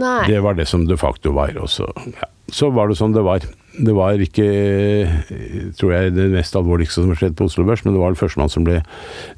Nei. 0.00 0.20
Det 0.28 0.42
var 0.44 0.56
det 0.58 0.68
som 0.68 0.84
de 0.88 0.96
facto 1.00 1.32
var. 1.36 1.56
Og 1.60 1.72
så, 1.72 1.88
ja. 2.12 2.28
så 2.52 2.70
var 2.74 2.90
det 2.90 3.00
sånn 3.00 3.16
det 3.16 3.24
var. 3.26 3.44
Det 3.80 3.92
var 3.96 4.20
ikke, 4.20 4.46
tror 5.78 5.92
jeg, 5.94 6.14
det 6.16 6.28
mest 6.34 6.56
alvorligste 6.58 7.00
som 7.00 7.12
har 7.14 7.20
skjedd 7.20 7.36
på 7.38 7.46
Oslo 7.48 7.64
Børs, 7.64 7.84
men 7.86 7.94
det 7.94 8.02
var 8.02 8.12
det 8.12 8.20
førstemann 8.20 8.52
som 8.52 8.66
ble 8.66 8.80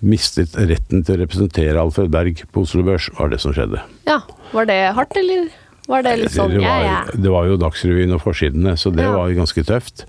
mistet 0.03 0.57
retten 0.57 1.05
til 1.05 1.15
å 1.15 1.23
representere 1.23 1.83
Alfred 1.83 2.11
Berg 2.11 2.43
på 2.51 2.65
Oslo 2.65 2.83
Børs, 2.87 3.11
var 3.21 3.31
det 3.31 3.43
som 3.45 3.55
skjedde. 3.55 3.85
Ja. 4.09 4.23
Var 4.53 4.67
det 4.69 4.81
hardt, 4.97 5.15
eller? 5.21 5.53
Var 5.93 6.07
det 6.09 6.19
litt 6.25 6.33
sånn 6.35 6.55
ja, 6.57 6.63
var, 6.65 6.85
ja? 6.89 7.01
det 7.13 7.33
var 7.35 7.51
jo 7.51 7.59
Dagsrevyen 7.61 8.17
og 8.17 8.23
forsidene, 8.25 8.77
så 8.81 8.91
det 8.95 9.05
Ja. 9.05 9.13
var 9.17 9.29
jo 9.33 9.43
ganske 9.43 9.65
tøft. 9.69 10.07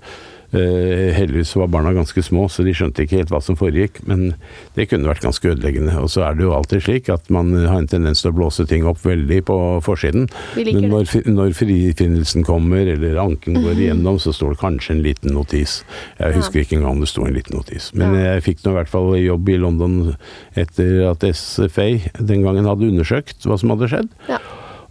Uh, 0.54 1.10
heldigvis 1.10 1.50
var 1.58 1.66
barna 1.66 1.90
ganske 1.96 2.22
små, 2.22 2.44
så 2.46 2.62
de 2.62 2.70
skjønte 2.70 3.02
ikke 3.02 3.16
helt 3.18 3.30
hva 3.32 3.40
som 3.42 3.56
foregikk. 3.58 3.96
Men 4.06 4.36
det 4.76 4.84
kunne 4.86 5.08
vært 5.10 5.24
ganske 5.24 5.48
ødeleggende. 5.50 5.96
Og 5.98 6.06
så 6.12 6.22
er 6.28 6.36
det 6.38 6.44
jo 6.46 6.52
alltid 6.54 6.84
slik 6.84 7.08
at 7.10 7.26
man 7.34 7.50
har 7.66 7.80
en 7.80 7.88
tendens 7.90 8.22
til 8.22 8.30
å 8.30 8.36
blåse 8.36 8.62
ting 8.70 8.86
opp 8.86 9.00
veldig 9.02 9.40
på 9.48 9.56
forsiden. 9.82 10.28
Men 10.54 10.86
når, 10.92 11.10
når 11.26 11.56
frifinnelsen 11.58 12.46
kommer, 12.46 12.86
eller 12.86 13.18
anken 13.18 13.58
går 13.66 13.82
igjennom, 13.82 14.20
så 14.22 14.30
står 14.36 14.54
det 14.54 14.62
kanskje 14.62 14.94
en 14.94 15.02
liten 15.02 15.34
notis. 15.34 15.80
Jeg 16.22 16.38
husker 16.38 16.62
ikke 16.62 16.78
engang 16.78 17.00
om 17.00 17.02
det 17.02 17.10
sto 17.10 17.26
en 17.26 17.34
liten 17.34 17.58
notis. 17.58 17.90
Men 17.92 18.14
Ja. 18.14 18.36
jeg 18.36 18.44
fikk 18.46 18.62
nå 18.62 18.76
i 18.76 18.78
hvert 18.78 18.94
fall 18.94 19.10
jobb 19.18 19.48
i 19.48 19.58
London 19.58 20.14
etter 20.54 21.10
at 21.10 21.26
SFA 21.34 21.98
den 22.20 22.46
gangen 22.46 22.64
hadde 22.70 22.86
undersøkt 22.94 23.42
hva 23.42 23.58
som 23.58 23.74
hadde 23.74 23.90
skjedd. 23.90 24.08
Ja. 24.30 24.38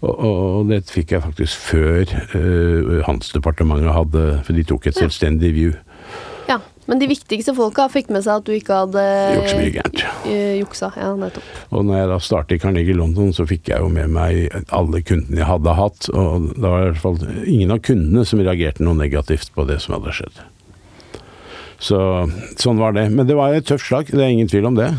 Og, 0.03 0.19
og 0.19 0.67
det 0.67 0.81
fikk 0.91 1.13
jeg 1.15 1.23
faktisk 1.23 1.61
før 1.69 2.01
uh, 2.35 3.01
Handelsdepartementet 3.07 3.93
hadde 3.95 4.23
For 4.43 4.57
de 4.57 4.65
tok 4.67 4.89
et 4.89 4.97
Ja. 4.97 5.05
selvstendig 5.05 5.53
view. 5.55 5.73
ja. 6.49 6.59
Men 6.85 6.99
de 6.99 7.07
viktigste 7.07 7.53
folka 7.55 7.85
fikk 7.87 8.09
med 8.11 8.25
seg 8.25 8.41
at 8.41 8.43
du 8.43 8.51
ikke 8.51 8.75
hadde 8.81 9.03
Gjort 9.37 9.53
mye 9.55 9.69
gærent. 9.71 10.01
eh, 10.27 10.57
juksa. 10.59 10.89
Ja, 10.99 11.13
nettopp. 11.15 11.45
Og 11.71 11.85
når 11.87 11.95
jeg 12.01 12.09
da 12.11 12.17
startet 12.19 12.57
i 12.57 12.59
Carnegie 12.59 12.97
London, 12.99 13.29
så 13.31 13.45
fikk 13.47 13.69
jeg 13.71 13.79
jo 13.79 13.87
med 13.87 14.09
meg 14.11 14.49
alle 14.75 14.99
kundene 15.07 15.39
jeg 15.39 15.47
hadde 15.47 15.75
hatt. 15.79 16.09
Og 16.11 16.49
det 16.57 16.67
var 16.73 16.81
i 16.83 16.89
hvert 16.89 16.99
fall 17.05 17.23
ingen 17.47 17.71
av 17.71 17.79
kundene 17.87 18.25
som 18.27 18.43
reagerte 18.43 18.83
noe 18.83 18.99
negativt 18.99 19.53
på 19.55 19.63
det 19.69 19.79
som 19.79 19.95
hadde 19.95 20.11
skjedd. 20.19 20.43
Så 21.79 22.01
sånn 22.59 22.83
var 22.83 22.91
det. 22.99 23.07
Men 23.15 23.27
det 23.31 23.35
var 23.39 23.55
et 23.55 23.63
tøft 23.71 23.87
slag, 23.87 24.11
det 24.11 24.19
er 24.19 24.35
ingen 24.35 24.51
tvil 24.51 24.67
om 24.67 24.75
det. 24.75 24.91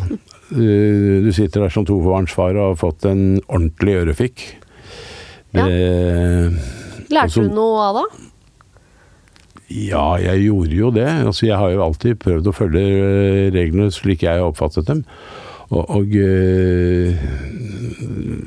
Uh, 0.57 1.21
Du 1.25 1.31
sitter 1.37 1.67
der 1.67 1.73
som 1.77 1.85
tobarnsfar 1.85 2.57
og 2.57 2.71
har 2.73 2.81
fått 2.81 3.05
en 3.13 3.43
ordentlig 3.45 4.01
ørefik. 4.07 4.47
Ja. 5.55 5.67
Lærte 7.13 7.29
også, 7.31 7.45
du 7.47 7.55
noe 7.55 7.83
av 7.89 7.99
det? 8.01 8.07
Ja, 9.75 10.15
jeg 10.21 10.45
gjorde 10.45 10.77
jo 10.77 10.91
det. 10.95 11.07
Altså, 11.09 11.47
jeg 11.49 11.59
har 11.59 11.73
jo 11.73 11.83
alltid 11.87 12.21
prøvd 12.23 12.51
å 12.51 12.55
følge 12.55 12.83
eh, 12.85 13.49
reglene 13.55 13.91
slik 13.95 14.23
jeg 14.27 14.39
har 14.39 14.47
oppfattet 14.47 14.87
dem. 14.91 15.05
Og, 15.73 15.85
og 15.89 16.17
øh, 16.21 17.15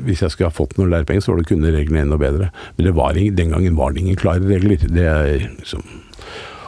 hvis 0.05 0.21
jeg 0.21 0.31
skulle 0.31 0.51
ha 0.51 0.55
fått 0.55 0.77
noen 0.77 0.91
lærepenger, 0.93 1.23
så 1.25 1.33
var 1.33 1.41
det 1.41 1.49
kunne 1.49 1.73
reglene 1.73 2.05
enda 2.05 2.19
bedre. 2.21 2.51
Men 2.77 2.89
det 2.89 2.93
var, 2.95 3.17
den 3.17 3.55
gangen 3.55 3.79
var 3.79 3.95
det 3.95 4.03
ingen 4.03 4.19
klare 4.19 4.45
regler. 4.45 4.83
Det 4.85 5.07
er 5.07 5.47
liksom 5.57 5.85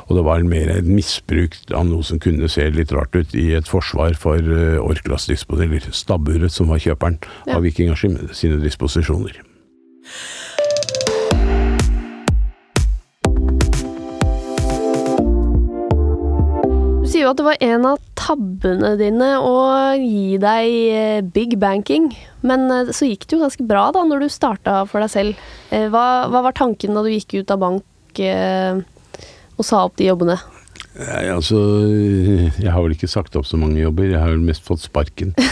og 0.09 0.15
det 0.17 0.23
var 0.25 0.41
mer 0.41 0.71
et 0.73 0.87
misbruk 0.89 1.53
av 1.69 1.83
noe 1.85 2.01
som 2.01 2.17
kunne 2.17 2.47
se 2.49 2.63
litt 2.73 2.89
rart 2.95 3.13
ut 3.13 3.35
i 3.37 3.51
et 3.53 3.67
forsvar 3.69 4.15
for 4.17 4.41
Orklas 4.81 5.27
disposisjoner. 5.29 5.85
Stabburet, 5.93 6.49
som 6.49 6.71
var 6.73 6.81
kjøperen 6.81 7.19
Ja. 7.45 7.59
av 7.59 7.61
Vikingers 7.61 8.01
sine 8.33 8.57
disposisjoner. 8.57 9.37
Du 16.99 17.07
sier 17.09 17.23
jo 17.25 17.31
at 17.31 17.39
det 17.39 17.45
var 17.47 17.61
en 17.65 17.85
av 17.89 18.01
tabbene 18.19 18.91
dine 18.99 19.29
å 19.41 19.53
gi 19.97 20.37
deg 20.41 20.73
eh, 20.93 21.21
big 21.25 21.55
banking, 21.61 22.11
men 22.45 22.67
eh, 22.73 22.91
så 22.93 23.07
gikk 23.09 23.25
det 23.25 23.37
jo 23.37 23.41
ganske 23.45 23.65
bra 23.69 23.87
da 23.95 24.03
når 24.05 24.25
du 24.25 24.29
starta 24.33 24.83
for 24.89 25.01
deg 25.01 25.09
selv. 25.13 25.47
Eh, 25.73 25.87
Hva, 25.89 26.27
hva 26.29 26.43
var 26.45 26.57
tanken 26.57 26.93
da 26.97 27.01
du 27.05 27.09
gikk 27.13 27.39
ut 27.39 27.53
av 27.55 27.61
bank 27.63 27.85
og 28.19 29.63
sa 29.63 29.83
opp 29.85 29.95
de 29.99 30.09
jobbene? 30.09 30.35
Nei, 30.99 31.27
altså 31.31 31.59
Jeg 32.59 32.71
har 32.73 32.81
vel 32.83 32.95
ikke 32.95 33.07
sagt 33.07 33.37
opp 33.39 33.45
så 33.47 33.55
mange 33.61 33.79
jobber, 33.79 34.09
jeg 34.09 34.19
har 34.19 34.33
vel 34.33 34.43
mest 34.43 34.65
fått 34.65 34.83
sparken. 34.83 35.33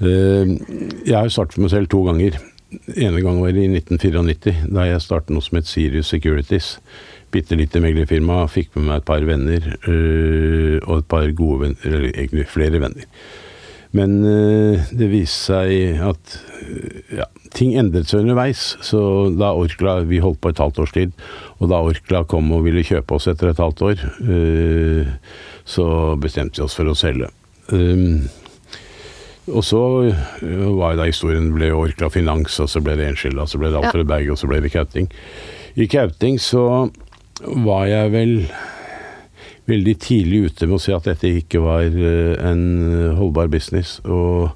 Jeg 0.00 1.12
har 1.14 1.26
jo 1.26 1.32
startet 1.32 1.56
for 1.56 1.64
meg 1.64 1.72
selv 1.72 1.88
to 1.92 2.00
ganger. 2.06 2.36
Ene 2.96 3.22
gang 3.22 3.40
var 3.42 3.56
i 3.56 3.66
1994, 3.68 4.66
da 4.70 4.86
jeg 4.86 5.02
startet 5.04 5.34
noe 5.34 5.44
som 5.44 5.58
het 5.58 5.68
Sirius 5.70 6.10
Securities. 6.12 6.76
Bitte 7.30 7.58
lite 7.58 7.82
meglerfirma. 7.82 8.42
Fikk 8.50 8.74
med 8.76 8.88
meg 8.88 9.00
et 9.00 9.08
par 9.10 9.26
venner, 9.26 9.68
øh, 9.86 10.78
og 10.86 11.02
et 11.02 11.10
par 11.10 11.30
gode 11.38 11.60
venner, 11.64 11.84
eller 11.84 12.10
egentlig 12.10 12.48
flere 12.50 12.82
venner. 12.82 13.06
Men 13.92 14.20
øh, 14.22 14.82
det 14.94 15.10
viste 15.10 15.50
seg 15.50 16.02
at 16.06 16.36
øh, 16.62 17.18
ja, 17.18 17.26
ting 17.54 17.74
endret 17.78 18.10
seg 18.10 18.22
underveis. 18.22 18.76
Så 18.86 19.00
da 19.34 19.50
Orkla 19.58 20.00
Vi 20.06 20.22
holdt 20.22 20.40
på 20.40 20.54
et 20.54 20.62
halvt 20.62 20.78
års 20.78 20.94
tid, 20.94 21.14
og 21.58 21.70
da 21.70 21.82
Orkla 21.82 22.22
kom 22.22 22.52
og 22.54 22.64
ville 22.66 22.86
kjøpe 22.86 23.18
oss 23.18 23.26
etter 23.30 23.50
et 23.50 23.62
halvt 23.62 23.82
år, 23.82 24.04
så 25.66 25.86
bestemte 26.22 26.62
vi 26.62 26.66
oss 26.66 26.78
for 26.78 26.90
å 26.90 26.98
selge. 26.98 27.30
Um, 27.70 28.26
og 29.50 29.64
så 29.64 29.82
øh, 30.42 30.66
var 30.78 30.94
jo 30.94 31.00
da 31.00 31.06
historien 31.08 31.50
ble 31.54 31.72
Orkla 31.74 32.10
Finans, 32.12 32.58
og 32.62 32.68
så 32.70 32.82
ble 32.84 32.96
det 32.98 33.08
Enskilda, 33.08 33.46
så 33.46 33.60
ble 33.60 33.72
det 33.72 33.80
Alfred 33.80 34.08
Berg, 34.08 34.32
og 34.32 34.38
så 34.40 34.50
ble 34.50 34.60
det 34.64 34.72
Kauting. 34.74 35.10
I 35.76 35.86
Kauting 35.90 36.40
så 36.42 36.64
var 37.40 37.86
jeg 37.88 38.12
vel 38.12 38.34
veldig 39.70 39.96
tidlig 40.02 40.44
ute 40.50 40.66
med 40.66 40.78
å 40.78 40.82
si 40.82 40.92
at 40.94 41.06
dette 41.06 41.30
ikke 41.40 41.62
var 41.62 41.86
øh, 41.86 42.34
en 42.50 43.14
holdbar 43.18 43.50
business. 43.52 43.98
Og 44.04 44.50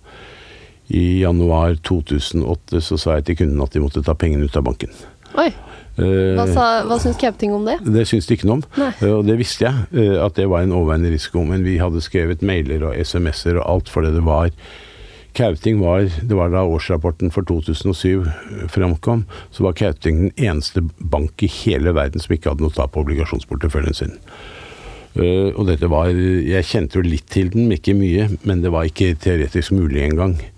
i 0.92 1.20
januar 1.22 1.78
2008 1.86 2.82
så 2.84 2.98
sa 3.00 3.18
jeg 3.18 3.28
til 3.28 3.38
kunden 3.42 3.62
at 3.64 3.72
de 3.72 3.82
måtte 3.82 4.04
ta 4.04 4.16
pengene 4.18 4.44
ut 4.44 4.58
av 4.58 4.66
banken. 4.66 4.92
Oi, 5.40 5.48
hva, 5.94 6.46
sa, 6.50 6.64
hva 6.88 6.96
syns 6.98 7.18
Kauting 7.20 7.52
om 7.54 7.68
det? 7.68 7.76
det 7.86 8.06
syns 8.10 8.26
de 8.26 8.34
ikke 8.34 8.48
noe 8.48 8.58
om, 8.58 8.64
Nei. 8.80 8.90
Eh, 8.98 9.12
og 9.14 9.28
det 9.28 9.36
visste 9.38 9.68
jeg, 9.68 9.84
eh, 9.94 10.16
at 10.18 10.34
det 10.38 10.48
var 10.50 10.64
en 10.64 10.74
overveiende 10.74 11.12
risiko. 11.12 11.44
Men 11.46 11.62
vi 11.66 11.76
hadde 11.78 12.02
skrevet 12.02 12.42
mailer 12.42 12.82
og 12.88 12.98
SMS-er 12.98 13.60
og 13.60 13.68
alt 13.68 13.92
fordi 13.92 14.14
det 14.16 14.24
var 14.26 14.50
Kauting 15.34 15.80
var, 15.82 16.04
Det 16.22 16.36
var 16.38 16.52
da 16.52 16.60
årsrapporten 16.62 17.32
for 17.34 17.42
2007 17.42 18.68
framkom, 18.70 19.24
så 19.50 19.64
var 19.66 19.74
Kauting 19.74 20.28
den 20.28 20.34
eneste 20.38 20.84
bank 20.98 21.42
i 21.42 21.50
hele 21.50 21.90
verden 21.94 22.22
som 22.22 22.36
ikke 22.36 22.52
hadde 22.52 22.62
noe 22.62 22.74
tap 22.74 22.94
på 22.94 23.02
obligasjonsporteføljen 23.02 23.98
sin. 23.98 24.14
Og 25.14 25.66
dette 25.66 25.90
var 25.90 26.10
Jeg 26.10 26.66
kjente 26.66 26.98
jo 26.98 27.02
litt 27.06 27.26
til 27.30 27.50
den, 27.50 27.66
ikke 27.74 27.94
mye, 27.98 28.28
men 28.46 28.62
det 28.62 28.70
var 28.74 28.86
ikke 28.86 29.14
teoretisk 29.18 29.74
mulig 29.74 30.06
engang. 30.06 30.38
Uh, 30.38 30.53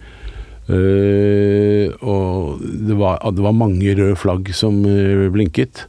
og 0.66 2.62
det 2.62 2.96
var, 2.98 3.20
det 3.22 3.42
var, 3.44 3.54
mange 3.54 3.94
røde 3.94 4.16
flagg 4.18 4.50
som 4.54 4.80
uh, 4.82 5.28
blinket. 5.30 5.86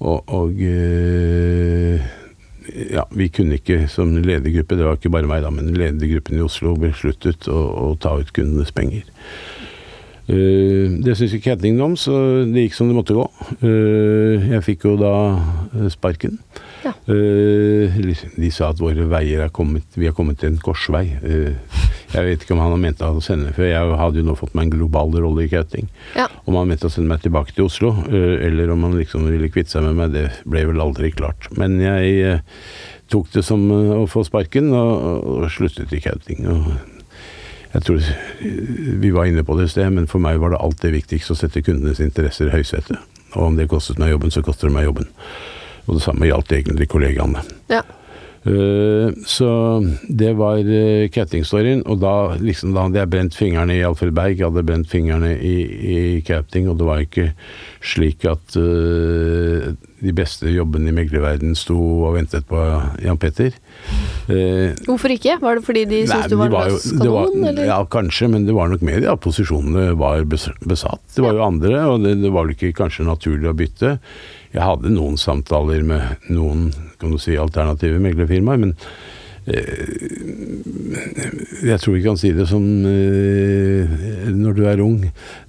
Og, 0.00 0.24
og 0.28 0.60
ja, 2.70 3.04
vi 3.10 3.28
kunne 3.28 3.58
ikke 3.58 3.84
som 3.90 4.14
ledergruppe, 4.16 4.76
det 4.76 4.86
var 4.86 4.98
ikke 4.98 5.12
bare 5.12 5.28
meg 5.28 5.44
da, 5.44 5.50
men 5.52 5.72
ledergruppen 5.76 6.38
i 6.38 6.44
Oslo 6.44 6.74
besluttet 6.80 7.48
å, 7.50 7.58
å 7.58 7.96
ta 8.00 8.14
ut 8.20 8.32
kundenes 8.36 8.72
penger. 8.74 9.04
Uh, 10.30 11.00
det 11.02 11.16
syntes 11.18 11.34
ikke 11.34 11.56
Hedning 11.56 11.80
om, 11.82 11.96
så 11.98 12.14
det 12.46 12.68
gikk 12.68 12.76
som 12.76 12.90
det 12.90 12.96
måtte 12.98 13.16
gå. 13.16 13.24
Uh, 13.64 14.52
jeg 14.52 14.66
fikk 14.68 14.86
jo 14.86 14.94
da 15.00 15.14
sparken. 15.90 16.38
Ja. 16.84 16.94
Uh, 17.08 17.98
de 18.36 18.50
sa 18.54 18.70
at 18.70 18.80
våre 18.80 19.08
veier 19.10 19.42
er 19.44 19.50
kommet 19.52 19.98
Vi 19.98 20.06
har 20.08 20.14
kommet 20.16 20.40
til 20.40 20.52
en 20.52 20.62
korsvei. 20.62 21.18
Jeg 22.10 22.26
vet 22.26 22.44
ikke 22.44 22.54
om 22.56 22.62
han 22.62 22.74
mente 22.80 23.06
ment 23.06 23.20
å 23.20 23.24
sende 23.24 23.52
før. 23.56 23.68
Jeg 23.70 23.98
hadde 24.00 24.20
jo 24.20 24.26
nå 24.26 24.36
fått 24.38 24.54
meg 24.58 24.66
en 24.66 24.74
global 24.74 25.14
rolle 25.22 25.46
i 25.46 25.50
Kauting. 25.52 25.90
Ja. 26.18 26.26
Om 26.44 26.58
han 26.58 26.70
mente 26.72 26.88
å 26.88 26.92
sende 26.92 27.12
meg 27.12 27.22
tilbake 27.24 27.54
til 27.54 27.68
Oslo, 27.68 27.92
eller 28.10 28.72
om 28.74 28.86
han 28.88 28.96
liksom 28.98 29.28
ville 29.30 29.50
kvitte 29.52 29.76
seg 29.76 29.86
med 29.86 29.98
meg, 29.98 30.14
det 30.16 30.26
ble 30.48 30.64
vel 30.72 30.82
aldri 30.82 31.12
klart. 31.14 31.46
Men 31.60 31.78
jeg 31.82 32.40
tok 33.10 33.30
det 33.34 33.44
som 33.46 33.62
å 33.70 34.06
få 34.10 34.24
sparken, 34.26 34.72
og, 34.74 35.28
og 35.44 35.46
sluttet 35.54 35.94
i 35.94 36.02
Kauting. 36.02 36.48
Og 36.50 36.72
jeg 37.70 37.86
tror 37.86 38.02
vi 39.04 39.12
var 39.14 39.30
inne 39.30 39.46
på 39.46 39.54
det 39.58 39.68
i 39.68 39.72
sted, 39.76 39.92
men 39.94 40.10
for 40.10 40.22
meg 40.22 40.40
var 40.42 40.54
det 40.54 40.62
alltid 40.62 40.96
viktigst 40.96 41.30
å 41.30 41.38
sette 41.38 41.62
kundenes 41.62 42.02
interesser 42.02 42.50
i 42.50 42.56
høysetet. 42.56 42.98
Og 43.36 43.46
om 43.46 43.58
det 43.58 43.70
kostet 43.70 44.00
meg 44.02 44.10
jobben, 44.10 44.34
så 44.34 44.42
koster 44.42 44.66
det 44.66 44.74
meg 44.74 44.88
jobben. 44.88 45.06
Og 45.86 45.96
det 45.96 46.02
samme 46.02 46.26
gjaldt 46.26 46.52
egentlig 46.56 46.90
kollegaene. 46.90 47.44
Ja. 47.70 47.84
Uh, 48.40 49.12
så 49.28 49.48
det 50.08 50.30
var 50.38 50.64
uh, 50.64 51.08
catting-storyen, 51.12 51.82
og 51.84 52.00
da, 52.00 52.14
liksom, 52.40 52.72
da 52.72 52.86
hadde 52.86 53.02
jeg 53.02 53.12
brent 53.12 53.36
fingrene 53.36 53.76
i 53.76 53.82
Alfred 53.84 54.14
Berg, 54.16 54.38
jeg 54.38 54.48
hadde 54.48 54.64
brent 54.64 54.88
fingrene 54.88 55.34
i, 55.36 55.56
i 55.60 55.98
catting, 56.24 56.70
og 56.72 56.78
det 56.80 56.86
var 56.88 57.04
ikke 57.04 57.26
slik 57.84 58.24
at 58.30 58.56
uh, 58.56 59.68
de 60.00 60.16
beste 60.16 60.48
jobbene 60.48 60.88
i 60.88 60.96
meglerverdenen 60.96 61.58
sto 61.58 61.76
og 61.76 62.16
ventet 62.16 62.48
på 62.48 62.64
Jan 63.04 63.20
Petter. 63.20 63.52
Uh, 64.24 64.72
Hvorfor 64.88 65.12
ikke? 65.12 65.36
Var 65.44 65.60
det 65.60 65.66
fordi 65.68 65.84
de 65.92 66.02
syntes 66.08 66.32
du 66.32 66.40
var, 66.40 66.56
var 66.56 66.72
løs 66.72 66.88
kanon? 66.96 67.44
Var, 67.44 67.64
ja, 67.68 67.80
kanskje, 67.92 68.32
men 68.32 68.48
det 68.48 68.56
var 68.56 68.72
nok 68.72 68.88
mer 68.88 69.04
at 69.12 69.20
posisjonene 69.20 69.90
var 70.00 70.24
besatt. 70.24 71.04
Det 71.12 71.20
var 71.20 71.36
ja. 71.36 71.42
jo 71.42 71.48
andre, 71.50 71.86
og 71.92 72.08
det, 72.08 72.16
det 72.24 72.32
var 72.32 72.48
vel 72.48 72.56
ikke 72.56 72.72
kanskje 72.80 73.04
naturlig 73.04 73.52
å 73.52 73.58
bytte. 73.60 73.98
Jeg 74.50 74.66
hadde 74.66 74.90
noen 74.90 75.16
samtaler 75.20 75.84
med 75.86 76.30
noen 76.32 76.70
kan 77.00 77.12
du 77.12 77.18
si, 77.22 77.36
alternative 77.38 78.00
meglerfirmaer, 78.02 78.60
men 78.60 78.74
eh, 79.48 80.10
jeg 81.64 81.78
tror 81.80 81.94
vi 81.94 82.02
kan 82.04 82.18
si 82.20 82.32
det 82.36 82.46
som 82.50 82.64
eh, 82.88 83.86
når 84.34 84.58
du 84.58 84.62
er 84.68 84.82
ung. 84.84 84.98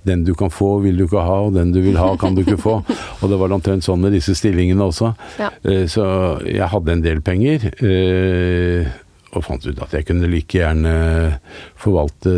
Den 0.07 0.23
du 0.27 0.33
kan 0.37 0.53
få, 0.53 0.75
vil 0.85 1.01
du 1.01 1.07
ikke 1.07 1.25
ha, 1.25 1.39
og 1.47 1.57
den 1.57 1.73
du 1.73 1.81
vil 1.83 1.99
ha, 1.99 2.13
kan 2.19 2.37
du 2.37 2.43
ikke 2.45 2.61
få. 2.61 2.77
Og 3.19 3.31
det 3.31 3.41
var 3.41 3.57
omtrent 3.57 3.85
sånn 3.85 4.05
med 4.05 4.15
disse 4.15 4.37
stillingene 4.37 4.85
også. 4.85 5.11
Ja. 5.41 5.51
Eh, 5.65 5.85
så 5.91 6.05
jeg 6.45 6.69
hadde 6.71 6.95
en 6.95 7.05
del 7.05 7.23
penger 7.25 7.71
og 9.31 9.45
fant 9.45 9.63
ut 9.63 9.79
at 9.83 9.93
jeg 9.95 10.05
kunne 10.09 10.27
like 10.27 10.57
gjerne 10.59 10.91
forvalte 11.79 12.33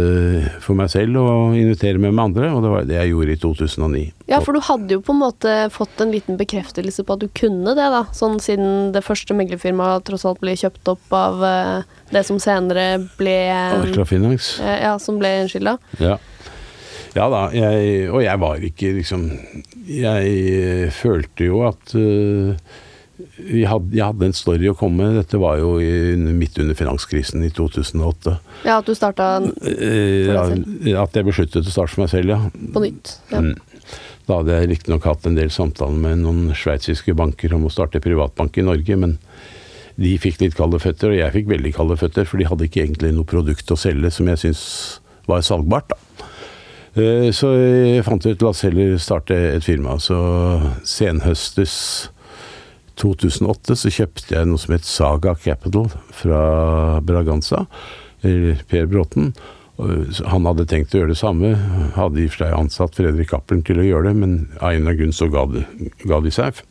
for 0.61 0.77
meg 0.77 0.91
selv 0.93 1.17
og 1.21 1.55
invitere 1.57 2.01
med 2.01 2.13
med 2.13 2.23
andre, 2.27 2.51
og 2.53 2.61
det 2.65 2.73
var 2.73 2.85
det 2.89 2.99
jeg 2.99 3.13
gjorde 3.13 3.33
i 3.33 3.39
2009. 3.41 4.03
Ja, 4.29 4.39
for 4.43 4.55
du 4.55 4.61
hadde 4.63 4.97
jo 4.97 5.01
på 5.03 5.15
en 5.15 5.21
måte 5.23 5.55
fått 5.73 6.03
en 6.03 6.13
liten 6.13 6.37
bekreftelse 6.39 7.05
på 7.05 7.17
at 7.17 7.23
du 7.23 7.29
kunne 7.33 7.73
det, 7.77 7.87
da. 7.95 8.03
Sånn 8.15 8.37
siden 8.43 8.93
det 8.93 9.03
første 9.05 9.35
meglerfirmaet 9.37 10.05
tross 10.07 10.27
alt 10.29 10.41
ble 10.43 10.55
kjøpt 10.59 10.93
opp 10.93 11.17
av 11.17 11.43
eh, 11.47 11.97
det 12.13 12.23
som 12.27 12.39
senere 12.41 12.87
ble 13.17 13.37
Akrafinans. 13.53 14.53
Finans. 14.59 14.83
ja, 14.85 14.93
som 15.01 15.17
ble 15.21 15.33
Enskilda. 15.43 15.77
Ja. 16.03 16.19
Ja 17.13 17.27
da, 17.29 17.43
jeg, 17.53 18.07
og 18.09 18.23
jeg 18.25 18.39
var 18.41 18.63
ikke 18.65 18.87
liksom 18.95 19.27
Jeg 19.85 20.87
følte 20.97 21.45
jo 21.45 21.59
at 21.67 21.93
uh, 21.93 22.57
hadde, 23.69 23.93
jeg 23.93 24.05
hadde 24.07 24.25
en 24.25 24.35
story 24.35 24.69
å 24.71 24.75
komme 24.77 25.03
med. 25.05 25.19
Dette 25.21 25.39
var 25.41 25.59
jo 25.61 25.75
i, 25.83 26.15
midt 26.17 26.57
under 26.61 26.77
finanskrisen 26.77 27.43
i 27.45 27.51
2008. 27.53 28.37
Ja, 28.65 28.79
At 28.79 28.89
du 28.89 28.95
starta 28.97 29.35
selv? 29.43 30.63
ja, 30.87 31.03
At 31.03 31.17
jeg 31.17 31.27
besluttet 31.27 31.67
å 31.67 31.73
starte 31.73 31.93
for 31.93 32.05
meg 32.05 32.13
selv, 32.13 32.33
ja. 32.33 32.39
På 32.73 32.83
nytt. 32.83 33.17
Ja. 33.31 33.43
Mm. 33.45 33.53
Da 34.27 34.39
hadde 34.39 34.55
jeg 34.55 34.69
riktignok 34.71 35.05
hatt 35.09 35.25
en 35.27 35.35
del 35.35 35.51
samtaler 35.51 35.99
med 35.99 36.21
noen 36.23 36.53
sveitsiske 36.55 37.13
banker 37.19 37.53
om 37.57 37.67
å 37.67 37.73
starte 37.73 38.01
privatbank 38.03 38.57
i 38.57 38.65
Norge, 38.65 38.95
men 38.97 39.17
de 39.99 40.15
fikk 40.17 40.39
litt 40.41 40.55
kalde 40.57 40.79
føtter, 40.81 41.11
og 41.11 41.19
jeg 41.19 41.35
fikk 41.35 41.51
veldig 41.51 41.73
kalde 41.75 41.97
føtter, 41.99 42.25
for 42.25 42.39
de 42.41 42.47
hadde 42.49 42.65
ikke 42.69 42.85
egentlig 42.85 43.11
noe 43.13 43.27
produkt 43.29 43.69
å 43.75 43.77
selge 43.77 44.09
som 44.15 44.31
jeg 44.31 44.41
syntes 44.41 44.63
var 45.29 45.43
salgbart. 45.45 45.91
da. 45.91 46.29
Eh, 46.93 47.29
så 47.33 47.51
jeg 47.57 48.05
fant 48.05 48.25
ut 48.25 48.41
la 48.41 48.49
oss 48.53 48.63
heller 48.65 48.97
starte 49.01 49.35
et 49.55 49.65
firma. 49.65 49.97
Så 50.01 50.15
senhøstes 50.87 51.75
2008 53.01 53.77
så 53.79 53.91
kjøpte 53.91 54.35
jeg 54.35 54.47
noe 54.49 54.61
som 54.61 54.75
het 54.75 54.87
Saga 54.87 55.33
Capital 55.39 55.89
fra 56.13 56.41
Braganza. 57.05 57.65
Per 58.23 58.85
Bråten. 58.87 59.33
Han 60.29 60.45
hadde 60.47 60.67
tenkt 60.69 60.93
å 60.93 61.01
gjøre 61.01 61.11
det 61.11 61.19
samme. 61.19 61.55
Hadde 61.97 62.21
i 62.21 62.27
og 62.29 62.35
for 62.35 62.45
seg 62.45 62.55
ansatt 62.55 62.95
Fredrik 62.95 63.31
Cappelen 63.33 63.65
til 63.67 63.81
å 63.81 63.87
gjøre 63.87 64.11
det, 64.11 64.15
men 64.21 64.35
av 64.59 64.69
en 64.69 64.83
eller 64.83 64.93
annen 64.93 64.99
grunn 65.01 65.17
så 65.17 65.27
ga 65.33 65.43
de, 65.49 65.65
ga 66.07 66.21
de 66.23 66.31
seg. 66.33 66.61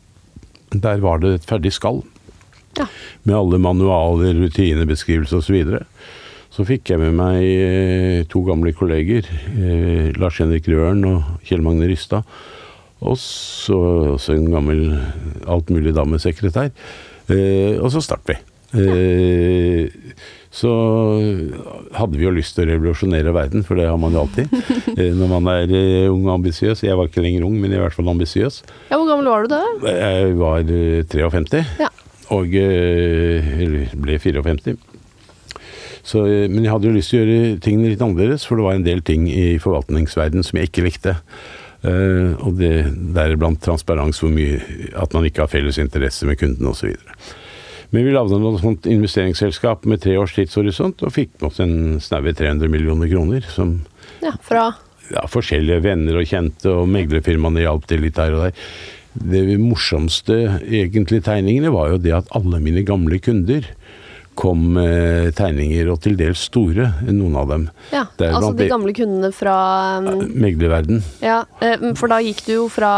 Der 0.73 1.03
var 1.03 1.21
det 1.21 1.35
et 1.37 1.47
ferdig 1.49 1.75
skall. 1.75 2.01
Ja. 2.79 2.87
Med 3.27 3.37
alle 3.37 3.59
manualer, 3.61 4.33
rutinebeskrivelser 4.39 5.43
osv. 5.43 5.59
Så, 5.67 5.83
så 6.55 6.65
fikk 6.65 6.89
jeg 6.93 7.03
med 7.03 7.13
meg 7.19 7.43
eh, 7.43 8.23
to 8.31 8.41
gamle 8.47 8.73
kolleger, 8.73 9.27
eh, 9.53 10.09
Lars 10.17 10.39
Henrik 10.41 10.71
Røren 10.71 11.05
og 11.09 11.45
Kjell 11.45 11.61
Magne 11.65 11.91
Rystad 11.91 12.25
og 13.03 13.19
så 13.19 13.79
også 14.15 14.37
en 14.37 14.51
gammel 14.53 14.85
altmuligdamesekretær. 15.49 16.71
Eh, 17.29 17.75
og 17.79 17.91
så 17.93 18.03
startet 18.03 18.33
vi. 18.33 18.39
Eh, 18.73 19.91
så 20.53 20.69
hadde 21.97 22.19
vi 22.19 22.27
jo 22.27 22.33
lyst 22.33 22.53
til 22.53 22.67
å 22.67 22.75
revolusjonere 22.75 23.33
verden, 23.33 23.63
for 23.65 23.79
det 23.79 23.87
har 23.89 23.97
man 24.01 24.13
jo 24.13 24.25
alltid. 24.25 24.53
Eh, 24.93 25.09
når 25.17 25.29
man 25.31 25.47
er 25.49 25.71
eh, 25.73 26.11
ung 26.11 26.27
og 26.27 26.35
ambisiøs. 26.35 26.83
Jeg 26.85 26.93
var 26.93 27.07
ikke 27.09 27.23
lenger 27.23 27.47
ung, 27.47 27.55
men 27.57 27.71
i 27.73 27.79
hvert 27.81 27.95
fall 27.95 28.11
ambisiøs. 28.11 28.59
Ja, 28.91 28.99
hvor 28.99 29.07
gammel 29.09 29.25
var 29.31 29.47
du 29.47 29.55
da? 29.55 29.61
Jeg 29.89 30.35
var 30.37 30.67
53. 31.09 31.61
Eh, 31.63 31.71
ja. 31.81 31.89
Og 32.35 32.53
eller 32.53 33.95
ble 33.97 34.19
54. 34.21 34.75
Så, 36.03 36.21
men 36.51 36.61
jeg 36.61 36.69
hadde 36.69 36.89
jo 36.91 36.93
lyst 36.93 37.13
til 37.13 37.23
å 37.23 37.25
gjøre 37.25 37.57
tingene 37.63 37.89
litt 37.93 38.03
annerledes, 38.05 38.45
for 38.45 38.59
det 38.59 38.67
var 38.67 38.77
en 38.77 38.85
del 38.85 39.01
ting 39.07 39.25
i 39.31 39.57
forvaltningsverdenen 39.63 40.45
som 40.45 40.59
jeg 40.59 40.69
ikke 40.69 40.85
likte. 40.85 41.15
Uh, 41.83 42.39
og 42.39 42.55
det 42.61 42.87
deriblant 43.15 43.59
transparens, 43.59 44.21
hvor 44.23 44.31
mye 44.31 44.55
At 44.95 45.11
man 45.11 45.25
ikke 45.27 45.41
har 45.43 45.49
felles 45.51 45.75
interesse 45.81 46.23
med 46.23 46.39
kunden 46.39 46.69
osv. 46.69 46.93
Men 47.93 48.07
vi 48.07 48.13
lagde 48.15 48.39
noe 48.39 48.61
sånt 48.61 48.87
investeringsselskap 48.89 49.83
med 49.89 50.01
tre 50.01 50.15
års 50.17 50.33
tidshorisont, 50.33 51.03
og 51.03 51.13
fikk 51.13 51.35
med 51.37 51.49
oss 51.49 51.59
en 51.61 51.75
snaue 52.01 52.33
300 52.33 52.71
millioner 52.71 53.11
kroner. 53.11 53.45
Som 53.53 53.81
ja, 54.23 54.31
fra? 54.41 54.71
Ja, 55.11 55.27
forskjellige 55.29 55.83
venner 55.83 56.17
og 56.17 56.29
kjente, 56.29 56.71
og 56.71 56.89
meglerfirmaene 56.89 57.65
hjalp 57.67 57.85
til 57.91 58.01
litt 58.05 58.17
her 58.17 58.33
og 58.33 58.47
der. 58.47 58.65
Det 59.13 59.43
morsomste 59.61 60.39
egentlig 60.63 61.21
tegningene 61.27 61.69
var 61.75 61.91
jo 61.91 61.99
det 62.01 62.15
at 62.17 62.31
alle 62.33 62.57
mine 62.63 62.81
gamle 62.87 63.19
kunder 63.21 63.67
kom 64.39 64.77
eh, 64.81 65.29
tegninger, 65.35 65.89
og 65.93 66.01
til 66.03 66.15
dels 66.19 66.41
store, 66.49 66.89
noen 67.09 67.37
av 67.39 67.49
dem. 67.51 67.65
Ja, 67.93 68.05
Altså 68.29 68.53
de 68.57 68.67
gamle 68.71 68.93
kundene 68.95 69.31
fra 69.35 69.55
um, 70.03 70.23
Meglerverden. 70.43 71.03
Ja, 71.23 71.43
eh, 71.63 71.89
for 71.99 72.11
da 72.11 72.19
gikk 72.23 72.43
du 72.47 72.53
jo 72.53 72.67
fra 72.71 72.93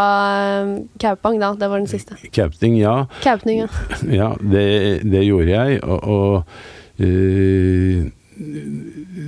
um, 0.64 0.76
Kaupang, 1.02 1.40
da. 1.42 1.54
Det 1.60 1.70
var 1.72 1.82
den 1.84 1.92
siste. 1.92 2.18
Kaupting, 2.36 2.78
ja. 2.80 3.06
Kaupning, 3.24 3.66
ja. 3.66 3.70
ja 4.22 4.30
det, 4.42 4.68
det, 5.06 5.26
gjorde 5.28 5.52
jeg, 5.52 5.82
og, 5.84 6.04
og 6.04 7.04
uh, 7.04 8.06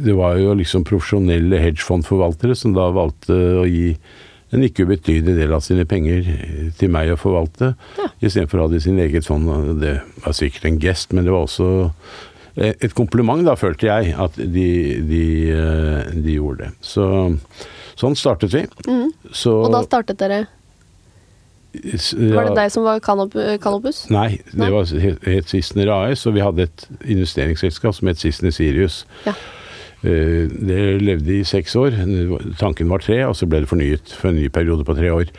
det 0.08 0.16
var 0.18 0.40
jo 0.42 0.56
liksom 0.60 0.86
profesjonelle 0.88 1.60
hedgefondforvaltere 1.64 2.56
som 2.60 2.74
da 2.76 2.90
valgte 2.96 3.36
å 3.62 3.68
gi 3.68 3.94
en 4.56 4.64
ikke 4.64 4.86
ubetydelig 4.88 5.36
del 5.36 5.54
av 5.56 5.64
sine 5.66 5.84
penger 5.90 6.28
til 6.80 6.92
meg 6.94 7.12
å 7.12 7.20
forvalte, 7.20 7.74
ja. 8.00 8.08
istedenfor 8.22 8.62
å 8.62 8.66
ha 8.68 8.72
det 8.72 8.82
i 8.82 8.86
sin 8.88 9.00
eget 9.04 9.28
fond. 9.28 9.50
Det 9.82 9.98
var 10.24 10.36
sikkert 10.38 10.70
en 10.70 10.82
gest, 10.82 11.16
men 11.16 11.28
det 11.28 11.34
var 11.36 11.48
også 11.48 11.70
et 12.58 12.94
kompliment, 12.98 13.44
da, 13.46 13.54
følte 13.60 13.86
jeg, 13.86 14.14
at 14.18 14.38
de, 14.38 14.70
de, 15.06 15.24
eh, 15.54 16.14
de 16.16 16.38
gjorde 16.40 16.66
det. 16.66 16.70
Så 16.82 17.06
sånn 17.98 18.18
startet 18.18 18.54
vi. 18.54 18.64
Mm. 18.88 19.12
Så, 19.30 19.54
Og 19.62 19.74
da 19.74 19.84
startet 19.86 20.18
dere? 20.22 20.46
Ja, 21.78 22.00
var 22.34 22.48
det 22.48 22.56
deg 22.58 22.72
som 22.74 22.88
var 22.88 23.02
Canopus? 23.04 24.08
Nei, 24.10 24.40
det 24.50 24.72
var 24.72 24.88
var 24.88 25.20
het 25.28 25.52
Sissener 25.52 25.92
AS, 25.94 26.26
og 26.26 26.34
vi 26.34 26.42
hadde 26.42 26.66
et 26.66 26.88
investeringsselskap 27.06 27.94
som 27.94 28.10
het 28.10 28.22
Sissener 28.22 28.56
Sirius. 28.56 29.04
Ja. 29.28 29.36
Eh, 30.08 30.48
det 30.48 30.82
levde 31.04 31.40
i 31.40 31.46
seks 31.48 31.76
år. 31.80 31.98
Tanken 32.60 32.90
var 32.92 33.04
tre, 33.04 33.24
og 33.28 33.36
så 33.38 33.48
ble 33.50 33.64
det 33.64 33.72
fornyet 33.72 34.14
for 34.16 34.32
en 34.32 34.40
ny 34.40 34.48
periode 34.54 34.88
på 34.88 34.96
tre 34.98 35.12
år. 35.14 35.32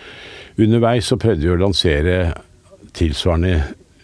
Underveis 0.58 1.08
så 1.08 1.18
prøvde 1.20 1.46
vi 1.46 1.54
å 1.54 1.60
lansere 1.60 2.18
tilsvarende 2.98 3.54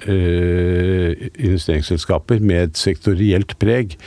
eh, 0.07 1.29
investeringsselskaper 1.35 2.41
med 2.41 2.71
et 2.71 2.81
sektorielt 2.81 3.59
preg. 3.61 3.99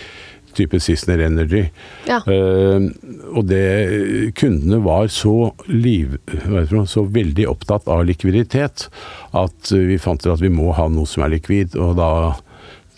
Type 0.57 0.79
Sissener 0.81 1.21
Energy. 1.27 1.67
Ja. 2.07 2.23
Eh, 2.25 2.87
og 3.29 3.43
det 3.51 4.31
Kundene 4.39 4.79
var 4.81 5.11
så, 5.13 5.51
liv, 5.69 6.15
så 6.89 7.03
veldig 7.05 7.45
opptatt 7.51 7.91
av 7.91 8.07
likviditet 8.07 8.87
at 9.37 9.69
vi 9.69 9.99
fant 10.01 10.23
ut 10.25 10.33
at 10.33 10.41
vi 10.41 10.49
må 10.49 10.71
ha 10.73 10.87
noe 10.89 11.05
som 11.09 11.27
er 11.27 11.35
likvid. 11.35 11.77
Og 11.77 11.99
da 11.99 12.11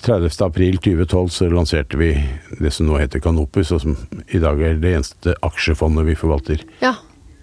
30. 0.02 0.32
april 0.46 0.78
2012 0.80 1.30
så 1.36 1.50
lanserte 1.52 1.98
vi 2.00 2.14
det 2.60 2.72
som 2.74 2.88
nå 2.88 2.98
heter 3.02 3.20
Canopus, 3.24 3.72
og 3.76 3.82
som 3.84 3.98
i 4.32 4.40
dag 4.42 4.62
er 4.64 4.80
det 4.80 4.96
eneste 4.96 5.36
aksjefondet 5.46 6.08
vi 6.08 6.16
forvalter. 6.20 6.66
ja. 6.84 6.96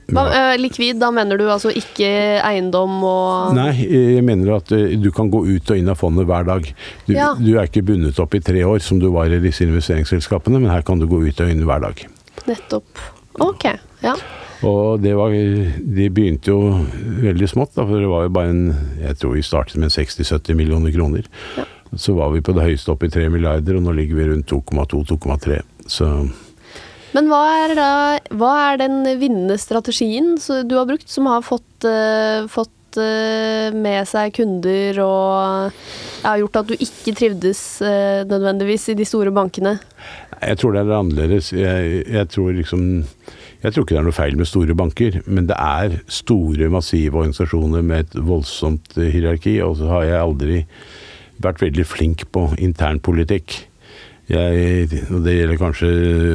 Hva, 0.06 0.22
eh, 0.30 0.52
likvid, 0.62 1.00
da 1.02 1.08
mener 1.10 1.34
du 1.34 1.48
altså 1.50 1.72
ikke 1.74 2.06
eiendom 2.46 3.00
og 3.02 3.56
Nei, 3.56 3.72
jeg 3.90 4.22
mener 4.22 4.52
at 4.54 4.70
eh, 4.70 4.92
du 5.02 5.08
kan 5.10 5.26
gå 5.32 5.40
ut 5.48 5.72
og 5.74 5.80
inn 5.80 5.90
av 5.90 5.98
fondet 5.98 6.28
hver 6.28 6.46
dag. 6.46 6.68
Du, 7.08 7.12
Ja. 7.12 7.32
du 7.34 7.56
er 7.58 7.66
ikke 7.66 7.82
bundet 7.82 8.20
opp 8.22 8.36
i 8.38 8.38
tre 8.38 8.62
år 8.62 8.78
som 8.86 9.00
du 9.02 9.08
var 9.10 9.26
i 9.26 9.40
disse 9.42 9.66
investeringsselskapene, 9.66 10.60
men 10.62 10.70
her 10.70 10.82
kan 10.86 11.00
du 11.02 11.08
gå 11.10 11.18
ut 11.26 11.40
og 11.42 11.50
inn 11.50 11.64
hver 11.66 11.82
dag. 11.82 12.06
Nettopp. 12.46 12.86
Ok. 13.40 13.64
Ja. 14.04 14.14
Og 14.62 15.02
det 15.02 15.16
var 15.18 15.30
De 15.34 16.06
begynte 16.08 16.54
jo 16.54 16.86
veldig 17.26 17.48
smått, 17.50 17.74
da, 17.74 17.82
for 17.84 17.98
det 17.98 18.06
var 18.08 18.22
jo 18.28 18.30
bare 18.32 18.48
en 18.54 18.62
Jeg 19.02 19.18
tror 19.18 19.34
vi 19.34 19.42
startet 19.42 19.76
med 19.82 19.90
60-70 19.90 20.54
millioner 20.54 20.94
kroner. 20.94 21.26
Så 21.94 22.16
var 22.16 22.32
vi 22.34 22.42
på 22.44 22.54
det 22.56 22.64
høyeste 22.66 22.92
oppe 22.92 23.08
i 23.08 23.12
3 23.12 23.28
milliarder, 23.32 23.78
og 23.78 23.86
nå 23.86 23.94
ligger 23.96 24.18
vi 24.18 24.28
rundt 24.30 24.50
2,2-2,3. 24.50 25.60
Så 25.86 26.08
Men 27.16 27.30
hva 27.30 27.42
er, 27.62 27.76
da, 27.78 27.90
hva 28.36 28.54
er 28.72 28.80
den 28.82 29.04
vinnende 29.20 29.58
strategien 29.60 30.34
du 30.36 30.74
har 30.76 30.88
brukt, 30.88 31.08
som 31.08 31.28
har 31.30 31.46
fått, 31.46 31.86
uh, 31.86 32.44
fått 32.50 32.98
eh, 33.00 33.72
med 33.76 34.08
seg 34.08 34.34
kunder 34.36 35.00
og 35.04 35.72
har 36.24 36.42
gjort 36.42 36.60
at 36.62 36.70
du 36.70 36.76
ikke 36.76 37.14
trivdes 37.16 37.62
eh, 37.84 38.22
nødvendigvis 38.28 38.90
i 38.92 38.98
de 38.98 39.06
store 39.08 39.32
bankene? 39.36 39.76
Jeg 40.36 40.60
tror 40.60 40.74
det 40.74 40.82
er 40.82 40.94
annerledes. 40.98 41.52
Jeg, 41.56 42.04
jeg 42.04 42.30
tror 42.32 42.56
liksom 42.56 42.86
jeg 43.62 43.72
tror 43.72 43.86
ikke 43.86 43.96
det 43.96 43.98
er 43.98 44.06
noe 44.06 44.14
feil 44.14 44.36
med 44.38 44.48
store 44.48 44.74
banker, 44.78 45.16
men 45.26 45.48
det 45.48 45.56
er 45.58 45.96
store, 46.12 46.68
massive 46.70 47.18
organisasjoner 47.18 47.82
med 47.82 48.04
et 48.04 48.18
voldsomt 48.28 48.94
hierarki, 49.00 49.56
og 49.64 49.78
så 49.80 49.88
har 49.90 50.04
jeg 50.06 50.20
aldri 50.20 50.58
vært 51.42 51.62
veldig 51.64 51.84
flink 51.88 52.24
på 52.34 52.48
internpolitikk. 52.58 53.56
Jeg, 54.26 54.88
og 55.14 55.20
det 55.22 55.36
gjelder 55.36 55.60
kanskje 55.60 55.90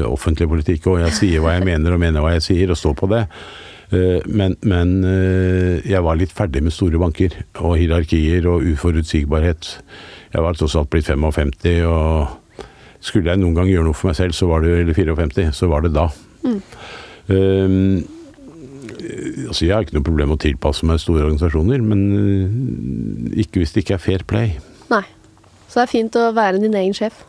offentlig 0.07 0.47
politikk 0.47 0.85
òg. 0.93 1.01
Jeg 1.03 1.17
sier 1.17 1.43
hva 1.43 1.57
jeg 1.57 1.65
mener 1.67 1.91
og 1.95 1.99
mener 1.99 2.23
hva 2.23 2.31
jeg 2.37 2.45
sier, 2.45 2.71
og 2.71 2.79
står 2.79 2.95
på 3.01 3.09
det. 3.11 3.25
Eh, 3.91 4.21
Men, 4.31 4.55
men 4.63 4.93
eh, 5.03 5.81
jeg 5.91 5.99
var 6.05 6.15
litt 6.15 6.31
ferdig 6.31 6.61
med 6.63 6.71
store 6.71 7.01
banker 7.01 7.35
og 7.59 7.75
hierarkier 7.81 8.47
og 8.47 8.63
uforutsigbarhet. 8.63 9.73
Jeg 10.31 10.45
var 10.45 10.55
tross 10.55 10.77
alt 10.79 10.89
blitt 10.93 11.09
55, 11.11 11.83
og 11.89 12.63
skulle 13.03 13.33
jeg 13.33 13.41
noen 13.41 13.57
gang 13.57 13.67
gjøre 13.67 13.89
noe 13.89 13.97
for 13.97 14.07
meg 14.11 14.15
selv, 14.21 14.37
så 14.37 14.47
var 14.47 14.63
det, 14.63 14.77
eller 14.85 14.95
54, 14.95 15.51
så 15.57 15.67
var 15.67 15.83
det 15.83 15.91
da. 15.97 16.07
Um, 17.27 18.01
altså 19.47 19.65
jeg 19.65 19.73
har 19.75 19.83
ikke 19.85 19.97
noe 19.99 20.05
problem 20.07 20.31
med 20.31 20.39
å 20.39 20.43
tilpasse 20.45 20.87
meg 20.87 20.99
store 21.01 21.25
organisasjoner, 21.27 21.83
men 21.83 22.01
eh, 22.15 23.39
ikke 23.43 23.59
hvis 23.61 23.75
det 23.75 23.83
ikke 23.83 23.97
er 23.99 24.03
fair 24.07 24.23
play. 24.27 24.55
Nei. 24.91 25.03
Så 25.67 25.79
det 25.79 25.83
er 25.85 25.93
fint 25.93 26.17
å 26.19 26.31
være 26.35 26.59
din 26.61 26.75
egen 26.75 26.95
sjef. 26.95 27.23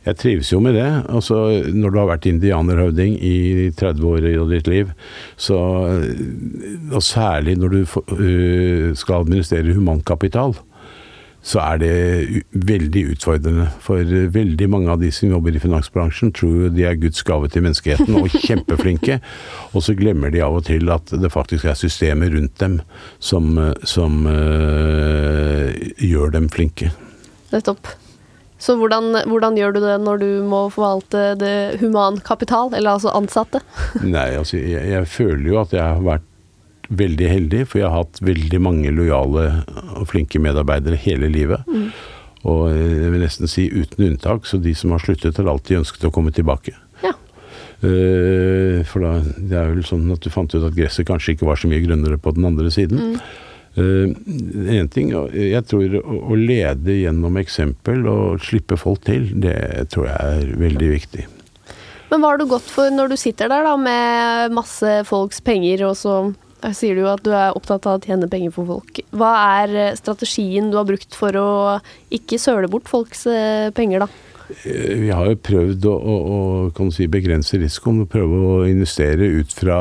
Jeg 0.00 0.16
trives 0.16 0.48
jo 0.48 0.62
med 0.64 0.78
det. 0.78 0.88
Altså, 1.12 1.36
når 1.76 1.92
du 1.92 1.98
har 2.00 2.08
vært 2.08 2.28
indianerhøvding 2.30 3.18
i 3.20 3.68
30 3.76 4.06
år 4.08 4.28
i 4.30 4.36
ditt 4.54 4.70
liv, 4.70 4.92
så 5.36 5.58
Og 6.90 7.02
særlig 7.04 7.58
når 7.58 7.68
du 7.68 7.80
øh, 8.16 8.96
skal 8.96 9.20
administrere 9.26 9.74
humankapital, 9.76 10.56
så 11.42 11.60
er 11.62 11.80
det 11.80 12.42
veldig 12.52 13.04
utfordrende. 13.14 13.68
For 13.80 14.04
øh, 14.04 14.28
veldig 14.34 14.68
mange 14.70 14.90
av 14.92 15.00
de 15.00 15.10
som 15.14 15.32
jobber 15.32 15.56
i 15.56 15.62
finansbransjen, 15.62 16.34
tror 16.36 16.68
de 16.74 16.84
er 16.84 16.98
Guds 17.00 17.22
gave 17.26 17.48
til 17.48 17.64
menneskeheten 17.64 18.18
og 18.20 18.28
kjempeflinke. 18.34 19.20
Og 19.74 19.84
så 19.86 19.96
glemmer 19.96 20.32
de 20.32 20.44
av 20.44 20.58
og 20.60 20.66
til 20.68 20.90
at 20.92 21.14
det 21.22 21.32
faktisk 21.32 21.64
er 21.64 21.78
systemet 21.78 22.34
rundt 22.36 22.60
dem 22.60 22.80
som, 23.18 23.56
øh, 23.58 23.72
som 23.84 24.26
øh, 24.26 25.72
gjør 25.96 26.36
dem 26.36 26.50
flinke. 26.52 26.92
Nettopp. 27.54 27.88
Så 28.60 28.74
hvordan, 28.76 29.14
hvordan 29.24 29.56
gjør 29.56 29.72
du 29.72 29.80
det 29.80 29.94
når 30.04 30.20
du 30.20 30.30
må 30.44 30.66
forvalte 30.68 31.32
det 31.40 31.80
humankapital, 31.80 32.74
eller 32.76 32.98
altså 32.98 33.14
ansatte? 33.16 33.62
Nei, 34.04 34.34
altså 34.36 34.60
jeg, 34.60 34.84
jeg 34.90 35.08
føler 35.08 35.46
jo 35.48 35.60
at 35.62 35.72
jeg 35.72 35.86
har 35.86 36.04
vært 36.04 36.26
veldig 36.90 37.28
heldig, 37.30 37.64
for 37.70 37.80
jeg 37.80 37.88
har 37.88 38.04
hatt 38.04 38.20
veldig 38.24 38.60
mange 38.62 38.92
lojale 38.94 39.46
og 39.96 40.08
flinke 40.10 40.40
medarbeidere 40.42 40.98
hele 40.98 41.30
livet. 41.30 41.66
Og 42.48 42.70
jeg 42.72 43.10
vil 43.12 43.22
nesten 43.22 43.50
si 43.50 43.66
uten 43.70 44.06
unntak, 44.08 44.48
så 44.48 44.58
de 44.62 44.72
som 44.76 44.94
har 44.94 45.02
sluttet, 45.04 45.38
har 45.38 45.50
alltid 45.52 45.82
ønsket 45.82 46.08
å 46.08 46.12
komme 46.14 46.32
tilbake. 46.34 46.74
Ja. 47.04 47.12
Uh, 47.80 48.80
for 48.88 49.04
da, 49.04 49.12
det 49.36 49.56
er 49.56 49.70
vel 49.74 49.86
sånn 49.86 50.08
at 50.12 50.24
du 50.24 50.32
fant 50.32 50.52
ut 50.56 50.64
at 50.64 50.76
gresset 50.76 51.08
kanskje 51.08 51.36
ikke 51.36 51.48
var 51.48 51.60
så 51.60 51.70
mye 51.70 51.84
grønnere 51.84 52.20
på 52.20 52.34
den 52.36 52.48
andre 52.48 52.72
siden. 52.74 53.20
Eh, 53.78 54.10
en 54.74 54.88
ting, 54.90 55.12
jeg 55.30 55.62
tror 55.70 55.92
å 56.02 56.38
lede 56.38 56.96
gjennom 56.96 57.36
eksempel 57.38 58.02
og 58.10 58.42
slippe 58.42 58.74
folk 58.80 59.04
til, 59.06 59.28
det 59.38 59.92
tror 59.92 60.08
jeg 60.10 60.40
er 60.40 60.56
veldig 60.58 60.88
viktig. 60.90 61.26
Men 62.10 62.22
hva 62.22 62.32
har 62.32 62.40
du 62.40 62.48
gått 62.50 62.66
for 62.66 62.90
når 62.90 63.12
du 63.12 63.16
sitter 63.20 63.50
der 63.52 63.62
da 63.68 63.76
med 63.78 64.56
masse 64.56 64.96
folks 65.06 65.38
penger, 65.46 65.84
og 65.86 65.94
så 66.00 66.16
eh, 66.62 66.74
sier 66.76 66.98
du 66.98 67.06
at 67.10 67.22
du 67.26 67.32
er 67.34 67.56
opptatt 67.56 67.88
av 67.88 67.98
å 67.98 68.04
tjene 68.04 68.30
penger 68.30 68.54
for 68.54 68.68
folk. 68.68 69.02
Hva 69.16 69.34
er 69.60 69.76
eh, 69.88 69.98
strategien 69.98 70.70
du 70.72 70.78
har 70.80 70.88
brukt 70.88 71.16
for 71.18 71.36
å 71.36 71.50
ikke 72.14 72.40
søle 72.40 72.70
bort 72.70 72.90
folks 72.90 73.26
eh, 73.30 73.70
penger, 73.76 74.06
da? 74.06 74.10
Eh, 74.64 74.96
Vi 75.04 75.12
har 75.14 75.30
jo 75.30 75.38
prøvd 75.50 75.86
å, 75.90 75.94
å, 76.70 76.90
si, 76.94 77.08
begrense 77.10 77.60
risikoen 77.60 78.06
prøve 78.10 78.40
å 78.40 78.58
investere 78.68 79.30
ut 79.40 79.54
fra 79.54 79.80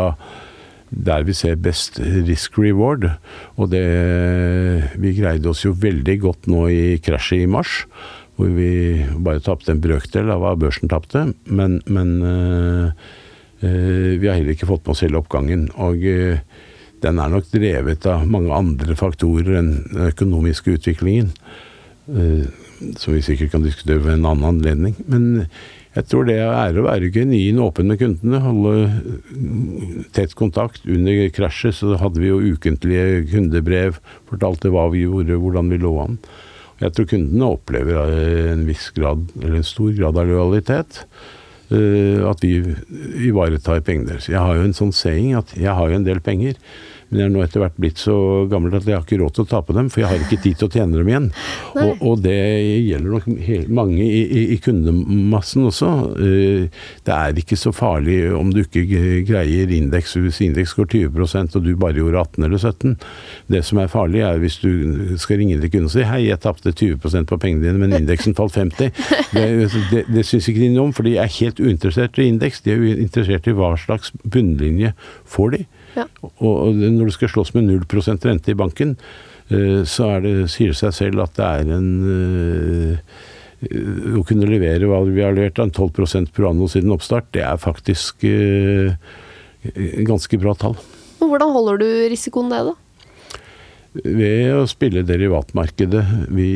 der 0.89 1.25
vi 1.27 1.35
ser 1.37 1.59
best 1.61 1.99
risk 2.01 2.57
reward. 2.57 3.05
Og 3.57 3.69
det 3.73 3.85
Vi 4.97 5.13
greide 5.19 5.51
oss 5.51 5.65
jo 5.65 5.75
veldig 5.77 6.17
godt 6.23 6.49
nå 6.49 6.67
i 6.73 6.97
krasjet 7.03 7.45
i 7.45 7.49
mars, 7.49 7.83
hvor 8.35 8.49
vi 8.55 9.05
bare 9.19 9.43
tapte 9.43 9.73
en 9.73 9.81
brøkdel 9.83 10.31
av 10.31 10.41
hva 10.41 10.55
børsen 10.57 10.89
tapte. 10.89 11.27
Men, 11.45 11.81
men 11.85 12.21
øh, 12.23 12.89
øh, 13.61 14.15
vi 14.19 14.27
har 14.27 14.39
heller 14.39 14.55
ikke 14.55 14.69
fått 14.69 14.85
med 14.85 14.95
oss 14.95 15.03
hele 15.05 15.19
oppgangen. 15.19 15.67
Og 15.77 16.05
eh, 16.07 16.39
den 17.03 17.19
er 17.21 17.31
nok 17.31 17.49
drevet 17.51 18.05
av 18.09 18.27
mange 18.29 18.53
andre 18.55 18.95
faktorer 18.99 19.59
enn 19.61 19.73
den 19.89 20.09
økonomiske 20.11 20.77
utviklingen. 20.77 21.33
Eh, 22.09 22.47
som 22.97 23.13
vi 23.13 23.21
sikkert 23.23 23.51
kan 23.53 23.65
diskutere 23.65 24.01
ved 24.03 24.17
en 24.17 24.27
annen 24.29 24.47
anledning. 24.53 24.95
Men 25.11 25.45
jeg 25.97 26.05
tror 26.07 26.27
det 26.29 26.37
er 26.39 26.77
å 26.77 26.85
være 26.85 27.09
genuin 27.13 27.59
åpen 27.63 27.89
med 27.91 27.99
kundene. 28.01 28.41
Holde 28.43 28.75
mm, 29.33 30.05
tett 30.15 30.35
kontakt. 30.37 30.85
Under 30.87 31.25
krasjet 31.35 31.79
så 31.79 31.97
hadde 31.99 32.21
vi 32.23 32.29
jo 32.31 32.39
ukentlige 32.53 33.25
kundebrev. 33.33 33.99
Fortalte 34.29 34.71
hva 34.73 34.87
vi 34.93 35.03
gjorde, 35.05 35.39
hvordan 35.41 35.73
vi 35.73 35.81
lå 35.81 35.95
an. 36.05 36.21
Jeg 36.79 36.95
tror 36.95 37.09
kundene 37.11 37.51
opplever 37.57 38.13
eh, 38.15 38.53
en 38.53 38.63
viss 38.69 38.87
grad, 38.95 39.27
eller 39.41 39.59
en 39.59 39.67
stor 39.67 39.91
grad 39.97 40.19
av 40.21 40.29
lojalitet. 40.29 41.03
Eh, 41.71 42.21
At 42.29 42.43
vi 42.43 42.59
ivaretar 43.29 43.83
pengene 43.85 44.13
deres. 44.13 44.29
Jeg 44.31 44.39
har 44.39 44.55
jo 44.57 44.67
en 44.67 44.77
sånn 44.77 44.95
saying 44.95 45.35
at 45.39 45.53
jeg 45.57 45.75
har 45.75 45.89
jo 45.89 45.99
en 45.99 46.07
del 46.07 46.21
penger. 46.23 46.59
Men 47.09 47.21
jeg 47.21 47.25
er 47.25 47.33
nå 47.33 47.41
etter 47.41 47.63
hvert 47.63 47.77
blitt 47.81 48.01
så 48.01 48.15
gammel 48.51 48.75
at 48.77 48.85
jeg 48.85 48.93
har 48.97 49.05
ikke 49.05 49.17
råd 49.21 49.35
til 49.35 49.45
å 49.45 49.49
tape 49.49 49.73
dem, 49.73 49.89
for 49.89 50.03
jeg 50.03 50.09
har 50.11 50.21
ikke 50.21 50.41
tid 50.43 50.59
til 50.59 50.67
å 50.67 50.73
tjene 50.73 50.99
dem 50.99 51.09
igjen. 51.09 51.27
Og, 51.79 52.01
og 52.05 52.21
det 52.23 52.35
gjelder 52.85 53.13
nok 53.15 53.27
mange 53.73 54.03
i, 54.03 54.19
i, 54.25 54.41
i 54.53 54.57
kundemassen 54.61 55.67
også. 55.69 55.89
Eh, 56.19 56.65
Det 57.05 57.15
er 57.15 57.37
ikke 57.39 57.57
så 57.59 57.71
farlig 57.75 58.17
om 58.35 58.51
du 58.53 58.61
ikke 58.63 58.83
greier 59.27 59.71
indeks, 59.73 60.15
hvis 60.19 60.41
indeks 60.45 60.73
går 60.77 60.89
20% 60.91 61.57
og 61.57 61.65
du 61.65 61.71
bare 61.79 61.97
gjorde 61.97 62.23
18 62.25 62.47
eller 62.47 62.61
17. 62.61 62.95
Det 63.53 63.63
som 63.65 63.81
er 63.81 63.91
farlig 63.91 64.23
er 64.25 64.41
hvis 64.41 64.59
du 64.61 65.15
skal 65.21 65.41
ringe 65.41 65.59
til 65.61 65.71
kunden 65.71 65.89
og 65.89 65.95
si 65.95 66.05
hei, 66.07 66.21
jeg 66.27 66.41
tapte 66.43 66.73
20 66.73 67.25
på 67.29 67.39
pengene 67.41 67.65
dine, 67.65 67.79
men 67.81 67.95
indeksen 68.01 68.37
falt 68.37 68.57
50. 68.59 68.93
Det, 69.29 69.45
det, 69.91 70.01
det 70.09 70.23
syns 70.25 70.47
ikke 70.49 70.63
de 70.63 70.71
noe 70.73 70.89
om, 70.89 70.93
for 70.95 71.05
de 71.05 71.13
er 71.21 71.29
helt 71.39 71.59
uinteressert 71.61 72.17
i 72.19 72.25
indeks. 72.31 72.63
De 72.65 72.73
er 72.73 72.85
interessert 73.03 73.45
i 73.47 73.53
hva 73.55 73.75
slags 73.79 74.09
bunnlinje 74.23 74.93
får 75.29 75.53
de. 75.53 75.59
Ja. 75.95 76.05
Og 76.21 76.75
når 76.75 77.09
du 77.09 77.15
skal 77.15 77.31
slåss 77.31 77.53
med 77.55 77.69
0% 77.69 78.27
rente 78.29 78.53
i 78.53 78.57
banken, 78.57 78.95
eh, 79.49 79.81
så 79.87 80.13
er 80.15 80.25
det, 80.25 80.33
sier 80.53 80.73
det 80.73 80.79
seg 80.81 80.95
selv 80.95 81.25
at 81.25 81.35
det 81.39 81.47
er 81.47 81.73
en 81.77 81.89
eh, 82.13 83.17
Å 83.59 84.21
kunne 84.23 84.47
levere 84.47 84.87
hva 84.87 85.01
vi 85.03 85.19
har 85.19 85.33
levert, 85.35 85.59
en 85.59 85.73
12% 85.75 86.29
per 86.31 86.47
anno 86.47 86.69
siden 86.71 86.93
oppstart, 86.95 87.27
det 87.35 87.43
er 87.43 87.57
faktisk 87.59 88.23
en 88.23 88.95
ganske 90.07 90.39
bra 90.39 90.53
tall. 90.55 90.77
Hvordan 91.19 91.51
holder 91.51 91.81
du 91.81 91.87
risikoen 92.07 92.47
nede, 92.53 92.71
da? 92.71 92.88
Ved 93.89 94.51
å 94.53 94.67
spille 94.69 95.01
derivatmarkedet. 95.01 96.03
Vi 96.37 96.49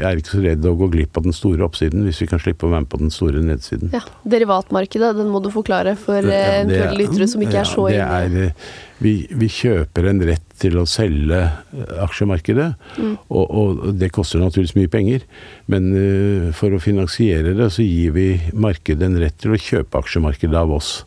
er 0.00 0.16
ikke 0.16 0.38
så 0.38 0.40
redde 0.40 0.70
å 0.70 0.78
gå 0.80 0.88
glipp 0.94 1.18
av 1.20 1.26
den 1.26 1.34
store 1.36 1.66
oppsiden 1.66 2.06
hvis 2.06 2.22
vi 2.22 2.28
kan 2.30 2.40
slippe 2.40 2.64
å 2.64 2.70
være 2.72 2.86
med 2.86 2.90
på 2.94 3.00
den 3.02 3.12
store 3.12 3.42
nedsiden. 3.44 3.90
Ja, 3.92 4.00
Derivatmarkedet, 4.24 5.10
den 5.18 5.28
må 5.34 5.42
du 5.44 5.50
forklare 5.52 5.92
for 6.00 6.16
Ja, 6.24 6.32
eh, 6.32 6.54
eventuelle 6.62 6.96
lyttere 7.02 7.28
som 7.28 7.44
ikke 7.44 7.58
ja, 7.58 7.64
er 7.66 7.68
så 7.68 7.84
inne. 7.92 8.46
eh, 8.46 8.70
vi, 9.04 9.12
vi 9.36 9.48
kjøper 9.52 10.08
en 10.08 10.22
rett 10.24 10.46
til 10.56 10.78
å 10.80 10.86
selge 10.88 11.42
eh, 11.44 11.92
aksjemarkedet, 12.06 12.70
Mm. 12.96 13.12
og, 13.28 13.44
og 13.60 13.98
det 14.00 14.08
koster 14.14 14.40
naturligvis 14.40 14.76
mye 14.78 14.88
penger. 14.88 15.26
Men 15.68 15.90
uh, 15.92 16.48
for 16.56 16.72
å 16.72 16.80
finansiere 16.80 17.52
det, 17.58 17.68
så 17.74 17.84
gir 17.84 18.14
vi 18.16 18.26
markedet 18.56 19.04
en 19.04 19.18
rett 19.20 19.36
til 19.42 19.52
å 19.52 19.60
kjøpe 19.60 20.00
aksjemarkedet 20.00 20.56
av 20.56 20.72
oss. 20.78 21.04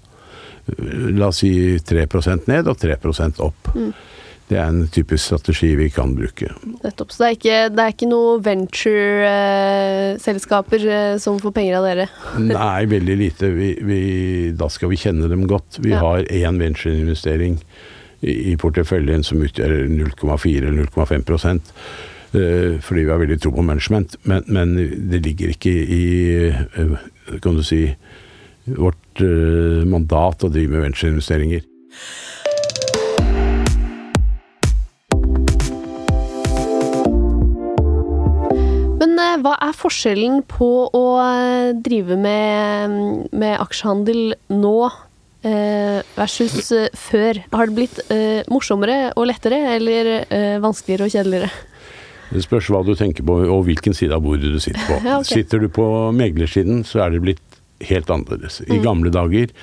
Eh, 0.69 1.09
La 1.17 1.31
oss 1.33 1.41
si 1.41 1.51
3 1.81 2.05
ned 2.45 2.69
og 2.69 2.77
3 2.77 2.99
opp. 3.41 3.73
Mm. 3.73 3.91
Det 4.49 4.57
er 4.57 4.65
en 4.71 4.87
typisk 4.89 5.27
strategi 5.29 5.75
vi 5.77 5.91
kan 5.93 6.15
bruke. 6.17 6.47
Nettopp. 6.81 7.11
Så 7.13 7.21
det 7.21 7.27
er 7.27 7.35
ikke, 7.37 7.57
det 7.75 7.83
er 7.83 7.91
ikke 7.93 8.07
noe 8.09 8.39
venture-selskaper 8.41 10.81
eh, 10.89 11.17
som 11.21 11.37
får 11.41 11.51
penger 11.53 11.77
av 11.79 11.83
dere? 11.85 12.07
Nei, 12.49 12.85
veldig 12.89 13.15
lite. 13.19 13.49
Vi, 13.53 13.67
vi, 13.85 13.99
da 14.57 14.65
skal 14.73 14.89
vi 14.93 14.97
kjenne 15.01 15.29
dem 15.29 15.45
godt. 15.49 15.77
Vi 15.83 15.91
Ja. 15.93 15.99
har 16.01 16.19
én 16.25 16.57
ventureinvestering 16.61 17.59
i, 18.21 18.33
i 18.51 18.55
porteføljen 18.59 19.23
som 19.23 19.41
utgjør 19.45 19.85
0,4 19.89 20.65
eller 20.65 20.85
0,5 20.89 21.59
eh, 22.33 22.79
fordi 22.81 23.03
vi 23.05 23.11
har 23.13 23.19
veldig 23.21 23.39
tro 23.43 23.51
på 23.53 23.61
management. 23.69 24.09
Men, 24.23 24.41
men 24.47 24.67
det 25.11 25.21
ligger 25.25 25.47
ikke 25.53 25.73
i 25.73 26.03
eh, 26.49 26.97
kan 27.43 27.55
du 27.57 27.63
si, 27.65 27.83
vårt 28.65 29.21
eh, 29.21 29.85
mandat 29.89 30.43
å 30.45 30.49
drive 30.53 30.69
med 30.73 30.81
ventureinvesteringer. 30.89 31.61
Hva 39.43 39.55
er 39.63 39.75
forskjellen 39.77 40.41
på 40.49 40.69
å 40.95 41.03
eh, 41.21 41.71
drive 41.77 42.17
med, 42.19 43.29
med 43.31 43.55
aksjehandel 43.61 44.35
nå 44.53 44.75
eh, 45.45 45.99
versus 46.17 46.71
eh, 46.75 46.89
før? 46.97 47.41
Har 47.53 47.69
det 47.69 47.77
blitt 47.77 47.99
eh, 48.13 48.41
morsommere 48.51 49.11
og 49.15 49.29
lettere, 49.29 49.61
eller 49.77 50.11
eh, 50.21 50.55
vanskeligere 50.63 51.07
og 51.07 51.15
kjedeligere? 51.15 51.51
Det 52.29 52.43
spørs 52.45 52.69
hva 52.69 52.83
du 52.85 52.93
tenker 52.97 53.25
på, 53.25 53.39
og 53.49 53.63
hvilken 53.65 53.95
side 53.97 54.13
av 54.13 54.25
bordet 54.25 54.51
du 54.53 54.59
sitter 54.61 54.83
på. 54.85 54.99
Ja, 55.07 55.19
ok. 55.21 55.31
Sitter 55.31 55.63
du 55.63 55.69
på 55.73 55.85
meglersiden, 56.15 56.83
så 56.85 57.05
er 57.05 57.15
det 57.15 57.23
blitt 57.25 57.45
helt 57.87 58.09
annerledes. 58.11 58.59
I 58.67 58.81
gamle 58.83 59.11
dager 59.13 59.53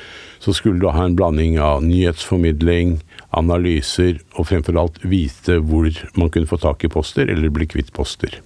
så 0.41 0.55
skulle 0.57 0.81
du 0.81 0.89
ha 0.89 1.05
en 1.05 1.17
blanding 1.19 1.59
av 1.61 1.85
nyhetsformidling, 1.85 2.97
analyser, 3.37 4.23
og 4.37 4.49
fremfor 4.49 4.79
alt 4.81 5.01
vite 5.05 5.59
hvor 5.61 5.91
man 6.17 6.33
kunne 6.33 6.49
få 6.49 6.59
tak 6.63 6.87
i 6.87 6.93
poster, 6.93 7.29
eller 7.29 7.53
bli 7.53 7.69
kvitt 7.69 7.93
poster. 7.97 8.39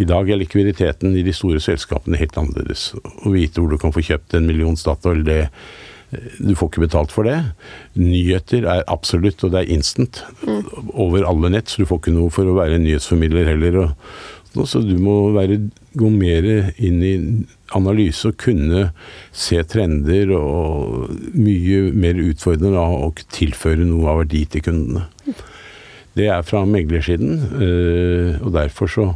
I 0.00 0.06
dag 0.08 0.30
er 0.30 0.40
likviditeten 0.40 1.14
i 1.14 1.22
de 1.26 1.34
store 1.34 1.62
selskapene 1.62 2.18
helt 2.18 2.36
annerledes. 2.40 2.92
Å 2.94 3.32
vite 3.34 3.62
hvor 3.62 3.70
du 3.70 3.78
kan 3.80 3.94
få 3.94 4.02
kjøpt 4.04 4.34
en 4.38 4.48
million 4.48 4.78
Statoil, 4.78 5.22
det 5.26 5.42
du 6.38 6.54
får 6.54 6.70
ikke 6.70 6.84
betalt 6.84 7.12
for 7.14 7.26
det. 7.26 7.38
Nyheter 7.98 8.66
er 8.70 8.84
absolutt, 8.90 9.42
og 9.44 9.54
det 9.54 9.64
er 9.64 9.74
instant. 9.74 10.22
Over 10.92 11.26
alle 11.28 11.50
nett, 11.54 11.70
så 11.70 11.82
du 11.82 11.88
får 11.90 12.02
ikke 12.02 12.14
noe 12.14 12.32
for 12.34 12.48
å 12.48 12.56
være 12.58 12.78
en 12.78 12.86
nyhetsformidler 12.86 13.50
heller. 13.50 13.80
Og, 14.54 14.62
så 14.70 14.82
du 14.84 14.94
må 15.02 15.32
være, 15.34 15.58
gå 15.98 16.10
mer 16.14 16.46
inn 16.76 17.02
i 17.02 17.14
analyse 17.74 18.30
og 18.30 18.38
kunne 18.38 18.88
se 19.34 19.58
trender 19.66 20.30
og 20.36 21.10
mye 21.34 21.90
mer 21.96 22.20
utfordrende 22.22 22.74
da, 22.76 22.86
og 23.08 23.24
tilføre 23.34 23.86
noe 23.88 24.12
av 24.12 24.22
verdi 24.22 24.44
til 24.52 24.66
kundene. 24.68 25.08
Det 26.14 26.28
er 26.30 26.44
fra 26.46 26.62
meglersiden, 26.68 27.40
øh, 27.58 28.36
og 28.44 28.52
derfor 28.54 28.90
så 28.90 29.08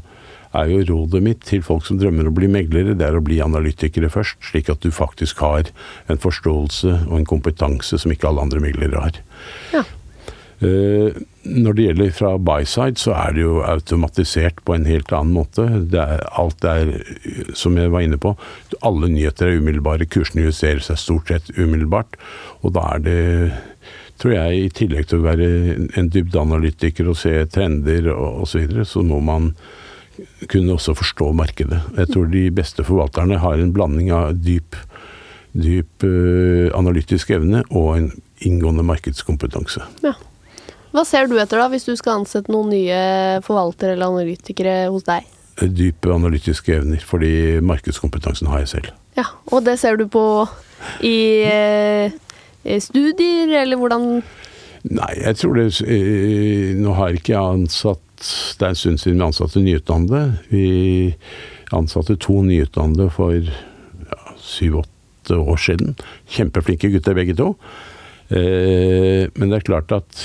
er 0.56 0.70
jo 0.72 0.84
rådet 0.88 1.22
mitt 1.24 1.44
til 1.48 1.62
folk 1.64 1.84
som 1.86 1.98
drømmer 2.00 2.28
om 2.28 2.32
å 2.32 2.38
bli 2.38 2.48
meglere, 2.52 2.96
det 2.96 3.06
er 3.08 3.18
å 3.18 3.24
bli 3.24 3.40
analytikere 3.44 4.10
først, 4.12 4.40
slik 4.50 4.70
at 4.72 4.80
du 4.84 4.90
faktisk 4.94 5.42
har 5.44 5.68
en 6.08 6.20
forståelse 6.22 7.04
og 7.08 7.16
en 7.20 7.28
kompetanse 7.28 8.00
som 8.00 8.12
ikke 8.14 8.30
alle 8.30 8.46
andre 8.46 8.62
meglere 8.64 9.02
har. 9.02 9.22
Ja. 9.74 9.84
Eh, 10.58 11.14
Når 11.48 11.72
det 11.72 11.84
gjelder 11.84 12.10
fra 12.12 12.30
buy-side, 12.36 12.98
så 13.00 13.14
er 13.16 13.32
det 13.32 13.40
jo 13.44 13.60
automatisert 13.64 14.58
på 14.66 14.74
en 14.74 14.84
helt 14.84 15.12
annen 15.16 15.32
måte. 15.32 15.64
Det 15.88 16.00
er, 16.02 16.24
alt 16.36 16.64
er, 16.66 16.90
som 17.56 17.78
jeg 17.78 17.92
var 17.94 18.04
inne 18.04 18.18
på, 18.20 18.34
alle 18.84 19.08
nyheter 19.08 19.48
er 19.48 19.62
umiddelbare. 19.62 20.08
Kursene 20.10 20.44
justerer 20.44 20.82
seg 20.84 21.00
stort 21.00 21.32
sett 21.32 21.48
umiddelbart. 21.56 22.18
Og 22.60 22.74
da 22.76 22.84
er 22.96 23.04
det, 23.06 23.22
tror 24.20 24.34
jeg, 24.34 24.58
i 24.60 24.68
tillegg 24.82 25.08
til 25.08 25.22
å 25.22 25.28
være 25.30 25.48
en 25.96 26.12
dybdeanalytiker 26.12 27.08
og 27.08 27.16
se 27.16 27.32
trender 27.54 28.10
og 28.12 28.42
osv., 28.42 28.50
så, 28.52 28.64
videre, 28.66 28.88
så 28.92 29.06
må 29.06 29.22
man 29.24 29.54
kunne 30.50 30.74
også 30.76 30.94
forstå 30.98 31.32
markedet. 31.36 31.80
Jeg 31.96 32.10
tror 32.12 32.28
de 32.32 32.44
beste 32.54 32.84
forvalterne 32.86 33.38
har 33.42 33.60
en 33.60 33.72
blanding 33.74 34.10
av 34.14 34.38
dyp, 34.42 34.76
dyp 35.56 36.06
eh, 36.06 36.68
analytisk 36.76 37.30
evne 37.36 37.64
og 37.70 37.90
en 37.96 38.10
inngående 38.46 38.84
markedskompetanse. 38.86 39.82
Ja. 40.04 40.14
Hva 40.94 41.04
ser 41.04 41.28
du 41.28 41.36
etter 41.36 41.60
da, 41.60 41.66
hvis 41.72 41.84
du 41.84 41.92
skal 41.98 42.22
ansette 42.22 42.52
noen 42.52 42.70
nye 42.72 43.00
forvaltere 43.44 43.94
eller 43.94 44.08
analytikere 44.08 44.86
hos 44.88 45.04
deg? 45.08 45.26
Dype 45.58 46.12
analytiske 46.14 46.76
evner, 46.78 47.02
fordi 47.04 47.58
markedskompetansen 47.66 48.48
har 48.48 48.62
jeg 48.62 48.72
selv. 48.76 48.92
Ja, 49.18 49.26
Og 49.50 49.64
det 49.66 49.78
ser 49.82 49.98
du 49.98 50.06
på 50.06 50.22
i 51.02 51.42
eh, 51.44 52.14
studier, 52.78 53.50
eller 53.64 53.80
hvordan 53.80 54.22
Nei, 54.88 55.10
jeg 55.18 55.34
tror 55.40 55.56
det 55.58 55.64
eh, 55.82 56.76
Nå 56.78 56.92
har 56.94 57.16
ikke 57.18 57.34
jeg 57.34 57.56
ansatt 57.58 58.02
Det 58.18 58.64
er 58.64 58.72
en 58.72 58.78
stund 58.78 59.02
siden 59.02 59.20
vi 59.20 59.26
ansatte 59.28 59.62
nyutdannede. 59.62 60.22
Vi 60.50 60.66
ansatte 61.76 62.16
to 62.20 62.40
nyutdannede 62.42 63.10
for 63.14 63.36
ja, 63.36 64.18
syv-åtte 64.42 65.38
år 65.38 65.62
siden. 65.62 65.94
Kjempeflinke 66.34 66.90
gutter 66.94 67.16
begge 67.18 67.36
to. 67.38 67.54
Eh, 68.28 69.24
men 69.40 69.48
det 69.48 69.62
er 69.62 69.64
klart 69.64 69.92
at 69.96 70.24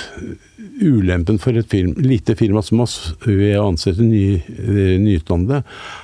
ulempen 0.83 1.37
for 1.39 1.55
et 1.55 1.69
firma, 1.71 1.93
lite 2.03 2.35
firma 2.35 2.59
som 2.65 2.81
oss 2.83 2.97
ved 3.23 3.53
å 3.55 3.69
ansette 3.69 4.03
ny, 4.03 4.41
eh, 4.41 4.97
nyutdannede, 4.99 5.61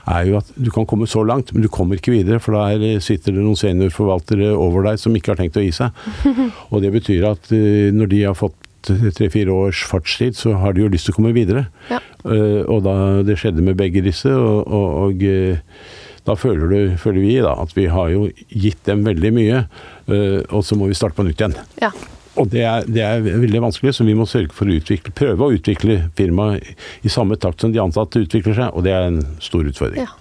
er 0.07 0.29
jo 0.29 0.37
at 0.39 0.53
du 0.55 0.69
kan 0.71 0.87
komme 0.87 1.09
så 1.09 1.25
langt, 1.27 1.51
men 1.53 1.65
du 1.65 1.67
kommer 1.67 1.99
ikke 1.99 2.13
videre. 2.15 2.39
For 2.39 2.55
der 2.55 3.03
sitter 3.03 3.35
det 3.35 3.43
noen 3.43 3.59
seniorforvaltere 3.59 4.53
over 4.55 4.87
deg 4.87 5.01
som 5.01 5.15
ikke 5.15 5.33
har 5.33 5.41
tenkt 5.41 5.59
å 5.59 5.65
gi 5.65 5.75
seg. 5.75 5.91
Og 6.71 6.83
det 6.85 6.93
betyr 6.95 7.31
at 7.33 7.51
eh, 7.51 7.91
når 7.95 8.13
de 8.13 8.23
har 8.29 8.37
fått 8.37 8.68
tre-fire 8.85 9.53
års 9.53 9.83
fartstid, 9.89 10.37
så 10.39 10.55
har 10.61 10.75
de 10.75 10.85
jo 10.85 10.91
lyst 10.91 11.09
til 11.09 11.15
å 11.15 11.19
komme 11.19 11.33
videre. 11.35 11.67
Ja. 11.91 12.01
Eh, 12.25 12.61
og 12.67 12.83
da 12.87 13.23
det 13.25 13.39
skjedde 13.39 13.65
med 13.65 13.79
begge 13.79 14.03
disse, 14.05 14.31
og, 14.31 14.67
og, 14.67 14.87
og 15.05 15.25
eh, 15.25 15.81
da 16.27 16.35
føler, 16.37 16.69
du, 16.69 16.95
føler 17.01 17.23
vi 17.23 17.35
da 17.43 17.55
at 17.63 17.73
vi 17.77 17.87
har 17.89 18.11
jo 18.13 18.27
gitt 18.49 18.81
dem 18.89 19.03
veldig 19.07 19.33
mye, 19.35 19.65
eh, 20.11 20.39
og 20.49 20.63
så 20.65 20.77
må 20.79 20.89
vi 20.89 20.97
starte 20.97 21.17
på 21.17 21.27
nytt 21.27 21.41
igjen. 21.41 21.57
Ja. 21.81 21.93
Og 22.39 22.47
det 22.53 22.63
er, 22.63 22.85
det 22.87 23.03
er 23.03 23.23
veldig 23.25 23.63
vanskelig, 23.65 23.95
så 23.97 24.05
vi 24.07 24.15
må 24.15 24.27
sørge 24.29 24.53
for 24.55 24.69
å 24.69 24.75
utvikle, 24.77 25.11
prøve 25.15 25.47
å 25.47 25.55
utvikle 25.55 25.97
firmaet 26.15 27.03
i 27.03 27.11
samme 27.11 27.35
takt 27.41 27.65
som 27.65 27.73
de 27.73 27.81
ansatte 27.83 28.21
utvikler 28.23 28.55
seg, 28.55 28.71
og 28.71 28.85
det 28.85 28.95
er 28.95 29.09
en 29.09 29.23
stor 29.43 29.67
utfordring. 29.67 30.05
Ja. 30.05 30.15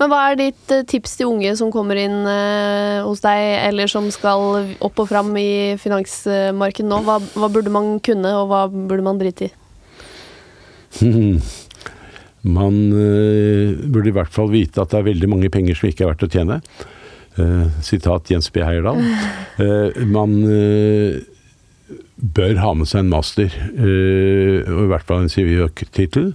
Men 0.00 0.08
hva 0.08 0.20
er 0.30 0.38
ditt 0.40 0.72
eh, 0.72 0.84
tips 0.88 1.18
til 1.18 1.28
unge 1.28 1.52
som 1.58 1.72
kommer 1.72 1.98
inn 2.00 2.22
eh, 2.24 3.00
hos 3.04 3.20
deg, 3.24 3.40
eller 3.68 3.90
som 3.90 4.08
skal 4.14 4.74
opp 4.80 5.02
og 5.02 5.10
fram 5.10 5.34
i 5.36 5.76
finansmarkedet 5.80 6.88
nå? 6.88 7.02
Hva, 7.06 7.18
hva 7.36 7.50
burde 7.52 7.72
man 7.74 7.98
kunne, 8.04 8.32
og 8.40 8.48
hva 8.50 8.62
burde 8.72 9.04
man 9.06 9.20
drite 9.20 9.50
i? 9.50 9.56
Man 12.40 12.76
eh, 12.96 13.74
burde 13.92 14.08
i 14.08 14.14
hvert 14.16 14.32
fall 14.32 14.48
vite 14.48 14.80
at 14.80 14.94
det 14.94 14.96
er 14.96 15.10
veldig 15.10 15.28
mange 15.28 15.50
penger 15.52 15.76
som 15.76 15.90
ikke 15.90 16.06
er 16.06 16.08
verdt 16.14 16.22
å 16.24 16.28
tjene. 16.32 16.56
Eh, 17.36 17.66
sitat 17.84 18.32
Jens 18.32 18.48
B. 18.48 18.64
Heierdal. 18.64 19.02
Eh, 19.60 20.06
man 20.08 20.38
bør 22.16 22.54
ha 22.62 22.70
med 22.76 22.88
seg 22.88 23.02
en 23.02 23.10
master, 23.12 23.52
eh, 23.52 24.68
og 24.68 24.84
i 24.86 24.90
hvert 24.92 25.06
fall 25.08 25.24
en 25.24 25.32
CVØK-tittel. 25.32 26.30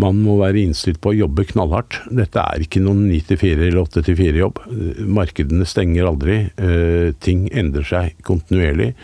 Man 0.00 0.20
må 0.24 0.36
være 0.40 0.62
innstilt 0.62 1.00
på 1.02 1.12
å 1.12 1.18
jobbe 1.18 1.44
knallhardt. 1.50 1.98
Dette 2.14 2.40
er 2.40 2.64
ikke 2.64 2.82
noen 2.84 3.04
9-4 3.10 3.66
eller 3.68 3.82
8-4-jobb. 3.82 4.62
Markedene 5.10 5.66
stenger 5.68 6.08
aldri. 6.08 6.38
Eh, 6.56 7.10
ting 7.20 7.48
endrer 7.52 7.86
seg 7.86 8.20
kontinuerlig. 8.26 8.94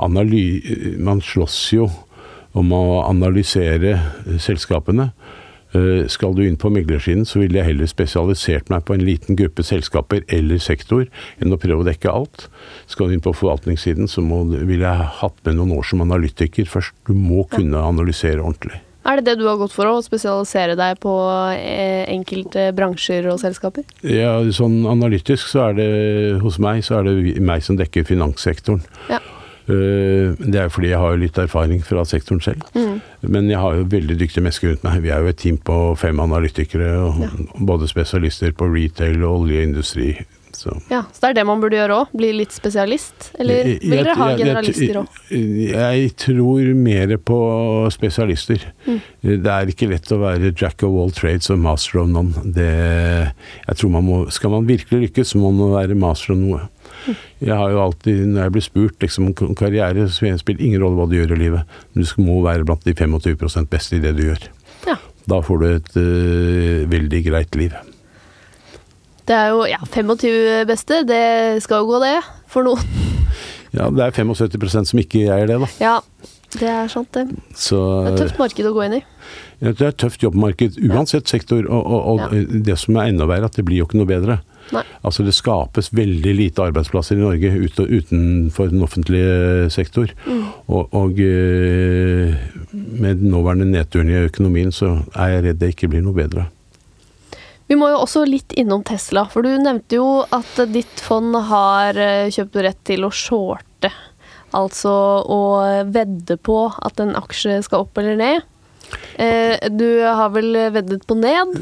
Analy 0.00 0.96
man 0.98 1.20
slåss 1.22 1.58
jo 1.76 1.90
om 2.56 2.72
å 2.74 2.84
analysere 3.04 3.98
selskapene. 4.42 5.10
Eh, 5.72 6.08
Skal 6.10 6.34
du 6.34 6.42
inn 6.42 6.58
på 6.58 6.72
meglersiden, 6.72 7.24
så 7.28 7.42
ville 7.44 7.60
jeg 7.60 7.70
heller 7.70 7.90
spesialisert 7.90 8.70
meg 8.72 8.84
på 8.86 8.96
en 8.96 9.06
liten 9.06 9.38
gruppe 9.38 9.62
selskaper 9.62 10.24
eller 10.26 10.58
sektor, 10.58 11.06
enn 11.38 11.54
å 11.54 11.60
prøve 11.60 11.84
å 11.84 11.86
dekke 11.86 12.10
alt. 12.10 12.48
Skal 12.90 13.08
du 13.08 13.14
inn 13.14 13.24
på 13.24 13.36
forvaltningssiden, 13.36 14.10
så 14.10 14.24
må, 14.24 14.42
ville 14.50 14.88
jeg 14.88 15.10
hatt 15.22 15.38
med 15.46 15.60
noen 15.60 15.76
år 15.78 15.86
som 15.86 16.02
analytiker 16.02 16.66
først. 16.66 16.96
Du 17.06 17.14
må 17.14 17.46
kunne 17.52 17.78
analysere 17.78 18.42
ordentlig. 18.42 18.82
Er 19.08 19.16
det 19.16 19.30
det 19.30 19.40
du 19.40 19.46
har 19.48 19.56
gått 19.56 19.72
for, 19.72 19.88
å 19.88 20.02
spesialisere 20.04 20.76
deg 20.76 20.98
på 21.00 21.14
eh, 21.54 22.04
enkelte 22.12 22.68
bransjer 22.76 23.30
og 23.32 23.40
selskaper? 23.40 23.86
Ja, 24.04 24.34
sånn 24.52 24.82
analytisk 24.88 25.48
så 25.48 25.70
er 25.70 25.78
det 25.78 25.90
hos 26.44 26.60
meg 26.60 26.84
så 26.84 27.00
er 27.00 27.08
det 27.08 27.36
meg 27.40 27.64
som 27.64 27.78
dekker 27.80 28.04
finanssektoren. 28.08 28.82
Ja. 29.08 29.22
Uh, 29.70 30.34
det 30.40 30.56
er 30.58 30.66
jo 30.66 30.72
fordi 30.74 30.88
jeg 30.90 30.98
har 30.98 31.18
litt 31.20 31.36
erfaring 31.38 31.82
fra 31.86 32.02
sektoren 32.08 32.40
selv. 32.42 32.64
Mm. 32.74 32.98
Men 33.30 33.50
jeg 33.52 33.60
har 33.62 33.76
jo 33.78 33.86
veldig 33.92 34.16
dyktige 34.18 34.42
mennesker 34.42 34.72
rundt 34.72 34.84
meg. 34.86 34.98
Vi 35.04 35.12
er 35.14 35.22
jo 35.22 35.30
et 35.30 35.38
team 35.38 35.60
på 35.62 35.76
fem 36.00 36.20
analytikere, 36.20 36.90
og 37.06 37.22
ja. 37.22 37.30
både 37.70 37.88
spesialister 37.88 38.52
på 38.56 38.68
retail 38.72 39.22
og 39.22 39.44
oljeindustri. 39.44 40.16
Så. 40.60 40.74
Ja, 40.90 41.04
så 41.08 41.22
det 41.22 41.28
er 41.30 41.36
det 41.38 41.44
man 41.48 41.60
burde 41.62 41.78
gjøre 41.78 42.02
òg? 42.02 42.10
Bli 42.20 42.34
litt 42.36 42.52
spesialist? 42.52 43.30
Eller 43.40 43.64
vil 43.80 43.94
dere 43.94 44.16
ha 44.18 44.26
generalister 44.36 44.98
òg? 45.00 45.20
Jeg, 45.32 46.10
tror 46.20 46.66
mer 46.76 47.14
på 47.16 47.38
spesialister. 47.94 48.66
Mm. 48.84 48.98
Det 49.46 49.54
er 49.54 49.72
ikke 49.72 49.88
lett 49.88 50.12
å 50.12 50.20
være 50.20 50.52
jack 50.52 50.84
of 50.84 50.98
all 51.00 51.14
trades 51.16 51.48
og 51.52 51.62
master 51.64 52.02
of 52.02 52.10
none. 52.12 52.44
Det, 52.44 52.68
jeg 53.64 53.80
tror 53.80 53.94
man 53.94 54.04
må, 54.04 54.18
Skal 54.34 54.52
man 54.52 54.68
virkelig 54.68 55.06
lykkes, 55.06 55.32
så 55.32 55.40
må 55.40 55.52
man 55.56 55.72
være 55.78 55.96
master 55.98 56.34
of 56.34 56.42
noe. 56.42 56.66
Mm. 57.06 57.16
Jeg 57.46 57.56
har 57.56 57.72
jo 57.72 57.80
alltid, 57.86 58.24
når 58.28 58.42
jeg 58.42 58.54
blir 58.56 58.66
spurt 58.66 59.06
liksom, 59.06 59.30
om 59.32 59.56
karriere, 59.56 60.08
så 60.10 60.34
spiller 60.42 60.66
ingen 60.66 60.84
rolle 60.84 61.00
hva 61.00 61.08
du 61.08 61.16
gjør 61.16 61.32
i 61.38 61.40
livet. 61.46 61.78
Du 61.96 62.04
må 62.20 62.42
være 62.44 62.68
blant 62.68 62.84
de 62.84 62.96
25% 62.96 63.70
beste 63.72 63.96
i 63.96 64.02
det 64.04 64.12
du 64.18 64.26
gjør. 64.26 64.50
Ja. 64.88 64.98
Da 65.30 65.40
får 65.44 65.62
du 65.62 65.66
et 65.70 65.96
uh, 65.96 66.90
veldig 66.90 67.24
greit 67.30 67.56
liv. 67.56 67.80
Det 69.30 69.36
er 69.38 69.52
jo 69.54 69.62
ja, 69.70 69.78
25 69.86 70.66
beste, 70.66 71.04
det 71.06 71.62
skal 71.62 71.84
jo 71.84 71.92
gå 71.92 72.02
det, 72.02 72.18
for 72.50 72.66
noen. 72.66 72.82
Ja, 73.70 73.84
det 73.94 74.02
er 74.02 74.10
75% 74.10 74.88
som 74.90 74.98
ikke 74.98 75.28
eier 75.30 75.46
det, 75.46 75.60
da. 75.62 75.66
Ja, 75.78 76.30
det 76.58 76.66
er 76.66 76.88
sant, 76.90 77.12
det. 77.14 77.36
Så, 77.54 77.78
det 77.78 78.08
er 78.08 78.16
et 78.16 78.22
tøft 78.24 78.40
marked 78.40 78.66
å 78.66 78.72
gå 78.74 78.82
inn 78.82 78.96
i. 78.96 79.00
Ja, 79.60 79.70
det 79.70 79.84
er 79.84 79.92
et 79.92 80.00
tøft 80.02 80.24
jobbmarked 80.24 80.80
uansett 80.88 81.30
sektor, 81.30 81.62
og, 81.62 81.78
og, 81.78 82.08
og 82.10 82.34
ja. 82.34 82.42
det 82.66 82.76
som 82.82 82.98
er 82.98 83.12
enda 83.12 83.30
verre, 83.30 83.46
at 83.46 83.54
det 83.54 83.62
blir 83.68 83.78
jo 83.78 83.86
ikke 83.86 84.00
noe 84.00 84.10
bedre. 84.10 84.40
Nei. 84.74 84.82
Altså 85.06 85.22
Det 85.22 85.36
skapes 85.38 85.92
veldig 85.94 86.34
lite 86.34 86.66
arbeidsplasser 86.66 87.14
i 87.14 87.22
Norge 87.22 87.54
ut, 87.62 87.78
utenfor 87.78 88.74
den 88.74 88.82
offentlige 88.82 89.70
sektor. 89.70 90.10
Mm. 90.26 90.44
Og, 90.66 90.90
og, 90.90 91.22
eh, 91.22 92.34
med 92.74 93.22
den 93.22 93.30
nåværende 93.30 93.70
nedturen 93.70 94.10
i 94.10 94.24
økonomien, 94.24 94.74
så 94.74 94.96
er 95.14 95.36
jeg 95.36 95.46
redd 95.46 95.62
det 95.62 95.76
ikke 95.76 95.94
blir 95.94 96.02
noe 96.02 96.18
bedre. 96.18 96.50
Vi 97.70 97.76
må 97.78 97.86
jo 97.92 98.00
også 98.02 98.24
litt 98.26 98.50
innom 98.58 98.82
Tesla, 98.82 99.28
for 99.30 99.46
du 99.46 99.52
nevnte 99.62 100.00
jo 100.00 100.24
at 100.34 100.56
ditt 100.74 101.02
fond 101.06 101.36
har 101.46 101.94
eh, 101.94 102.30
kjøpt 102.34 102.56
rett 102.66 102.80
til 102.88 103.06
å 103.06 103.12
shorte. 103.14 103.92
Altså 104.58 104.90
å 105.30 105.42
vedde 105.86 106.34
på 106.42 106.64
at 106.74 106.98
en 106.98 107.14
aksje 107.14 107.60
skal 107.62 107.84
opp 107.84 108.00
eller 108.02 108.18
ned. 108.18 108.48
Eh, 109.22 109.54
du 109.70 110.02
har 110.02 110.32
vel 110.34 110.50
veddet 110.74 111.06
på 111.06 111.14
ned? 111.14 111.54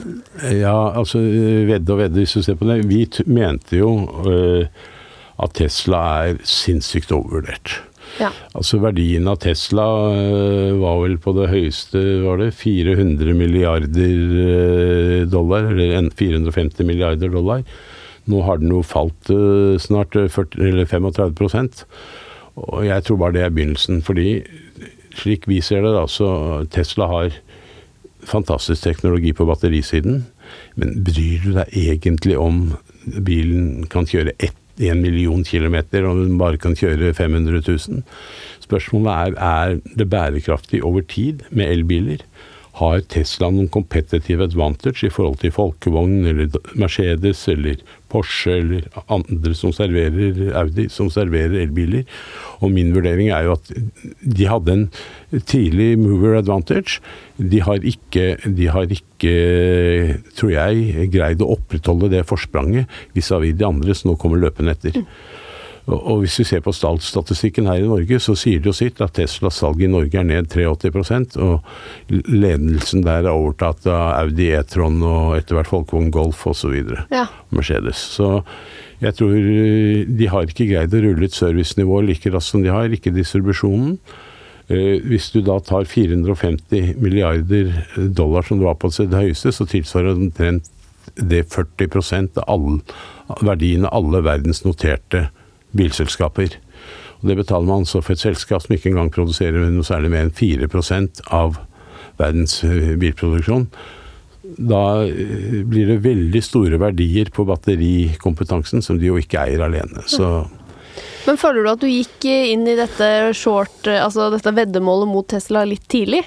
Ja, 0.56 0.94
altså 0.96 1.20
vedde 1.20 1.92
og 1.92 2.00
vedde, 2.00 2.22
hvis 2.22 2.38
du 2.38 2.46
ser 2.46 2.56
på 2.56 2.70
det. 2.70 2.80
Vi 2.88 3.04
mente 3.28 3.82
jo 3.82 3.92
at 5.38 5.54
Tesla 5.60 6.02
er 6.30 6.40
sinnssykt 6.40 7.12
overvurdert. 7.12 7.82
Ja. 8.18 8.30
Altså 8.56 8.80
verdien 8.82 9.28
av 9.30 9.40
Tesla 9.44 9.84
eh, 10.14 10.72
var 10.80 11.02
vel 11.04 11.18
på 11.22 11.34
det 11.36 11.50
høyeste 11.52 12.02
var 12.24 12.40
det 12.42 12.54
400 12.58 13.36
milliarder 13.36 14.38
eh, 14.46 15.26
dollar, 15.30 15.70
eller 15.74 16.08
450 16.18 16.88
milliarder 16.88 17.30
dollar. 17.34 17.66
Nå 18.28 18.40
har 18.44 18.58
den 18.60 18.72
jo 18.74 18.80
falt 18.84 19.30
eh, 19.32 19.76
snart 19.82 20.16
40, 20.16 20.64
eller 20.72 20.88
35% 20.88 21.86
og 22.58 22.86
jeg 22.86 23.04
tror 23.06 23.20
bare 23.20 23.36
det 23.36 23.44
er 23.44 23.54
begynnelsen. 23.54 24.02
Fordi 24.02 24.42
slik 25.18 25.48
vi 25.50 25.60
ser 25.64 25.84
det, 25.84 25.94
da, 25.94 26.06
så 26.10 26.64
Tesla 26.72 27.08
har 27.10 27.36
fantastisk 28.28 28.82
teknologi 28.84 29.32
på 29.32 29.46
batterisiden. 29.48 30.24
Men 30.76 31.02
bryr 31.06 31.44
du 31.44 31.52
deg 31.60 31.76
egentlig 31.76 32.38
om 32.38 32.64
bilen 33.24 33.86
kan 33.90 34.08
kjøre 34.08 34.36
ett 34.38 34.56
1 34.80 35.00
million 35.02 35.44
kilometer, 35.44 36.06
og 36.06 36.24
den 36.24 36.38
bare 36.40 36.60
kan 36.60 36.76
kjøre 36.78 37.14
500 37.14 37.62
000. 37.66 38.02
Spørsmålet 38.64 39.12
er 39.12 39.38
er 39.48 39.78
det 39.98 40.10
bærekraftig 40.10 40.82
over 40.84 41.00
tid 41.00 41.44
med 41.50 41.70
elbiler. 41.72 42.24
Har 42.78 43.00
Tesla 43.10 43.48
noen 43.50 43.70
competitive 43.74 44.44
advantage 44.46 45.06
i 45.06 45.10
forhold 45.12 45.40
til 45.42 45.54
folkevogn 45.54 46.26
eller 46.30 46.52
Mercedes 46.78 47.40
eller 47.50 47.80
Porsche 48.08 48.54
eller 48.60 48.86
andre 49.12 49.54
som 49.58 49.72
serverer 49.74 50.52
Audi, 50.60 50.86
som 50.92 51.10
serverer 51.12 51.58
elbiler? 51.64 52.04
Og 52.62 52.70
min 52.74 52.92
vurdering 52.94 53.32
er 53.34 53.48
jo 53.48 53.56
at 53.56 53.72
de 54.22 54.46
hadde 54.48 54.76
en 54.76 54.86
tidlig 55.50 55.90
mover 56.00 56.38
advantage. 56.38 57.02
De 57.38 57.60
har 57.66 57.82
ikke, 57.82 58.36
de 58.46 58.70
har 58.70 58.94
ikke 58.94 59.34
tror 60.38 60.54
jeg, 60.54 61.08
greid 61.14 61.42
å 61.42 61.52
opprettholde 61.58 62.12
det 62.14 62.26
forspranget 62.30 62.86
vis-à-vis 63.16 63.58
de 63.58 63.66
andre 63.66 63.96
som 63.98 64.12
nå 64.12 64.18
kommer 64.22 64.40
løpende 64.42 64.76
etter. 64.76 65.02
Og 65.88 66.20
hvis 66.20 66.36
vi 66.42 66.44
ser 66.50 66.60
på 66.64 66.72
statsstatistikken 66.76 67.68
her 67.70 67.80
i 67.80 67.88
Norge, 67.88 68.18
så 68.20 68.34
sier 68.36 68.60
det 68.60 68.68
jo 68.68 68.76
sitt 68.76 69.00
at 69.00 69.14
Teslas 69.16 69.56
salg 69.62 69.80
i 69.80 69.88
Norge 69.88 70.20
er 70.20 70.26
ned 70.28 70.50
83% 70.52 71.38
og 71.40 71.64
ledelsen 72.10 73.06
der 73.06 73.24
er 73.24 73.32
overtatt 73.32 73.88
av 73.88 74.18
Audi 74.18 74.50
E-tron 74.52 75.00
og 75.00 75.38
etter 75.38 75.56
hvert 75.56 75.70
Folkevogn 75.72 76.12
Golf 76.12 76.44
osv. 76.50 76.76
Ja. 77.14 77.24
Mercedes. 77.56 78.02
Så 78.18 78.42
jeg 79.00 79.16
tror 79.16 79.36
de 80.20 80.28
har 80.28 80.50
ikke 80.50 80.68
greid 80.68 80.92
å 80.92 81.04
rulle 81.06 81.30
ut 81.30 81.36
servicenivået 81.36 82.10
like 82.10 82.34
raskt 82.34 82.52
som 82.52 82.64
de 82.66 82.74
har, 82.74 82.92
ikke 82.92 83.14
distribusjonen. 83.16 83.96
Eh, 84.68 84.98
hvis 85.08 85.30
du 85.32 85.40
da 85.46 85.56
tar 85.64 85.88
450 85.88 86.98
milliarder 87.00 87.72
dollar 87.96 88.44
som 88.44 88.60
det 88.60 88.68
var 88.68 88.76
på 88.76 88.92
det 88.92 89.16
høyeste, 89.16 89.54
så 89.56 89.64
tilsvarer 89.64 90.12
det 90.12 90.28
omtrent 90.28 90.68
det 91.16 91.46
40% 91.48 92.36
av 92.42 92.50
all, 92.52 92.80
verdien 93.40 93.88
av 93.88 93.96
alle 93.96 94.20
verdens 94.26 94.66
noterte 94.66 95.30
bilselskaper. 95.78 96.58
Og 97.20 97.30
Det 97.30 97.38
betaler 97.40 97.66
man 97.66 97.86
så 97.88 98.02
for 98.02 98.14
et 98.14 98.22
selskap 98.22 98.62
som 98.64 98.74
ikke 98.74 98.92
engang 98.92 99.10
produserer 99.14 99.70
noe 99.70 99.86
særlig 99.86 100.12
mer 100.14 100.28
enn 100.28 100.34
4% 100.34 101.24
av 101.34 101.58
verdens 102.18 102.60
eh, 102.66 102.94
bilproduksjon. 102.98 103.66
Da 104.42 104.84
eh, 105.06 105.58
blir 105.66 105.90
det 105.90 106.02
veldig 106.06 106.42
store 106.44 106.78
verdier 106.80 107.32
på 107.34 107.46
batterikompetansen, 107.48 108.84
som 108.84 109.00
de 109.00 109.10
jo 109.10 109.18
ikke 109.20 109.42
eier 109.42 109.66
alene. 109.66 110.06
Så 110.06 110.46
men 111.28 111.36
føler 111.36 111.64
du 111.64 111.68
at 111.70 111.82
du 111.82 111.88
gikk 111.90 112.24
inn 112.24 112.64
i 112.70 112.76
dette 112.78 113.06
short, 113.36 113.84
altså 113.86 114.30
dette 114.32 114.52
veddemålet 114.56 115.10
mot 115.10 115.26
Tesla 115.28 115.64
litt 115.68 115.84
tidlig? 115.90 116.22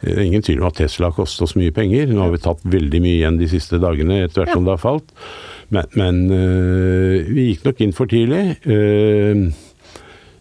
Det 0.00 0.14
er 0.14 0.22
ingen 0.22 0.44
tvil 0.46 0.62
om 0.62 0.68
at 0.68 0.78
Tesla 0.78 1.10
har 1.10 1.16
kostet 1.16 1.42
oss 1.48 1.56
mye 1.58 1.74
penger. 1.74 2.06
Nå 2.12 2.22
har 2.22 2.30
vi 2.34 2.42
tatt 2.44 2.62
veldig 2.62 3.00
mye 3.02 3.16
igjen 3.18 3.40
de 3.40 3.48
siste 3.50 3.80
dagene 3.82 4.22
etter 4.22 4.44
hvert 4.44 4.54
ja. 4.54 4.58
som 4.60 4.68
det 4.68 4.76
har 4.76 4.82
falt. 4.84 5.10
Men, 5.74 5.88
men 5.98 6.20
uh, 6.30 7.26
vi 7.26 7.50
gikk 7.50 7.66
nok 7.66 7.82
inn 7.82 7.94
for 7.96 8.10
tidlig. 8.10 8.58
Uh, 8.66 9.48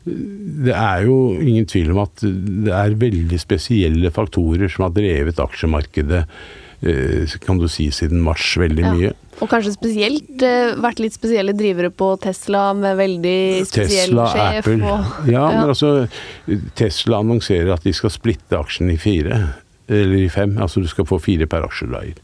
det 0.06 0.76
er 0.78 1.08
jo 1.08 1.18
ingen 1.42 1.66
tvil 1.66 1.96
om 1.96 2.04
at 2.04 2.22
det 2.22 2.74
er 2.76 3.00
veldig 3.02 3.40
spesielle 3.42 4.12
faktorer 4.14 4.70
som 4.70 4.86
har 4.86 4.94
drevet 4.94 5.42
aksjemarkedet 5.42 6.22
uh, 6.30 7.38
kan 7.42 7.62
du 7.62 7.66
si 7.72 7.88
siden 7.96 8.22
mars 8.26 8.52
veldig 8.62 8.86
ja. 8.86 8.94
mye. 8.94 9.14
Og 9.42 9.50
kanskje 9.52 9.74
spesielt 9.74 10.44
vært 10.80 11.02
litt 11.04 11.18
spesielle 11.18 11.52
drivere 11.58 11.90
på 11.92 12.14
Tesla 12.24 12.70
med 12.78 12.96
veldig 13.02 13.66
spesiell 13.68 14.14
Tesla, 14.14 14.30
sjef. 14.32 14.62
Apple. 14.62 14.78
Og, 14.94 15.28
ja, 15.28 15.34
ja, 15.42 15.48
men 15.58 15.74
altså 15.74 16.70
Tesla 16.80 17.20
annonserer 17.20 17.74
at 17.76 17.84
de 17.84 17.92
skal 17.98 18.14
splitte 18.16 18.56
aksjen 18.56 18.94
i 18.94 19.00
fire. 19.02 19.42
Eller 19.92 20.22
i 20.24 20.30
fem. 20.32 20.56
Altså 20.62 20.80
du 20.80 20.88
skal 20.88 21.10
få 21.10 21.20
fire 21.20 21.50
per 21.52 21.68
aksjeleier. 21.68 22.16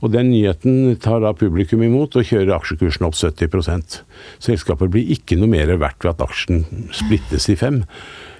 Og 0.00 0.12
den 0.14 0.30
nyheten 0.32 0.96
tar 1.02 1.20
da 1.24 1.34
publikum 1.36 1.82
imot 1.84 2.16
og 2.16 2.26
kjører 2.26 2.54
aksjekursen 2.56 3.06
opp 3.08 3.18
70% 3.18 4.00
Selskapet 4.40 4.92
blir 4.92 5.12
ikke 5.12 5.36
noe 5.40 5.50
mer 5.52 5.72
verdt 5.76 6.04
ved 6.06 6.14
at 6.14 6.24
aksjen 6.24 6.64
splittes 6.96 7.50
i 7.52 7.58
fem. 7.60 7.82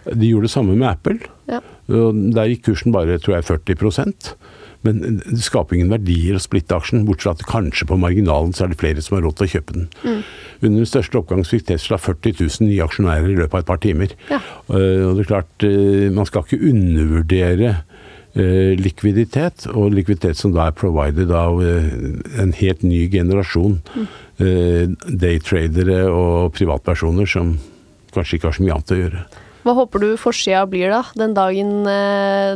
De 0.09 0.31
gjorde 0.31 0.49
det 0.49 0.55
samme 0.55 0.77
med 0.77 0.89
Apple. 0.89 1.19
Ja. 1.51 1.61
Der 1.91 2.49
gikk 2.51 2.71
kursen 2.71 2.95
bare 2.97 3.19
tror 3.21 3.39
jeg 3.39 3.49
40% 3.51 4.33
men 4.87 5.19
det 5.21 5.43
skaper 5.45 5.77
ingen 5.77 5.93
verdier 5.93 6.39
å 6.39 6.41
splitte 6.41 6.77
aksjen, 6.77 7.05
bortsett 7.05 7.43
fra 7.43 7.45
at 7.45 7.49
kanskje 7.51 7.87
på 7.91 7.99
marginalen 8.01 8.55
så 8.57 8.65
er 8.65 8.73
det 8.73 8.79
flere 8.81 9.03
som 9.05 9.19
har 9.19 9.27
råd 9.27 9.37
til 9.37 9.47
å 9.47 9.53
kjøpe 9.55 9.77
den. 9.77 9.89
Mm. 10.01 10.23
Under 10.61 10.79
den 10.79 10.89
største 10.89 11.21
oppgang 11.21 11.45
fikk 11.45 11.67
Tesla 11.69 11.99
40 12.01 12.39
000 12.39 12.69
nye 12.69 12.87
aksjonærer 12.87 13.29
i 13.29 13.37
løpet 13.43 13.59
av 13.59 13.65
et 13.65 13.69
par 13.69 13.83
timer. 13.85 14.15
Ja. 14.31 14.41
Og 14.71 15.19
det 15.19 15.27
er 15.27 15.29
klart, 15.35 15.67
eh, 15.69 16.09
man 16.17 16.29
skal 16.29 16.47
ikke 16.47 16.73
undervurdere 16.73 17.75
likviditet, 18.35 19.67
og 19.75 19.95
likviditet 19.95 20.39
som 20.39 20.53
da 20.55 20.69
er 20.69 20.77
provided 20.79 21.33
av 21.35 21.59
eh, 21.65 21.89
en 22.43 22.53
helt 22.55 22.85
ny 22.87 23.05
generasjon 23.11 23.81
mm. 23.83 24.05
daytradere 25.21 26.05
og 26.09 26.53
privatpersoner 26.55 27.27
som 27.29 27.57
kanskje 28.15 28.39
ikke 28.39 28.49
har 28.49 28.57
så 28.57 28.65
mye 28.65 28.77
annet 28.77 28.95
å 28.95 29.01
gjøre. 29.01 29.25
Hva 29.61 29.75
håper 29.77 30.01
du 30.01 30.09
forsida 30.17 30.63
blir 30.71 30.95
da, 30.95 31.03
den 31.21 31.35
dagen 31.37 31.83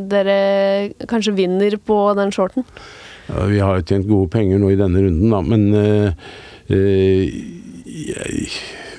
dere 0.09 0.37
kanskje 1.11 1.35
vinner 1.37 1.77
på 1.77 1.99
den 2.17 2.33
shorten? 2.33 2.65
Ja, 3.29 3.45
vi 3.49 3.61
har 3.61 3.77
jo 3.77 3.85
tjent 3.89 4.09
gode 4.09 4.31
penger 4.33 4.61
nå 4.61 4.73
i 4.73 4.79
denne 4.79 5.05
runden, 5.05 5.33
da, 5.33 5.41
men 5.45 5.63
øh, 5.77 7.29
jeg 7.95 8.49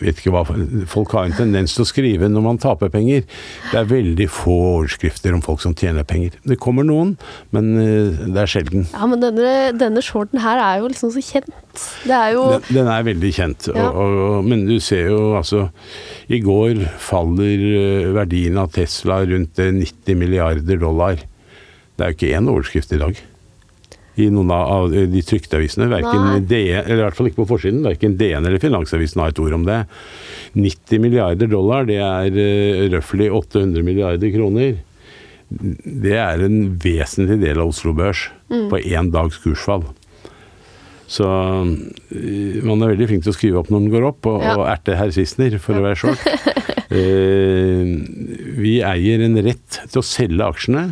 vet 0.02 0.20
ikke 0.20 0.34
hva 0.34 0.44
Folk 0.90 1.14
har 1.16 1.28
en 1.28 1.36
tendens 1.36 1.76
til 1.76 1.86
å 1.86 1.88
skrive 1.90 2.30
når 2.32 2.44
man 2.46 2.60
taper 2.62 2.92
penger. 2.94 3.26
Det 3.72 3.80
er 3.80 3.90
veldig 3.90 4.28
få 4.32 4.56
overskrifter 4.76 5.36
om 5.36 5.44
folk 5.46 5.64
som 5.64 5.76
tjener 5.78 6.06
penger. 6.08 6.38
Det 6.46 6.60
kommer 6.62 6.88
noen, 6.88 7.16
men 7.56 7.72
eh, 7.82 8.26
det 8.26 8.44
er 8.44 8.52
sjelden. 8.52 8.88
Ja, 8.94 9.10
men 9.10 9.24
denne, 9.24 9.54
denne 9.78 10.04
shorten 10.06 10.42
her 10.44 10.62
er 10.62 10.82
jo 10.84 10.90
liksom 10.92 11.14
så 11.16 11.24
kjent. 11.24 11.52
Det 12.06 12.16
er 12.16 12.34
jo 12.36 12.48
Den, 12.56 12.68
den 12.80 12.92
er 12.92 13.08
veldig 13.08 13.32
kjent. 13.36 13.70
Ja. 13.72 13.90
Og, 13.92 14.18
og, 14.26 14.50
men 14.50 14.66
du 14.70 14.78
ser 14.84 15.10
jo 15.12 15.22
altså 15.36 15.68
I 16.32 16.42
går 16.44 16.86
faller 17.04 17.70
eh, 17.70 18.12
verdien 18.16 18.60
av 18.62 18.74
Tesla 18.76 19.22
rundt 19.28 19.62
eh, 19.62 19.74
90 19.76 20.20
milliarder 20.20 20.82
dollar. 20.82 21.24
Det 21.96 22.04
er 22.04 22.12
jo 22.12 22.20
ikke 22.20 22.36
én 22.36 22.52
overskrift 22.52 22.92
i 22.96 23.02
dag. 23.02 23.24
I 24.22 24.30
noen 24.32 24.52
av 24.56 24.94
de 24.94 25.22
trykte 25.28 25.58
avisene. 25.60 25.90
Verken 25.92 26.46
DN, 26.48 26.86
eller 26.86 27.02
i 27.02 27.06
hvert 27.06 27.18
fall 27.18 27.28
ikke 27.32 27.42
på 27.42 27.50
forsiden. 27.50 27.82
Verken 27.84 28.16
DN 28.20 28.46
eller 28.48 28.62
Finansavisen 28.64 29.20
har 29.24 29.34
et 29.34 29.42
ord 29.44 29.58
om 29.58 29.66
det. 29.68 29.82
90 30.56 31.04
milliarder 31.04 31.52
dollar, 31.52 31.84
det 31.90 31.98
er 32.00 32.32
uh, 32.40 32.86
røftlig 32.96 33.28
800 33.36 33.84
milliarder 33.84 34.32
kroner. 34.32 34.78
Det 35.50 36.16
er 36.18 36.42
en 36.48 36.62
vesentlig 36.82 37.38
del 37.44 37.60
av 37.62 37.70
Oslo 37.74 37.92
Børs 37.98 38.30
på 38.50 38.80
én 38.82 39.12
dags 39.14 39.38
kursfall. 39.44 39.84
Så 41.06 41.26
øh, 41.30 42.64
man 42.66 42.82
er 42.82 42.96
veldig 42.96 43.08
flink 43.12 43.26
til 43.28 43.30
å 43.30 43.36
skrive 43.36 43.60
opp 43.62 43.68
når 43.70 43.84
den 43.84 43.92
går 43.94 44.08
opp, 44.08 44.26
og, 44.26 44.40
Ja. 44.42 44.56
og 44.58 44.64
erte 44.72 44.96
herr 44.98 45.12
Sissener 45.14 45.60
for 45.62 45.78
å 45.78 45.84
være 45.86 46.00
short. 46.02 46.26
Eh, 46.96 47.82
vi 48.62 48.76
eier 48.86 49.24
en 49.26 49.34
rett 49.44 49.80
til 49.90 50.00
å 50.00 50.04
selge 50.06 50.46
aksjene, 50.46 50.84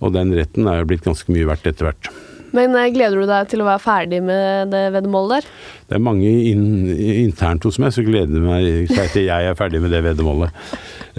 og 0.00 0.14
den 0.16 0.32
retten 0.34 0.66
er 0.66 0.80
jo 0.80 0.86
blitt 0.90 1.04
ganske 1.04 1.30
mye 1.30 1.44
verdt 1.46 1.68
etter 1.68 1.86
hvert. 1.90 2.08
Men 2.56 2.74
eh, 2.78 2.90
gleder 2.94 3.20
du 3.20 3.28
deg 3.28 3.50
til 3.50 3.62
å 3.62 3.68
være 3.68 3.82
ferdig 3.84 4.20
med 4.26 4.72
det 4.72 4.84
veddemålet 4.96 5.38
der? 5.38 5.50
Det 5.90 5.98
er 5.98 6.04
mange 6.04 6.30
in 6.50 6.64
internt 6.90 7.66
hos 7.66 7.80
meg 7.82 7.94
som 7.94 8.06
gleder 8.06 8.44
meg 8.44 8.90
seg 8.90 9.12
til 9.14 9.28
jeg 9.28 9.50
er 9.50 9.58
ferdig 9.58 9.82
med 9.82 9.94
det 9.94 10.02
veddemålet. 10.06 10.66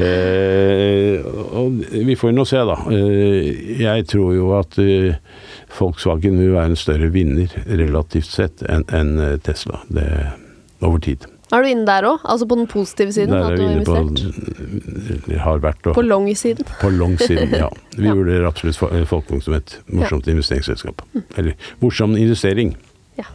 Eh, 0.02 1.20
og 1.60 1.82
vi 1.92 2.16
får 2.20 2.36
nå 2.36 2.46
se, 2.48 2.62
da. 2.68 2.78
Eh, 2.92 3.82
jeg 3.84 4.08
tror 4.12 4.36
jo 4.38 4.54
at 4.60 4.80
eh, 4.82 5.20
Volkswagen 5.78 6.40
vil 6.40 6.56
være 6.56 6.74
en 6.74 6.80
større 6.80 7.12
vinner 7.14 7.52
relativt 7.68 8.32
sett 8.32 8.64
enn 8.68 8.88
enn, 8.92 9.18
eh, 9.20 9.38
Tesla. 9.44 9.84
Det 9.92 10.08
over 10.82 11.00
tid. 11.00 11.31
Er 11.52 11.64
du 11.66 11.68
inne 11.68 11.86
der 11.86 12.06
òg? 12.08 12.22
Altså 12.24 12.46
på 12.48 12.56
den 12.60 12.68
positive 12.72 13.12
siden? 13.12 13.34
Der 13.36 13.50
er 13.52 13.56
vi 13.58 13.64
har 13.66 13.72
inne 13.74 13.86
på 13.88 13.96
investert? 13.98 15.40
har 15.44 15.60
vært 15.64 15.88
og 15.92 15.96
På 15.98 16.04
long-siden? 16.06 16.68
På 16.80 16.90
long 16.96 17.18
siden, 17.20 17.52
ja. 17.58 17.68
Vi 17.98 18.06
Ja. 18.10 18.14
vurderer 18.16 18.48
absolutt 18.48 18.78
Fol- 18.80 19.04
Folkvogn 19.10 19.42
som 19.44 19.54
et 19.58 19.76
morsomt 19.92 20.28
investeringsselskap. 20.32 21.02
Eller 21.38 21.54
morsom 21.84 22.16
investering. 22.16 22.76
Ja. 23.20 23.28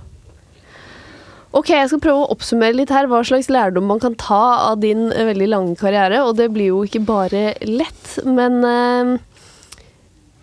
Ok, 1.57 1.71
jeg 1.73 1.89
skal 1.89 2.01
prøve 2.05 2.25
å 2.25 2.31
oppsummere 2.35 2.77
litt 2.77 2.91
her 2.93 3.07
hva 3.09 3.23
slags 3.25 3.49
lærdom 3.53 3.87
man 3.89 4.01
kan 4.03 4.17
ta 4.21 4.41
av 4.73 4.81
din 4.83 5.07
eh, 5.13 5.25
veldig 5.31 5.49
lange 5.53 5.77
karriere. 5.81 6.25
Og 6.27 6.37
det 6.41 6.51
blir 6.53 6.73
jo 6.73 6.83
ikke 6.89 7.05
bare 7.07 7.55
lett, 7.65 8.17
men 8.29 8.59
eh, 8.65 9.15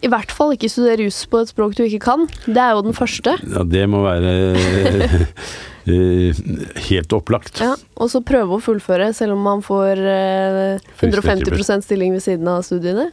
i 0.04 0.10
hvert 0.12 0.34
fall 0.36 0.54
ikke 0.56 0.70
studere 0.72 1.08
juss 1.08 1.22
på 1.32 1.44
et 1.44 1.52
språk 1.52 1.78
du 1.78 1.86
ikke 1.86 2.02
kan. 2.04 2.28
Det 2.46 2.60
er 2.60 2.76
jo 2.76 2.84
den 2.86 2.98
første. 2.98 3.38
Ja, 3.40 3.64
det 3.64 3.86
må 3.92 4.04
være 4.04 4.34
eh, 5.88 6.42
helt 6.90 7.16
opplagt. 7.16 7.62
Ja, 7.64 7.74
og 7.96 8.12
så 8.12 8.24
prøve 8.26 8.58
å 8.58 8.64
fullføre, 8.64 9.12
selv 9.16 9.38
om 9.38 9.48
man 9.48 9.64
får 9.66 10.04
eh, 10.04 10.92
150% 11.00 11.88
stilling 11.88 12.16
ved 12.18 12.26
siden 12.26 12.52
av 12.52 12.66
studiene. 12.68 13.10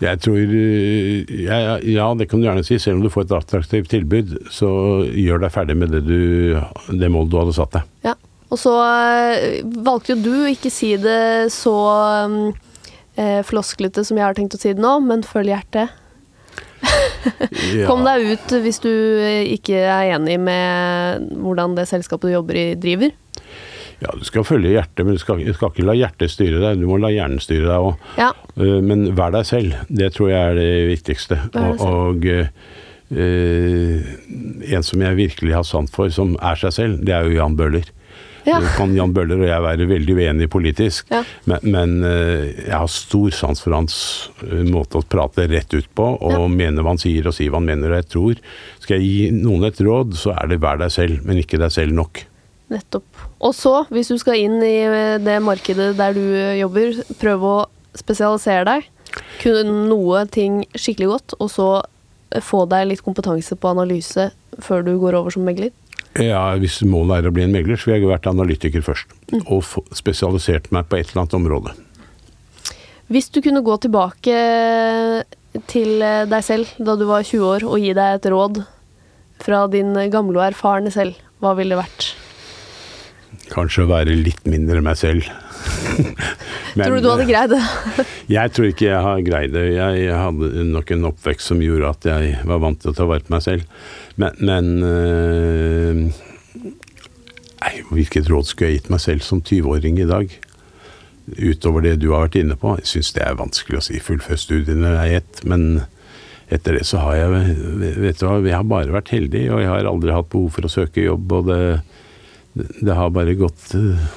Jeg 0.00 0.22
tror 0.24 0.38
eh, 0.38 1.34
ja, 1.44 1.78
ja, 1.82 2.08
det 2.14 2.30
kan 2.30 2.40
du 2.40 2.48
gjerne 2.48 2.64
si. 2.66 2.78
Selv 2.80 3.00
om 3.00 3.04
du 3.04 3.12
får 3.12 3.26
et 3.26 3.36
attraktivt 3.40 3.90
tilbud, 3.92 4.36
så 4.54 4.70
gjør 5.10 5.44
deg 5.44 5.54
ferdig 5.54 5.78
med 5.82 5.94
det, 5.96 6.04
du, 6.06 6.58
det 6.94 7.12
målet 7.12 7.34
du 7.34 7.40
hadde 7.42 7.56
satt 7.58 7.80
deg. 7.80 7.94
Ja. 8.06 8.16
Og 8.50 8.58
så 8.58 8.72
eh, 8.82 9.62
valgte 9.86 10.16
jo 10.16 10.22
du 10.24 10.32
å 10.42 10.50
ikke 10.50 10.72
si 10.74 10.96
det 10.98 11.50
så 11.54 11.74
eh, 13.14 13.40
flosklete 13.46 14.02
som 14.06 14.18
jeg 14.18 14.26
har 14.26 14.38
tenkt 14.38 14.56
å 14.58 14.60
si 14.60 14.72
det 14.74 14.82
nå, 14.82 14.96
men 15.06 15.22
følg 15.26 15.52
hjertet. 15.54 15.94
Ja. 17.70 17.84
Kom 17.86 18.00
deg 18.06 18.24
ut 18.32 18.52
hvis 18.64 18.80
du 18.82 18.90
eh, 18.90 19.44
ikke 19.52 19.76
er 19.84 20.14
enig 20.16 20.38
med 20.40 21.26
hvordan 21.42 21.74
det 21.76 21.84
selskapet 21.90 22.30
du 22.30 22.32
jobber 22.32 22.56
i, 22.56 22.64
driver. 22.80 23.12
Ja, 24.00 24.14
du 24.16 24.24
skal 24.24 24.46
følge 24.48 24.72
hjertet, 24.72 25.04
men 25.04 25.18
du 25.18 25.20
skal, 25.20 25.42
du 25.44 25.52
skal 25.52 25.74
ikke 25.74 25.84
la 25.84 25.96
hjertet 25.98 26.32
styre 26.32 26.62
deg. 26.62 26.80
Du 26.80 26.88
må 26.88 26.96
la 27.02 27.10
hjernen 27.12 27.42
styre 27.42 27.68
deg 27.68 27.88
òg. 27.90 28.06
Ja, 28.16 28.30
Men 28.56 29.10
vær 29.18 29.34
deg 29.34 29.44
selv. 29.48 29.76
Det 29.92 30.08
tror 30.16 30.32
jeg 30.32 30.40
er 30.40 30.56
det 30.56 30.70
viktigste. 30.88 31.36
Og, 31.60 31.84
og 31.84 32.26
eh, 33.12 34.10
en 34.72 34.86
som 34.86 35.04
jeg 35.04 35.20
virkelig 35.20 35.56
har 35.58 35.68
sant 35.68 35.92
for, 35.92 36.08
som 36.14 36.32
er 36.40 36.56
seg 36.62 36.72
selv, 36.78 37.04
det 37.04 37.12
er 37.16 37.28
jo 37.28 37.36
Jan 37.36 37.58
Bøhler. 37.60 37.92
Ja. 38.46 38.58
Nå 38.62 38.70
kan 38.76 38.94
Jan 38.96 39.12
Bøhler 39.16 39.40
og 39.42 39.48
jeg 39.48 39.62
være 39.66 39.86
veldig 39.90 40.14
uenige 40.16 40.48
politisk, 40.52 41.10
Ja. 41.12 41.22
men, 41.50 41.58
men 41.74 41.94
eh, 42.04 42.44
jeg 42.66 42.72
har 42.76 42.88
stor 42.88 43.30
sans 43.36 43.60
for 43.60 43.74
hans 43.76 43.96
eh, 44.46 44.62
måte 44.68 45.00
å 45.00 45.04
prate 45.06 45.46
rett 45.50 45.74
ut 45.76 45.88
på, 45.94 46.06
og 46.20 46.32
Ja. 46.36 46.46
mene 46.48 46.82
hva 46.84 46.94
han 46.94 46.98
sier 47.02 47.26
og 47.28 47.34
si 47.36 47.48
hva 47.48 47.60
han 47.60 47.68
mener. 47.68 47.90
Og 47.92 48.00
jeg 48.02 48.08
tror, 48.14 48.40
skal 48.80 48.98
jeg 49.00 49.06
gi 49.10 49.30
noen 49.42 49.64
et 49.68 49.80
råd, 49.84 50.14
så 50.16 50.32
er 50.36 50.48
det 50.48 50.60
vær 50.62 50.78
deg 50.80 50.90
selv, 50.94 51.24
men 51.24 51.38
ikke 51.42 51.58
deg 51.60 51.70
selv 51.74 51.92
nok. 51.96 52.24
Nettopp. 52.70 53.04
Og 53.42 53.52
så, 53.58 53.72
hvis 53.90 54.08
du 54.12 54.16
skal 54.22 54.38
inn 54.38 54.60
i 54.62 54.76
eh, 54.86 55.18
det 55.18 55.40
markedet 55.42 55.92
der 55.98 56.14
du 56.14 56.22
eh, 56.22 56.58
jobber, 56.60 57.00
prøv 57.18 57.42
å 57.42 57.54
spesialisere 57.98 58.64
deg. 58.68 58.88
Kunne 59.42 59.88
noe 59.90 60.20
ting 60.30 60.60
skikkelig 60.78 61.08
godt, 61.10 61.34
og 61.42 61.50
så 61.50 61.68
eh, 62.30 62.38
få 62.44 62.62
deg 62.70 62.86
litt 62.92 63.02
kompetanse 63.02 63.56
på 63.58 63.72
analyse 63.72 64.28
før 64.62 64.84
du 64.86 64.92
går 65.02 65.16
over 65.18 65.34
som 65.34 65.42
megler. 65.46 65.72
Ja, 66.18 66.56
Hvis 66.58 66.80
målet 66.82 67.20
er 67.20 67.30
å 67.30 67.34
bli 67.34 67.44
en 67.44 67.54
megler, 67.54 67.78
så 67.78 67.90
vil 67.90 68.00
jeg 68.00 68.10
vært 68.10 68.26
analytiker 68.26 68.82
først. 68.82 69.12
Og 69.46 69.62
spesialisert 69.94 70.70
meg 70.74 70.88
på 70.90 70.98
et 70.98 71.12
eller 71.12 71.22
annet 71.22 71.36
område. 71.38 71.74
Hvis 73.10 73.30
du 73.30 73.40
kunne 73.42 73.62
gå 73.66 73.76
tilbake 73.82 74.34
til 75.70 76.02
eh, 76.02 76.26
deg 76.30 76.44
selv 76.46 76.70
da 76.78 76.94
du 76.98 77.06
var 77.08 77.26
20 77.26 77.46
år, 77.46 77.66
og 77.66 77.82
gi 77.82 77.94
deg 77.94 78.18
et 78.18 78.28
råd 78.30 78.62
fra 79.42 79.64
din 79.72 79.94
gamle 80.12 80.38
og 80.38 80.46
erfarne 80.50 80.92
selv, 80.94 81.18
hva 81.42 81.54
ville 81.58 81.74
det 81.74 81.80
vært? 81.80 82.10
Kanskje 83.50 83.86
å 83.86 83.90
være 83.90 84.14
litt 84.18 84.44
mindre 84.46 84.82
meg 84.84 84.98
selv. 85.00 85.26
Men, 86.76 86.84
Tror 86.84 86.96
du 86.96 87.04
du 87.04 87.10
hadde 87.10 87.28
greid 87.28 87.52
det? 87.54 87.60
Jeg 88.36 88.52
tror 88.54 88.68
ikke 88.70 88.86
jeg 88.86 89.02
har 89.06 89.22
greid 89.26 89.54
det. 89.54 89.64
Jeg 89.74 90.10
hadde 90.14 90.64
nok 90.70 90.92
en 90.94 91.08
oppvekst 91.10 91.50
som 91.50 91.62
gjorde 91.64 91.88
at 91.90 92.06
jeg 92.06 92.36
var 92.46 92.60
vant 92.62 92.78
til 92.78 92.92
å 92.92 92.94
ta 92.94 93.06
vare 93.10 93.24
på 93.26 93.34
meg 93.34 93.42
selv. 93.42 93.64
Men, 94.20 94.36
men 94.38 94.68
øh, 94.86 96.04
nei, 97.58 97.72
Hvilket 97.90 98.30
råd 98.30 98.46
skulle 98.46 98.70
jeg 98.70 98.80
gitt 98.80 98.92
meg 98.94 99.02
selv 99.02 99.26
som 99.26 99.42
20-åring 99.42 99.98
i 99.98 100.08
dag? 100.10 100.36
Utover 101.40 101.82
det 101.86 101.96
du 102.02 102.12
har 102.12 102.28
vært 102.28 102.38
inne 102.38 102.58
på. 102.58 102.76
Jeg 102.78 102.92
syns 102.92 103.12
det 103.18 103.26
er 103.26 103.40
vanskelig 103.40 103.80
å 103.80 103.86
si. 103.88 103.98
Fullfør 104.02 104.38
studiene 104.38 104.94
er 105.02 105.18
ett, 105.20 105.42
men 105.42 105.82
etter 106.50 106.78
det 106.78 106.86
så 106.86 107.02
har 107.02 107.18
jeg 107.18 107.58
vet 108.02 108.18
du 108.18 108.26
hva, 108.26 108.38
jeg 108.42 108.56
har 108.56 108.66
bare 108.66 108.94
vært 108.94 109.12
heldig, 109.14 109.44
og 109.54 109.62
jeg 109.62 109.70
har 109.70 109.90
aldri 109.90 110.14
hatt 110.14 110.30
behov 110.32 110.50
for 110.54 110.66
å 110.66 110.72
søke 110.72 111.04
jobb. 111.04 111.34
og 111.38 111.50
det, 111.50 111.60
det 112.82 112.96
har 112.98 113.12
bare 113.14 113.38
gått 113.38 113.74
øh, 113.78 114.10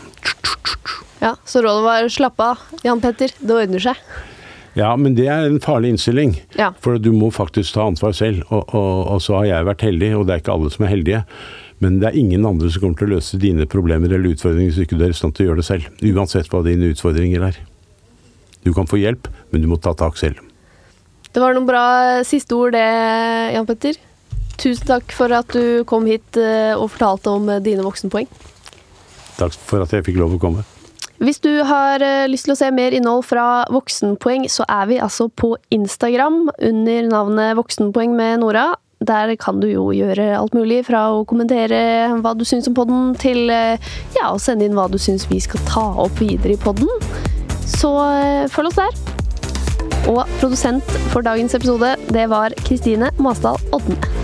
Ja, 1.23 1.37
Så 1.47 1.61
rådet 1.63 1.83
var 1.85 2.07
slapp 2.11 2.39
av, 2.43 2.63
Jan 2.83 2.99
Petter, 2.99 3.31
det 3.39 3.55
ordner 3.55 3.79
seg. 3.79 3.99
Ja, 4.75 4.89
men 4.97 5.13
det 5.15 5.27
er 5.29 5.45
en 5.45 5.59
farlig 5.61 5.93
innstilling. 5.93 6.33
Ja. 6.57 6.71
For 6.83 6.97
du 6.99 7.11
må 7.15 7.29
faktisk 7.31 7.75
ta 7.75 7.85
ansvar 7.87 8.15
selv. 8.17 8.41
Og, 8.49 8.73
og, 8.73 8.95
og 9.13 9.21
så 9.21 9.37
har 9.37 9.45
jeg 9.47 9.67
vært 9.69 9.85
heldig, 9.85 10.09
og 10.17 10.25
det 10.27 10.35
er 10.35 10.41
ikke 10.41 10.55
alle 10.55 10.71
som 10.73 10.83
er 10.83 10.91
heldige. 10.95 11.21
Men 11.83 11.99
det 12.01 12.09
er 12.09 12.17
ingen 12.19 12.47
andre 12.47 12.71
som 12.71 12.83
kommer 12.83 12.99
til 12.99 13.11
å 13.11 13.15
løse 13.17 13.39
dine 13.39 13.67
problemer 13.69 14.11
eller 14.11 14.33
utfordringer 14.33 14.73
hvis 14.73 14.81
ikke 14.83 14.97
du 14.97 15.05
er 15.05 15.13
i 15.13 15.17
stand 15.17 15.37
til 15.37 15.45
å 15.45 15.51
gjøre 15.51 15.61
det 15.61 15.67
selv. 15.69 16.01
Uansett 16.09 16.49
hva 16.51 16.63
dine 16.65 16.89
utfordringer 16.91 17.45
er. 17.51 17.61
Du 18.63 18.71
kan 18.75 18.89
få 18.89 18.99
hjelp, 18.99 19.29
men 19.51 19.63
du 19.63 19.69
må 19.69 19.77
ta 19.79 19.93
tak 19.95 20.17
selv. 20.19 20.41
Det 21.33 21.41
var 21.41 21.55
noen 21.55 21.69
bra 21.69 21.85
siste 22.27 22.55
ord 22.57 22.75
det, 22.75 22.83
Jan 23.55 23.69
Petter. 23.69 23.99
Tusen 24.59 24.89
takk 24.89 25.15
for 25.15 25.33
at 25.33 25.55
du 25.55 25.83
kom 25.89 26.05
hit 26.09 26.37
eh, 26.39 26.73
og 26.75 26.91
fortalte 26.93 27.31
om 27.33 27.49
eh, 27.49 27.63
dine 27.63 27.85
voksenpoeng. 27.85 28.29
Takk 29.39 29.55
for 29.65 29.83
at 29.83 29.93
jeg 29.95 30.05
fikk 30.05 30.19
lov 30.21 30.37
å 30.37 30.41
komme. 30.41 30.63
Hvis 31.21 31.39
du 31.43 31.51
har 31.67 32.01
eh, 32.01 32.25
lyst 32.31 32.47
til 32.47 32.55
å 32.55 32.57
se 32.57 32.69
mer 32.73 32.95
innhold 32.95 33.25
fra 33.27 33.63
Voksenpoeng, 33.71 34.47
så 34.49 34.65
er 34.65 34.87
vi 34.89 35.01
altså 35.01 35.29
på 35.29 35.53
Instagram 35.73 36.47
under 36.57 37.09
navnet 37.11 37.57
Voksenpoeng 37.59 38.15
med 38.17 38.41
Nora. 38.41 38.71
Der 39.03 39.35
kan 39.35 39.59
du 39.59 39.67
jo 39.67 39.89
gjøre 39.93 40.31
alt 40.37 40.55
mulig, 40.55 40.81
fra 40.87 41.05
å 41.13 41.23
kommentere 41.27 42.09
hva 42.23 42.33
du 42.39 42.45
syns 42.47 42.69
om 42.71 42.75
podden, 42.77 43.13
til 43.19 43.51
eh, 43.53 43.91
ja, 44.17 44.31
å 44.31 44.41
sende 44.41 44.65
inn 44.65 44.77
hva 44.77 44.87
du 44.89 44.97
syns 45.01 45.27
vi 45.29 45.41
skal 45.43 45.61
ta 45.69 45.85
opp 46.05 46.23
videre 46.23 46.55
i 46.55 46.61
podden. 46.61 46.89
Så 47.67 47.93
eh, 48.17 48.45
følg 48.51 48.71
oss 48.71 48.81
der. 48.81 49.03
Og 50.09 50.25
produsent 50.41 50.97
for 51.13 51.23
dagens 51.23 51.55
episode, 51.55 51.95
det 52.11 52.27
var 52.31 52.55
Kristine 52.65 53.13
Masdal 53.21 53.59
Odne. 53.75 54.22